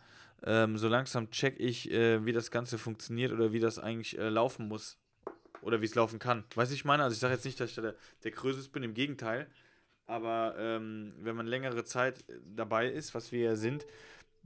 ähm, 0.45 0.77
so 0.79 0.89
langsam 0.89 1.31
check 1.31 1.59
ich, 1.59 1.91
äh, 1.91 2.25
wie 2.25 2.33
das 2.33 2.51
Ganze 2.51 2.79
funktioniert 2.79 3.33
oder 3.33 3.53
wie 3.53 3.61
das 3.61 3.79
eigentlich 3.79 4.19
äh, 4.19 4.29
laufen 4.29 4.69
muss. 4.69 4.99
Oder 5.63 5.81
wie 5.81 5.87
es 5.87 5.95
laufen 5.95 6.19
kann. 6.19 6.45
Weißt 6.55 6.71
du, 6.71 6.75
ich 6.75 6.85
meine? 6.85 7.03
Also 7.05 7.15
ich 7.15 7.21
sage 7.21 7.35
jetzt 7.35 7.45
nicht, 7.45 7.59
dass 7.59 7.71
ich 7.71 7.77
da 7.77 7.83
der, 7.83 7.95
der 8.25 8.31
Krösus 8.31 8.69
bin, 8.69 8.83
im 8.83 8.95
Gegenteil. 8.95 9.47
Aber 10.07 10.55
ähm, 10.59 11.15
wenn 11.19 11.37
man 11.37 11.47
längere 11.47 11.85
Zeit 11.85 12.29
äh, 12.29 12.35
dabei 12.45 12.89
ist, 12.89 13.15
was 13.15 13.33
wir 13.33 13.41
ja 13.41 13.57
sind, 13.57 13.87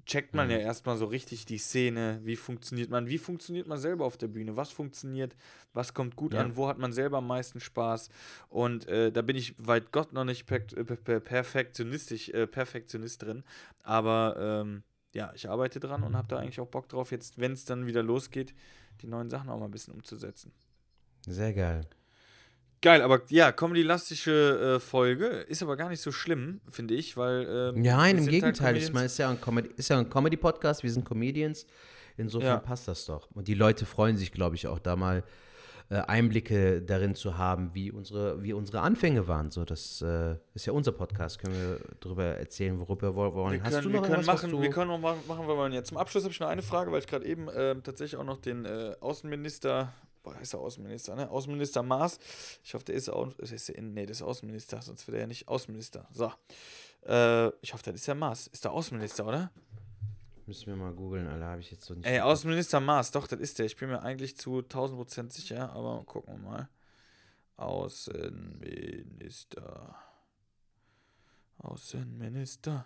checkt 0.04 0.34
man 0.34 0.50
ja 0.50 0.58
erstmal 0.58 0.98
so 0.98 1.06
richtig 1.06 1.46
die 1.46 1.56
Szene, 1.58 2.20
wie 2.22 2.36
funktioniert 2.36 2.90
man, 2.90 3.08
wie 3.08 3.16
funktioniert 3.18 3.66
man 3.66 3.78
selber 3.78 4.04
auf 4.04 4.18
der 4.18 4.28
Bühne, 4.28 4.54
was 4.56 4.70
funktioniert, 4.70 5.34
was 5.72 5.94
kommt 5.94 6.14
gut 6.14 6.34
Ja. 6.34 6.42
an, 6.42 6.56
wo 6.56 6.68
hat 6.68 6.78
man 6.78 6.92
selber 6.92 7.18
am 7.18 7.26
meisten 7.26 7.60
Spaß. 7.60 8.10
Und 8.50 8.86
äh, 8.88 9.10
da 9.10 9.22
bin 9.22 9.36
ich 9.36 9.54
weit 9.58 9.92
Gott 9.92 10.12
noch 10.12 10.24
nicht 10.24 10.46
per 10.46 10.60
per 10.60 10.96
per 10.96 11.20
perfektionistisch, 11.20 12.28
äh, 12.28 12.46
Perfektionist 12.46 13.22
drin. 13.22 13.42
Aber 13.82 14.36
ähm, 14.38 14.82
ja, 15.12 15.32
ich 15.34 15.48
arbeite 15.48 15.80
dran 15.80 16.02
und 16.02 16.14
habe 16.14 16.28
da 16.28 16.36
eigentlich 16.36 16.60
auch 16.60 16.68
Bock 16.68 16.88
drauf, 16.90 17.10
jetzt, 17.10 17.38
wenn 17.38 17.52
es 17.52 17.64
dann 17.64 17.86
wieder 17.86 18.02
losgeht, 18.02 18.54
die 19.00 19.06
neuen 19.06 19.30
Sachen 19.30 19.48
auch 19.48 19.58
mal 19.58 19.64
ein 19.64 19.70
bisschen 19.70 19.94
umzusetzen. 19.94 20.52
Sehr 21.27 21.53
geil. 21.53 21.83
Geil, 22.83 23.03
aber 23.03 23.22
ja, 23.31 23.53
comedy-lastische 23.53 24.77
äh, 24.77 24.81
Folge 24.81 25.27
ist 25.27 25.62
aber 25.62 25.77
gar 25.77 25.89
nicht 25.89 26.01
so 26.01 26.12
schlimm, 26.12 26.61
finde 26.70 26.95
ich, 26.95 27.16
weil. 27.16 27.72
Ähm, 27.74 27.83
Nein, 27.83 28.18
im 28.18 28.22
halt 28.24 28.31
Gegenteil. 28.31 28.77
ich 28.77 28.85
Comedians. 28.85 28.93
meine, 28.93 29.07
es 29.07 29.12
ist 29.12 29.18
ja 29.18 29.31
ein 29.31 29.41
Comedy- 29.41 29.70
ist 29.77 29.89
ja 29.89 29.99
ein 29.99 30.11
Comedy-Podcast, 30.11 30.83
wir 30.83 30.91
sind 30.91 31.05
Comedians. 31.05 31.66
Insofern 32.18 32.49
Ja. 32.49 32.59
passt 32.59 32.87
das 32.89 33.05
doch. 33.07 33.29
Und 33.35 33.49
die 33.49 33.55
Leute 33.55 33.87
freuen 33.87 34.16
sich, 34.16 34.31
glaube 34.33 34.57
ich, 34.57 34.66
auch 34.68 34.79
da 34.79 34.95
mal 34.97 35.22
äh, 35.89 35.97
Einblicke 35.99 36.83
darin 36.83 37.14
zu 37.14 37.39
haben, 37.39 37.70
wie 37.72 37.93
unsere, 37.93 38.43
wie 38.43 38.53
unsere 38.53 38.81
Anfänge 38.81 39.29
waren. 39.29 39.51
So, 39.53 39.64
das 39.64 40.03
äh, 40.03 40.35
ist 40.55 40.66
ja 40.66 40.72
unser 40.72 40.91
Podcast. 40.93 41.39
Können 41.39 41.55
wir 41.55 41.81
darüber 42.01 42.24
erzählen, 42.24 42.79
worüber 42.81 43.14
wir 43.14 43.35
wollen. 43.35 43.53
Wir 43.55 43.62
Hast 43.62 43.70
können, 43.72 43.85
du 43.85 43.93
wir 43.93 44.01
noch 44.01 44.07
können 44.09 44.18
was 44.18 44.27
machen, 44.27 44.51
du 44.51 44.61
wir 44.62 44.70
können 44.70 44.89
noch 44.91 44.99
machen, 44.99 45.20
machen 45.29 45.47
wir 45.47 45.55
mal 45.55 45.72
jetzt. 45.72 45.89
Zum 45.89 45.97
Abschluss 45.97 46.24
habe 46.24 46.33
ich 46.33 46.41
noch 46.41 46.49
eine 46.49 46.62
Frage, 46.62 46.91
weil 46.91 46.99
ich 47.01 47.07
gerade 47.07 47.24
eben 47.24 47.47
ähm, 47.57 47.83
tatsächlich 47.85 48.18
auch 48.18 48.24
noch 48.24 48.39
den 48.39 48.64
äh, 48.64 48.95
Außenminister, 49.01 49.93
boah, 50.27 50.35
heißt 50.35 50.53
er 50.55 50.61
Außenminister, 50.61 51.14
ne? 51.14 51.31
Außenminister 51.31 51.85
Maas. 51.85 52.18
Ich 52.64 52.74
hoffe, 52.74 52.85
der 52.85 52.97
ist 52.97 53.09
auch, 53.09 53.39
ist 53.39 53.68
der, 53.68 53.81
nee, 53.81 54.07
der 54.07 54.11
ist 54.11 54.22
Außenminister, 54.22 54.83
sonst 54.83 55.07
wäre 55.07 55.18
er 55.18 55.20
ja 55.22 55.29
nicht 55.29 55.47
Außenminister. 55.49 56.09
So. 56.11 56.33
Äh, 57.07 57.51
ich 57.62 57.72
hoffe, 57.72 57.85
das 57.85 57.95
ist 57.95 58.09
der 58.09 58.16
Maas. 58.16 58.49
Ist 58.49 58.64
der 58.64 58.72
Außenminister, 58.72 59.24
oder? 59.24 59.53
Müssen 60.47 60.66
wir 60.66 60.74
mal 60.77 60.93
googeln, 60.93 61.29
Alter, 61.29 61.47
habe 61.47 61.61
ich 61.61 61.70
jetzt 61.70 61.85
so 61.85 61.95
nicht. 61.95 62.07
Ey, 62.07 62.18
Außenminister 62.20 62.81
Maas, 62.81 63.12
doch, 63.12 63.29
das 63.29 63.41
ist 63.41 63.61
der. 63.61 63.66
Ich 63.66 63.77
bin 63.77 63.89
mir 63.89 64.03
eigentlich 64.03 64.37
zu 64.37 64.59
1000% 64.59 65.33
sicher, 65.33 65.72
aber 65.72 66.03
gucken 66.05 66.35
wir 66.35 66.41
mal. 66.51 66.68
Außenminister. 67.57 69.95
Außenminister. 71.59 72.85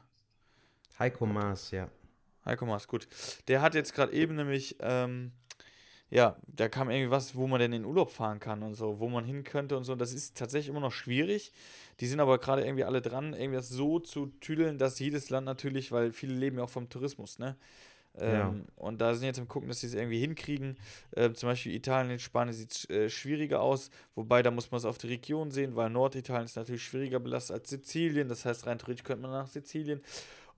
Heiko 0.99 1.25
Maas, 1.27 1.71
ja. 1.71 1.89
Heiko 2.45 2.67
Maas, 2.67 2.87
gut. 2.87 3.09
Der 3.49 3.63
hat 3.63 3.75
jetzt 3.75 3.95
gerade 3.95 4.13
eben 4.13 4.37
nämlich, 4.37 4.77
ähm, 4.81 5.33
ja, 6.11 6.37
da 6.49 6.69
kam 6.69 6.91
irgendwie 6.91 7.11
was, 7.11 7.37
wo 7.37 7.47
man 7.47 7.61
denn 7.61 7.73
in 7.73 7.85
Urlaub 7.85 8.11
fahren 8.11 8.41
kann 8.41 8.63
und 8.63 8.75
so, 8.75 8.99
wo 8.99 9.09
man 9.09 9.25
hin 9.25 9.45
könnte 9.45 9.77
und 9.77 9.85
so. 9.85 9.95
Das 9.95 10.13
ist 10.13 10.37
tatsächlich 10.37 10.69
immer 10.69 10.81
noch 10.81 10.93
schwierig. 10.93 11.53
Die 12.01 12.07
sind 12.07 12.21
aber 12.21 12.39
gerade 12.39 12.65
irgendwie 12.65 12.85
alle 12.85 13.01
dran, 13.01 13.33
irgendwie 13.33 13.57
das 13.57 13.69
so 13.69 14.01
zu 14.01 14.27
tüdeln, 14.41 14.79
dass 14.79 14.99
jedes 14.99 15.31
Land 15.31 15.47
natürlich, 15.47 15.93
weil 15.93 16.13
viele 16.13 16.35
leben 16.35 16.59
ja 16.59 16.65
auch 16.65 16.71
vom 16.71 16.89
Tourismus, 16.89 17.39
ne? 17.39 17.57
Ähm, 18.19 18.33
Ja. 18.35 18.55
Und 18.77 19.01
da 19.01 19.15
sind 19.15 19.27
jetzt 19.27 19.39
am 19.39 19.47
gucken, 19.47 19.69
dass 19.69 19.81
sie 19.81 19.87
es 19.87 19.95
irgendwie 19.95 20.19
hinkriegen. 20.19 20.77
Ähm, 21.17 21.35
zum 21.37 21.49
Beispiel 21.49 21.75
Italien, 21.75 22.19
Spanien 22.19 22.55
sieht 22.55 22.91
äh, 22.91 23.09
schwieriger 23.09 23.61
aus, 23.63 23.91
wobei 24.17 24.43
da 24.43 24.51
muss 24.51 24.71
man 24.73 24.79
es 24.79 24.85
auf 24.85 24.99
die 24.99 25.07
Region 25.09 25.51
sehen, 25.53 25.77
weil 25.77 25.91
Norditalien 25.91 26.47
ist 26.47 26.57
natürlich 26.57 26.83
schwieriger 26.83 27.21
belastet 27.21 27.55
als 27.55 27.71
Sizilien. 27.71 28.29
Das 28.29 28.45
heißt, 28.45 28.67
rein 28.67 28.79
theoretisch 28.79 29.05
könnte 29.05 29.23
man 29.23 29.31
nach 29.31 29.47
Sizilien. 29.47 30.01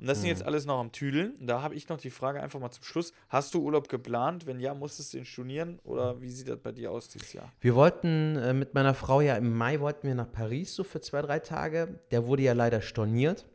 Und 0.03 0.09
das 0.09 0.19
sind 0.19 0.31
jetzt 0.31 0.43
alles 0.43 0.67
noch 0.67 0.81
am 0.81 0.91
Tüdeln. 0.91 1.35
Da 1.39 1.63
habe 1.63 1.77
ich 1.77 1.89
noch 1.89 1.97
die 1.97 2.11
Frage 2.11 2.43
einfach 2.43 2.59
mal 2.59 2.73
zum 2.73 2.83
Schluss. 2.83 3.13
Hast 3.29 3.55
du 3.55 3.63
Urlaub 3.63 3.89
geplant? 3.89 4.47
Wenn 4.47 4.59
ja, 4.59 4.75
musstest 4.75 5.15
du 5.15 5.19
ihn 5.19 5.25
stornieren? 5.25 5.79
Oder 5.85 6.21
wie 6.21 6.29
sieht 6.29 6.49
das 6.49 6.59
bei 6.59 6.73
dir 6.73 6.91
aus 6.91 7.07
dieses 7.07 7.33
Jahr? 7.33 7.53
Wir 7.61 7.77
wollten 7.77 8.35
äh, 8.35 8.53
mit 8.53 8.75
meiner 8.75 8.95
Frau 8.95 9.21
ja 9.21 9.37
im 9.37 9.57
Mai 9.57 9.79
wollten 9.79 10.09
wir 10.09 10.17
nach 10.17 10.33
Paris 10.33 10.75
so 10.75 10.83
für 10.83 11.01
zwei, 11.01 11.23
drei 11.23 11.39
Tage. 11.39 12.01
Der 12.11 12.27
wurde 12.27 12.43
ja 12.43 12.53
leider 12.53 12.81
storniert. 12.81 13.47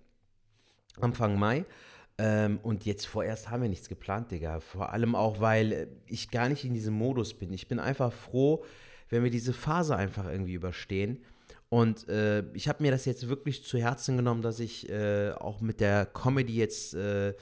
Anfang 1.01 1.37
Mai. 1.37 1.65
Ähm, 2.17 2.61
und 2.63 2.85
jetzt 2.85 3.07
vorerst 3.07 3.51
haben 3.51 3.63
wir 3.63 3.69
nichts 3.69 3.89
geplant, 3.89 4.31
Digga. 4.31 4.61
Vor 4.61 4.93
allem 4.93 5.15
auch, 5.15 5.41
weil 5.41 5.73
äh, 5.73 5.87
ich 6.05 6.31
gar 6.31 6.47
nicht 6.47 6.63
in 6.63 6.73
diesem 6.73 6.93
Modus 6.93 7.33
bin. 7.33 7.51
Ich 7.51 7.67
bin 7.67 7.77
einfach 7.77 8.13
froh, 8.13 8.63
wenn 9.09 9.21
wir 9.21 9.31
diese 9.31 9.51
Phase 9.51 9.97
einfach 9.97 10.25
irgendwie 10.25 10.53
überstehen. 10.53 11.21
Und 11.69 12.07
äh, 12.07 12.43
ich 12.53 12.67
habe 12.69 12.81
mir 12.83 12.91
das 12.91 13.05
jetzt 13.05 13.27
wirklich 13.27 13.63
zu 13.63 13.77
Herzen 13.77 14.15
genommen, 14.17 14.41
dass 14.41 14.59
ich 14.59 14.89
äh, 14.89 15.31
auch 15.31 15.59
mit 15.61 15.79
der 15.81 16.05
Comedy 16.05 16.55
jetzt 16.55 16.93
äh, 16.93 17.33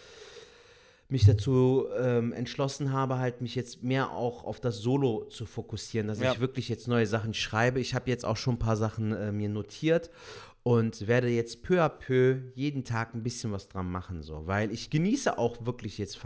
mich 1.07 1.25
dazu 1.25 1.85
ähm, 1.95 2.33
entschlossen 2.33 2.91
habe, 2.91 3.19
halt 3.19 3.41
mich 3.41 3.53
jetzt 3.53 3.83
mehr 3.83 4.11
auch 4.11 4.43
auf 4.43 4.59
das 4.59 4.79
Solo 4.79 5.25
zu 5.25 5.45
fokussieren, 5.45 6.07
dass 6.07 6.19
Ja. 6.19 6.31
ich 6.31 6.39
wirklich 6.39 6.67
jetzt 6.69 6.87
neue 6.87 7.05
Sachen 7.05 7.35
schreibe. 7.35 7.79
Ich 7.79 7.93
habe 7.93 8.09
jetzt 8.09 8.25
auch 8.25 8.37
schon 8.37 8.55
ein 8.55 8.59
paar 8.59 8.75
Sachen 8.77 9.11
äh, 9.11 9.31
mir 9.31 9.49
notiert 9.49 10.09
und 10.63 11.05
werde 11.07 11.27
jetzt 11.29 11.61
peu 11.61 11.79
à 11.83 11.89
peu 11.89 12.37
jeden 12.55 12.83
Tag 12.83 13.13
ein 13.13 13.21
bisschen 13.21 13.51
was 13.51 13.67
dran 13.67 13.91
machen, 13.91 14.23
so, 14.23 14.47
weil 14.47 14.71
ich 14.71 14.89
genieße 14.89 15.37
auch 15.37 15.63
wirklich 15.67 15.99
jetzt 15.99 16.19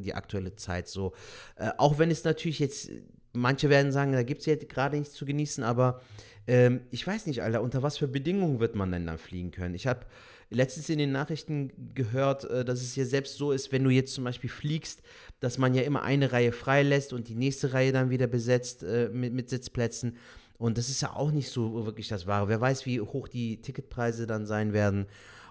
die 0.00 0.14
aktuelle 0.14 0.56
Zeit 0.56 0.88
so, 0.88 1.12
äh, 1.54 1.70
auch 1.78 2.00
wenn 2.00 2.10
es 2.10 2.24
natürlich 2.24 2.58
jetzt, 2.58 2.90
manche 3.34 3.68
werden 3.68 3.92
sagen, 3.92 4.12
da 4.12 4.22
gibt 4.22 4.40
es 4.40 4.46
jetzt 4.46 4.68
gerade 4.68 4.96
nichts 4.96 5.14
zu 5.14 5.26
genießen, 5.26 5.62
aber 5.62 6.00
ähm, 6.46 6.80
ich 6.90 7.06
weiß 7.06 7.26
nicht, 7.26 7.42
Alter, 7.42 7.62
unter 7.62 7.82
was 7.82 7.98
für 7.98 8.08
Bedingungen 8.08 8.60
wird 8.60 8.74
man 8.74 8.92
denn 8.92 9.06
dann 9.06 9.18
fliegen 9.18 9.50
können? 9.50 9.74
Ich 9.74 9.86
habe 9.86 10.06
letztens 10.50 10.88
in 10.88 10.98
den 10.98 11.12
Nachrichten 11.12 11.72
gehört, 11.94 12.44
äh, 12.44 12.64
dass 12.64 12.82
es 12.82 12.96
ja 12.96 13.04
selbst 13.04 13.36
so 13.36 13.52
ist, 13.52 13.72
wenn 13.72 13.84
du 13.84 13.90
jetzt 13.90 14.14
zum 14.14 14.24
Beispiel 14.24 14.50
fliegst, 14.50 15.02
dass 15.40 15.58
man 15.58 15.74
ja 15.74 15.82
immer 15.82 16.02
eine 16.02 16.32
Reihe 16.32 16.52
freilässt 16.52 17.12
und 17.12 17.28
die 17.28 17.34
nächste 17.34 17.72
Reihe 17.72 17.92
dann 17.92 18.10
wieder 18.10 18.26
besetzt 18.26 18.82
äh, 18.82 19.08
mit, 19.12 19.32
mit 19.32 19.48
Sitzplätzen. 19.48 20.16
Und 20.56 20.78
das 20.78 20.88
ist 20.88 21.02
ja 21.02 21.14
auch 21.14 21.32
nicht 21.32 21.50
so 21.50 21.84
wirklich 21.84 22.08
das 22.08 22.26
Wahre. 22.26 22.48
Wer 22.48 22.60
weiß, 22.60 22.86
wie 22.86 23.00
hoch 23.00 23.28
die 23.28 23.60
Ticketpreise 23.60 24.26
dann 24.26 24.46
sein 24.46 24.72
werden 24.72 25.06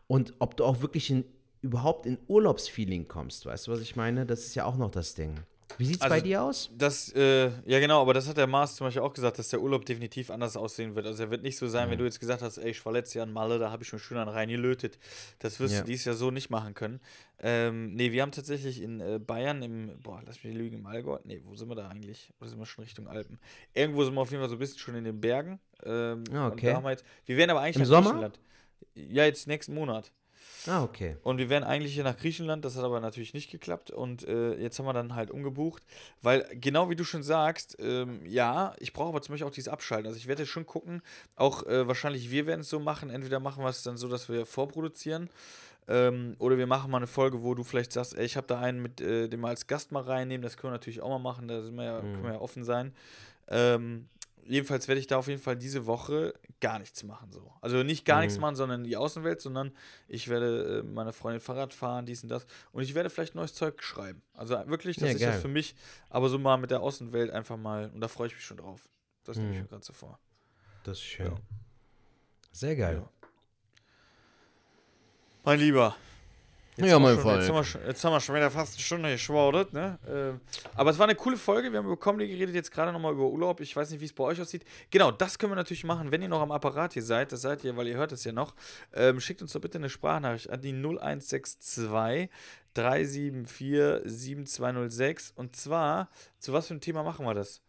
und 0.08 0.34
ob 0.40 0.58
du 0.58 0.64
auch 0.64 0.82
wirklich 0.82 1.10
in, 1.10 1.26
überhaupt 1.62 2.06
in 2.06 2.18
Urlaubsfeeling 2.28 3.08
kommst. 3.08 3.46
Weißt 3.46 3.68
du, 3.68 3.72
was 3.72 3.82
ich 3.82 3.96
meine? 3.96 4.26
Das 4.26 4.46
ist 4.46 4.56
ja 4.56 4.66
auch 4.66 4.78
noch 4.78 4.92
das 4.92 5.14
Ding. 5.14 5.40
Wie 5.78 5.86
sieht 5.86 5.96
es 5.98 6.02
Also, 6.02 6.16
bei 6.16 6.22
dir 6.22 6.42
aus? 6.44 6.70
Das, 6.78 7.10
äh, 7.14 7.52
ja 7.66 7.80
genau, 7.80 8.02
aber 8.02 8.14
das 8.14 8.28
hat 8.28 8.38
der 8.38 8.48
Mars 8.48 8.76
zum 8.76 8.88
Beispiel 8.88 9.02
auch 9.02 9.14
gesagt, 9.14 9.40
dass 9.40 9.50
der 9.50 9.62
Urlaub 9.62 9.86
definitiv 9.86 10.30
anders 10.32 10.56
aussehen 10.58 10.96
wird. 10.96 11.06
Also 11.06 11.24
er 11.24 11.32
wird 11.32 11.44
nicht 11.44 11.58
so 11.58 11.68
sein, 11.68 11.90
wenn 11.90 11.98
du 11.98 12.06
jetzt 12.06 12.20
gesagt 12.20 12.42
hast, 12.42 12.58
ey, 12.58 12.72
ich 12.72 12.86
war 12.86 12.94
letztes 12.94 13.16
Jahr 13.16 13.26
in 13.28 13.34
Malle, 13.34 13.60
da 13.60 13.72
habe 13.72 13.84
ich 13.84 13.92
mich 13.94 14.02
schön 14.04 14.18
an 14.18 14.28
rein 14.28 14.50
gelötet. 14.50 15.00
Das 15.40 15.60
wirst 15.60 15.76
Ja. 15.76 15.82
du 15.82 15.88
dieses 15.88 16.06
Jahr 16.06 16.16
so 16.16 16.32
nicht 16.32 16.50
machen 16.50 16.74
können. 16.74 17.00
Ähm, 17.40 17.94
nee, 17.96 18.12
wir 18.12 18.22
haben 18.22 18.32
tatsächlich 18.32 18.82
in 18.82 19.00
äh, 19.02 19.20
Bayern 19.20 19.62
im, 19.62 20.00
boah, 20.02 20.22
lass 20.26 20.44
mich 20.44 20.54
lügen, 20.54 20.78
im 20.80 20.86
Allgäu. 20.86 21.18
Nee, 21.24 21.42
wo 21.46 21.56
sind 21.56 21.68
wir 21.70 21.76
da 21.76 21.90
eigentlich? 21.90 22.32
Oder 22.40 22.50
sind 22.50 22.60
wir 22.60 22.66
schon 22.66 22.84
Richtung 22.84 23.08
Alpen? 23.08 23.40
Irgendwo 23.74 24.04
sind 24.04 24.14
wir 24.14 24.22
auf 24.22 24.32
jeden 24.32 24.42
Fall 24.42 24.50
so 24.50 24.56
ein 24.56 24.60
bisschen 24.60 24.80
schon 24.80 24.96
in 24.96 25.04
den 25.04 25.20
Bergen. 25.20 25.60
Ähm, 25.84 26.24
Ah, 26.32 26.48
und 26.48 26.54
okay. 26.54 26.74
haben 26.74 26.84
wir, 26.86 26.98
werden 27.38 27.50
aber 27.52 27.62
eigentlich 27.62 27.78
Im 27.78 27.86
Sommer? 27.86 28.32
Ja, 28.96 29.26
jetzt 29.26 29.48
nächsten 29.48 29.74
Monat. 29.74 30.12
Ah, 30.68 30.84
okay. 30.84 31.18
Und 31.24 31.40
wir 31.40 31.50
wären 31.50 31.64
eigentlich 31.64 31.94
hier 31.94 32.04
nach 32.04 32.18
Griechenland, 32.18 32.64
das 32.64 32.78
hat 32.78 32.84
aber 32.84 33.00
natürlich 33.00 33.34
nicht 33.34 33.52
geklappt. 33.52 33.92
Und 33.92 34.26
äh, 34.28 34.56
jetzt 34.56 34.80
haben 34.80 34.86
wir 34.86 34.94
dann 34.94 35.16
halt 35.16 35.30
umgebucht, 35.30 35.84
weil 36.22 36.48
genau 36.54 36.90
wie 36.90 36.96
du 36.96 37.04
schon 37.04 37.24
sagst, 37.24 37.76
ähm, 37.80 38.26
ja, 38.26 38.74
ich 38.80 38.94
brauche 38.94 39.10
aber 39.10 39.22
zum 39.22 39.34
Beispiel 39.34 39.48
auch 39.48 39.54
dieses 39.54 39.72
Abschalten. 39.72 40.08
Also 40.08 40.18
ich 40.18 40.28
werde 40.28 40.46
schon 40.46 40.66
gucken, 40.66 41.02
auch 41.36 41.66
äh, 41.66 41.88
wahrscheinlich 41.88 42.32
wir 42.32 42.48
werden 42.48 42.62
es 42.62 42.70
so 42.70 42.80
machen. 42.80 43.10
Entweder 43.10 43.40
machen 43.40 43.64
wir 43.64 43.70
es 43.70 43.84
dann 43.84 43.98
so, 43.98 44.08
dass 44.08 44.30
wir 44.30 44.46
vorproduzieren. 44.46 45.30
Ähm, 45.88 46.36
oder 46.40 46.58
wir 46.58 46.68
machen 46.68 46.90
mal 46.90 46.98
eine 46.98 47.08
Folge, 47.08 47.44
wo 47.44 47.56
du 47.56 47.64
vielleicht 47.64 47.92
sagst, 47.92 48.18
ey, 48.18 48.26
ich 48.26 48.38
habe 48.38 48.48
da 48.48 48.60
einen 48.60 48.82
mit, 48.82 49.02
äh, 49.02 49.28
den 49.28 49.42
wir 49.42 49.50
als 49.50 49.68
Gast 49.68 49.92
mal 49.92 50.04
reinnehmen. 50.04 50.42
Das 50.42 50.56
können 50.56 50.72
wir 50.72 50.76
natürlich 50.76 51.02
auch 51.02 51.10
mal 51.10 51.20
machen, 51.20 51.50
da 51.50 51.62
sind 51.62 51.76
wir 51.76 51.84
ja, 51.84 52.00
können 52.00 52.24
wir 52.24 52.34
ja 52.34 52.40
offen 52.42 52.64
sein. 52.64 52.94
Ähm, 53.50 54.08
jedenfalls 54.48 54.88
werde 54.88 55.00
ich 55.00 55.08
da 55.08 55.18
auf 55.18 55.28
jeden 55.28 55.42
Fall 55.42 55.56
diese 55.56 55.86
Woche 55.86 56.34
gar 56.60 56.80
nichts 56.80 57.04
machen. 57.04 57.32
So. 57.32 57.52
Also 57.62 57.84
nicht 57.84 58.06
gar 58.06 58.22
nichts 58.22 58.38
machen, 58.38 58.56
sondern 58.56 58.84
die 58.84 58.96
Außenwelt, 58.98 59.42
sondern 59.42 59.72
ich 60.08 60.28
werde 60.28 60.80
äh, 60.80 60.84
meine 60.84 61.14
Freundin 61.14 61.42
Fahrrad 61.42 61.74
fahren, 61.74 62.06
dies 62.06 62.24
und 62.24 62.30
das. 62.30 62.46
Und 62.72 62.84
ich 62.84 62.94
werde 62.96 63.10
vielleicht 63.10 63.36
neues 63.36 63.54
Zeug 63.54 63.82
schreiben. 63.84 64.22
Also 64.34 64.56
wirklich, 64.68 64.98
das 64.98 65.10
Ja, 65.10 65.16
ist 65.16 65.22
geil. 65.22 65.40
für 65.42 65.48
mich, 65.48 65.76
aber 66.10 66.30
so 66.30 66.40
mal 66.40 66.58
mit 66.58 66.72
der 66.72 66.82
Außenwelt 66.82 67.32
einfach 67.32 67.58
mal, 67.58 67.90
und 67.94 68.02
da 68.02 68.08
freue 68.08 68.28
ich 68.28 68.36
mich 68.36 68.46
schon 68.46 68.58
drauf. 68.58 68.82
Das 69.26 69.38
nehme 69.38 69.50
ich 69.52 69.58
Mhm. 69.58 69.64
mir 69.64 69.70
gerade 69.70 69.86
so 69.86 69.94
vor. 69.94 70.20
Das 70.84 70.98
ist 70.98 71.04
schön. 71.04 71.28
Ja. 71.28 71.38
Sehr 72.52 72.76
geil. 72.76 73.02
Ja. 73.04 73.10
Mein 75.46 75.60
Lieber. 75.60 75.96
Ja, 76.78 76.96
haben 76.96 77.04
wir 77.04 77.10
mein 77.10 77.20
Freund. 77.20 77.40
Jetzt 77.40 77.50
haben, 77.50 77.56
wir 77.56 77.64
schon, 77.64 77.82
jetzt 77.86 78.04
haben 78.04 78.14
wir 78.14 78.20
schon 78.20 78.36
wieder 78.36 78.50
fast 78.50 78.74
eine 78.74 78.82
Stunde 78.82 79.12
geschwaudet, 79.12 79.74
ne? 79.74 80.00
Ähm, 80.08 80.42
aber 80.76 80.90
es 80.90 80.98
war 80.98 81.06
eine 81.06 81.16
coole 81.16 81.38
Folge. 81.38 81.72
Wir 81.72 81.80
haben 81.80 81.86
über 81.86 82.00
Comedy 82.00 82.28
geredet, 82.28 82.56
jetzt 82.56 82.72
gerade 82.72 82.92
nochmal 82.92 83.14
über 83.14 83.26
Urlaub. 83.28 83.60
Ich 83.60 83.76
weiß 83.76 83.92
nicht, 83.92 84.02
wie 84.02 84.06
es 84.06 84.14
bei 84.14 84.24
euch 84.24 84.42
aussieht. 84.42 84.66
Genau, 84.90 85.12
das 85.12 85.38
können 85.38 85.52
wir 85.52 85.56
natürlich 85.56 85.84
machen, 85.84 86.12
wenn 86.12 86.22
ihr 86.24 86.30
noch 86.30 86.42
am 86.42 86.52
Apparat 86.52 86.94
hier 86.94 87.04
seid. 87.04 87.32
Das 87.32 87.42
seid 87.42 87.64
ihr, 87.64 87.78
weil 87.78 87.88
ihr 87.88 87.98
hört 87.98 88.12
es 88.12 88.24
ja 88.24 88.32
noch. 88.32 88.56
Ähm, 88.94 89.20
schickt 89.20 89.42
uns 89.42 89.54
doch 89.54 89.62
bitte 89.62 89.78
eine 89.78 89.90
Sprachnachricht 89.90 90.50
an 90.50 90.62
die 90.62 90.74
0162 90.74 92.30
374 92.74 94.02
7206. 94.06 95.34
Und 95.36 95.56
zwar, 95.56 96.10
zu 96.40 96.54
was 96.54 96.68
für 96.68 96.72
einem 96.74 96.82
Thema 96.82 97.04
machen 97.04 97.26
wir 97.26 97.36
das? 97.36 97.62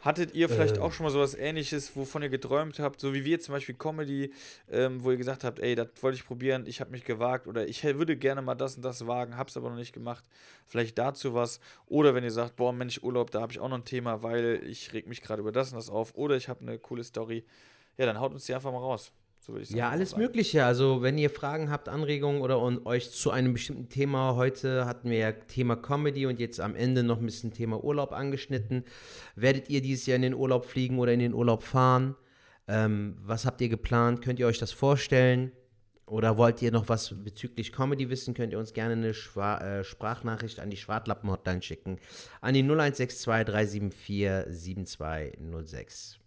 Hattet 0.00 0.32
ihr 0.34 0.48
vielleicht 0.48 0.76
Äh. 0.76 0.80
auch 0.80 0.92
schon 0.92 1.04
mal 1.04 1.10
sowas 1.10 1.34
ähnliches, 1.34 1.96
wovon 1.96 2.22
ihr 2.22 2.28
geträumt 2.28 2.78
habt, 2.78 3.00
so 3.00 3.14
wie 3.14 3.24
wir 3.24 3.40
zum 3.40 3.54
Beispiel 3.54 3.74
Comedy, 3.74 4.32
ähm, 4.70 5.02
wo 5.02 5.10
ihr 5.10 5.16
gesagt 5.16 5.42
habt, 5.42 5.58
ey, 5.58 5.74
das 5.74 5.88
wollte 6.00 6.16
ich 6.16 6.24
probieren, 6.26 6.64
ich 6.66 6.80
habe 6.80 6.90
mich 6.92 7.04
gewagt 7.04 7.46
oder 7.48 7.66
ich 7.66 7.82
würde 7.82 8.16
gerne 8.16 8.40
mal 8.40 8.54
das 8.54 8.76
und 8.76 8.82
das 8.84 9.06
wagen, 9.08 9.36
hab's 9.36 9.56
aber 9.56 9.70
noch 9.70 9.76
nicht 9.76 9.92
gemacht. 9.92 10.24
Vielleicht 10.66 10.98
dazu 10.98 11.34
was. 11.34 11.58
Oder 11.86 12.14
wenn 12.14 12.22
ihr 12.22 12.30
sagt, 12.30 12.56
boah, 12.56 12.72
Mensch, 12.72 13.02
Urlaub, 13.02 13.30
da 13.32 13.40
habe 13.40 13.52
ich 13.52 13.58
auch 13.58 13.68
noch 13.68 13.78
ein 13.78 13.84
Thema, 13.84 14.22
weil 14.22 14.62
ich 14.66 14.92
reg 14.92 15.08
mich 15.08 15.20
gerade 15.20 15.40
über 15.40 15.50
das 15.52 15.72
und 15.72 15.76
das 15.76 15.90
auf. 15.90 16.14
Oder 16.14 16.36
ich 16.36 16.48
habe 16.48 16.60
eine 16.60 16.78
coole 16.78 17.02
Story. 17.02 17.44
Ja, 17.96 18.06
dann 18.06 18.20
haut 18.20 18.32
uns 18.32 18.44
die 18.46 18.54
einfach 18.54 18.70
mal 18.70 18.78
raus. 18.78 19.10
So 19.48 19.54
würde 19.54 19.62
ich 19.62 19.70
sagen. 19.70 19.78
Ja, 19.78 19.88
alles 19.88 20.10
Sagen. 20.10 20.22
Mögliche. 20.22 20.64
Also, 20.64 21.00
wenn 21.00 21.16
ihr 21.16 21.30
Fragen 21.30 21.70
habt, 21.70 21.88
Anregungen 21.88 22.42
oder 22.42 22.60
und 22.60 22.84
euch 22.84 23.10
zu 23.10 23.30
einem 23.30 23.54
bestimmten 23.54 23.88
Thema, 23.88 24.36
heute 24.36 24.84
hatten 24.84 25.08
wir 25.08 25.16
ja 25.16 25.32
Thema 25.32 25.74
Comedy 25.74 26.26
und 26.26 26.38
jetzt 26.38 26.60
am 26.60 26.76
Ende 26.76 27.02
noch 27.02 27.18
ein 27.18 27.24
bisschen 27.24 27.52
Thema 27.52 27.82
Urlaub 27.82 28.12
angeschnitten. 28.12 28.84
Werdet 29.36 29.70
ihr 29.70 29.80
dieses 29.80 30.04
Jahr 30.04 30.16
in 30.16 30.22
den 30.22 30.34
Urlaub 30.34 30.66
fliegen 30.66 30.98
oder 30.98 31.14
in 31.14 31.20
den 31.20 31.32
Urlaub 31.32 31.62
fahren? 31.62 32.14
Ähm, 32.68 33.16
was 33.22 33.46
habt 33.46 33.62
ihr 33.62 33.70
geplant? 33.70 34.20
Könnt 34.20 34.38
ihr 34.38 34.46
euch 34.46 34.58
das 34.58 34.72
vorstellen? 34.72 35.52
Oder 36.04 36.36
wollt 36.36 36.60
ihr 36.60 36.70
noch 36.70 36.90
was 36.90 37.14
bezüglich 37.24 37.72
Comedy 37.72 38.10
wissen? 38.10 38.34
Könnt 38.34 38.52
ihr 38.52 38.58
uns 38.58 38.74
gerne 38.74 38.94
eine 38.94 39.14
Schwa 39.14 39.58
äh, 39.58 39.84
Sprachnachricht 39.84 40.60
an 40.60 40.68
die 40.68 40.76
Schwartlappen-Hotline 40.76 41.62
schicken. 41.62 41.98
An 42.42 42.52
die 42.52 42.62
0162 42.62 43.46
374 43.46 44.54
7206. 44.54 46.17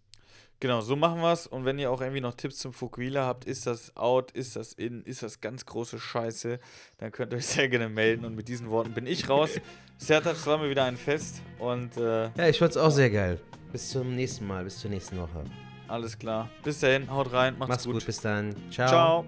Genau, 0.62 0.80
so 0.82 0.95
machen 0.95 1.20
wir 1.22 1.34
es. 1.34 1.47
Und 1.47 1.66
wenn 1.66 1.80
ihr 1.80 1.89
auch 1.91 2.01
irgendwie 2.01 2.22
noch 2.22 2.36
Tipps 2.36 2.59
zum 2.59 2.72
Fukuhila 2.72 3.26
habt, 3.26 3.45
ist 3.45 3.66
das 3.66 3.97
out, 3.97 4.30
ist 4.32 4.55
das 4.55 4.74
in, 4.74 5.03
ist 5.03 5.24
das 5.24 5.41
ganz 5.41 5.66
große 5.66 5.99
Scheiße, 5.99 6.59
dann 6.99 7.12
könnt 7.12 7.34
ihr 7.34 7.38
euch 7.38 7.47
sehr 7.47 7.68
gerne 7.68 7.89
melden. 7.89 8.26
Und 8.26 8.36
mit 8.36 8.47
diesen 8.47 8.70
Worten 8.70 8.93
bin 8.93 9.07
ich 9.07 9.28
raus. 9.28 9.49
Sertac, 9.97 10.36
es 10.36 10.45
war 10.45 10.59
mir 10.59 10.70
wieder 10.70 10.84
ein 10.86 10.97
Fest. 10.97 11.41
Und 11.57 11.97
äh, 11.97 12.30
Ja, 12.38 12.47
ich 12.47 12.59
fand's 12.59 12.78
auch 12.78 12.91
sehr 12.91 13.09
geil. 13.09 13.41
Bis 13.72 13.89
zum 13.89 14.16
nächsten 14.16 14.45
Mal, 14.45 14.64
bis 14.64 14.80
zur 14.80 14.91
nächsten 14.91 15.18
Woche. 15.18 15.43
alles 15.88 16.18
klar. 16.20 16.47
Bis 16.64 16.80
dahin, 16.80 17.09
haut 17.09 17.34
rein, 17.34 17.57
macht's, 17.57 17.70
Mach's 17.70 17.84
gut. 17.86 17.93
gut. 17.95 18.05
bis 18.05 18.22
dann. 18.22 18.55
Ciao. 18.72 18.88
Ciao. 18.88 19.26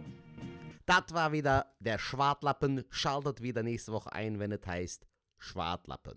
Das 0.85 1.03
war 1.13 1.31
wieder 1.31 1.65
der 1.79 1.97
Schwartlappen. 1.97 2.83
Schaltet 2.91 3.41
wieder 3.41 3.63
nächste 3.63 3.91
Woche 3.91 4.11
ein, 4.13 4.37
wenn 4.39 4.51
es 4.51 4.65
heißt 4.67 5.07
Schwartlappen. 5.39 6.13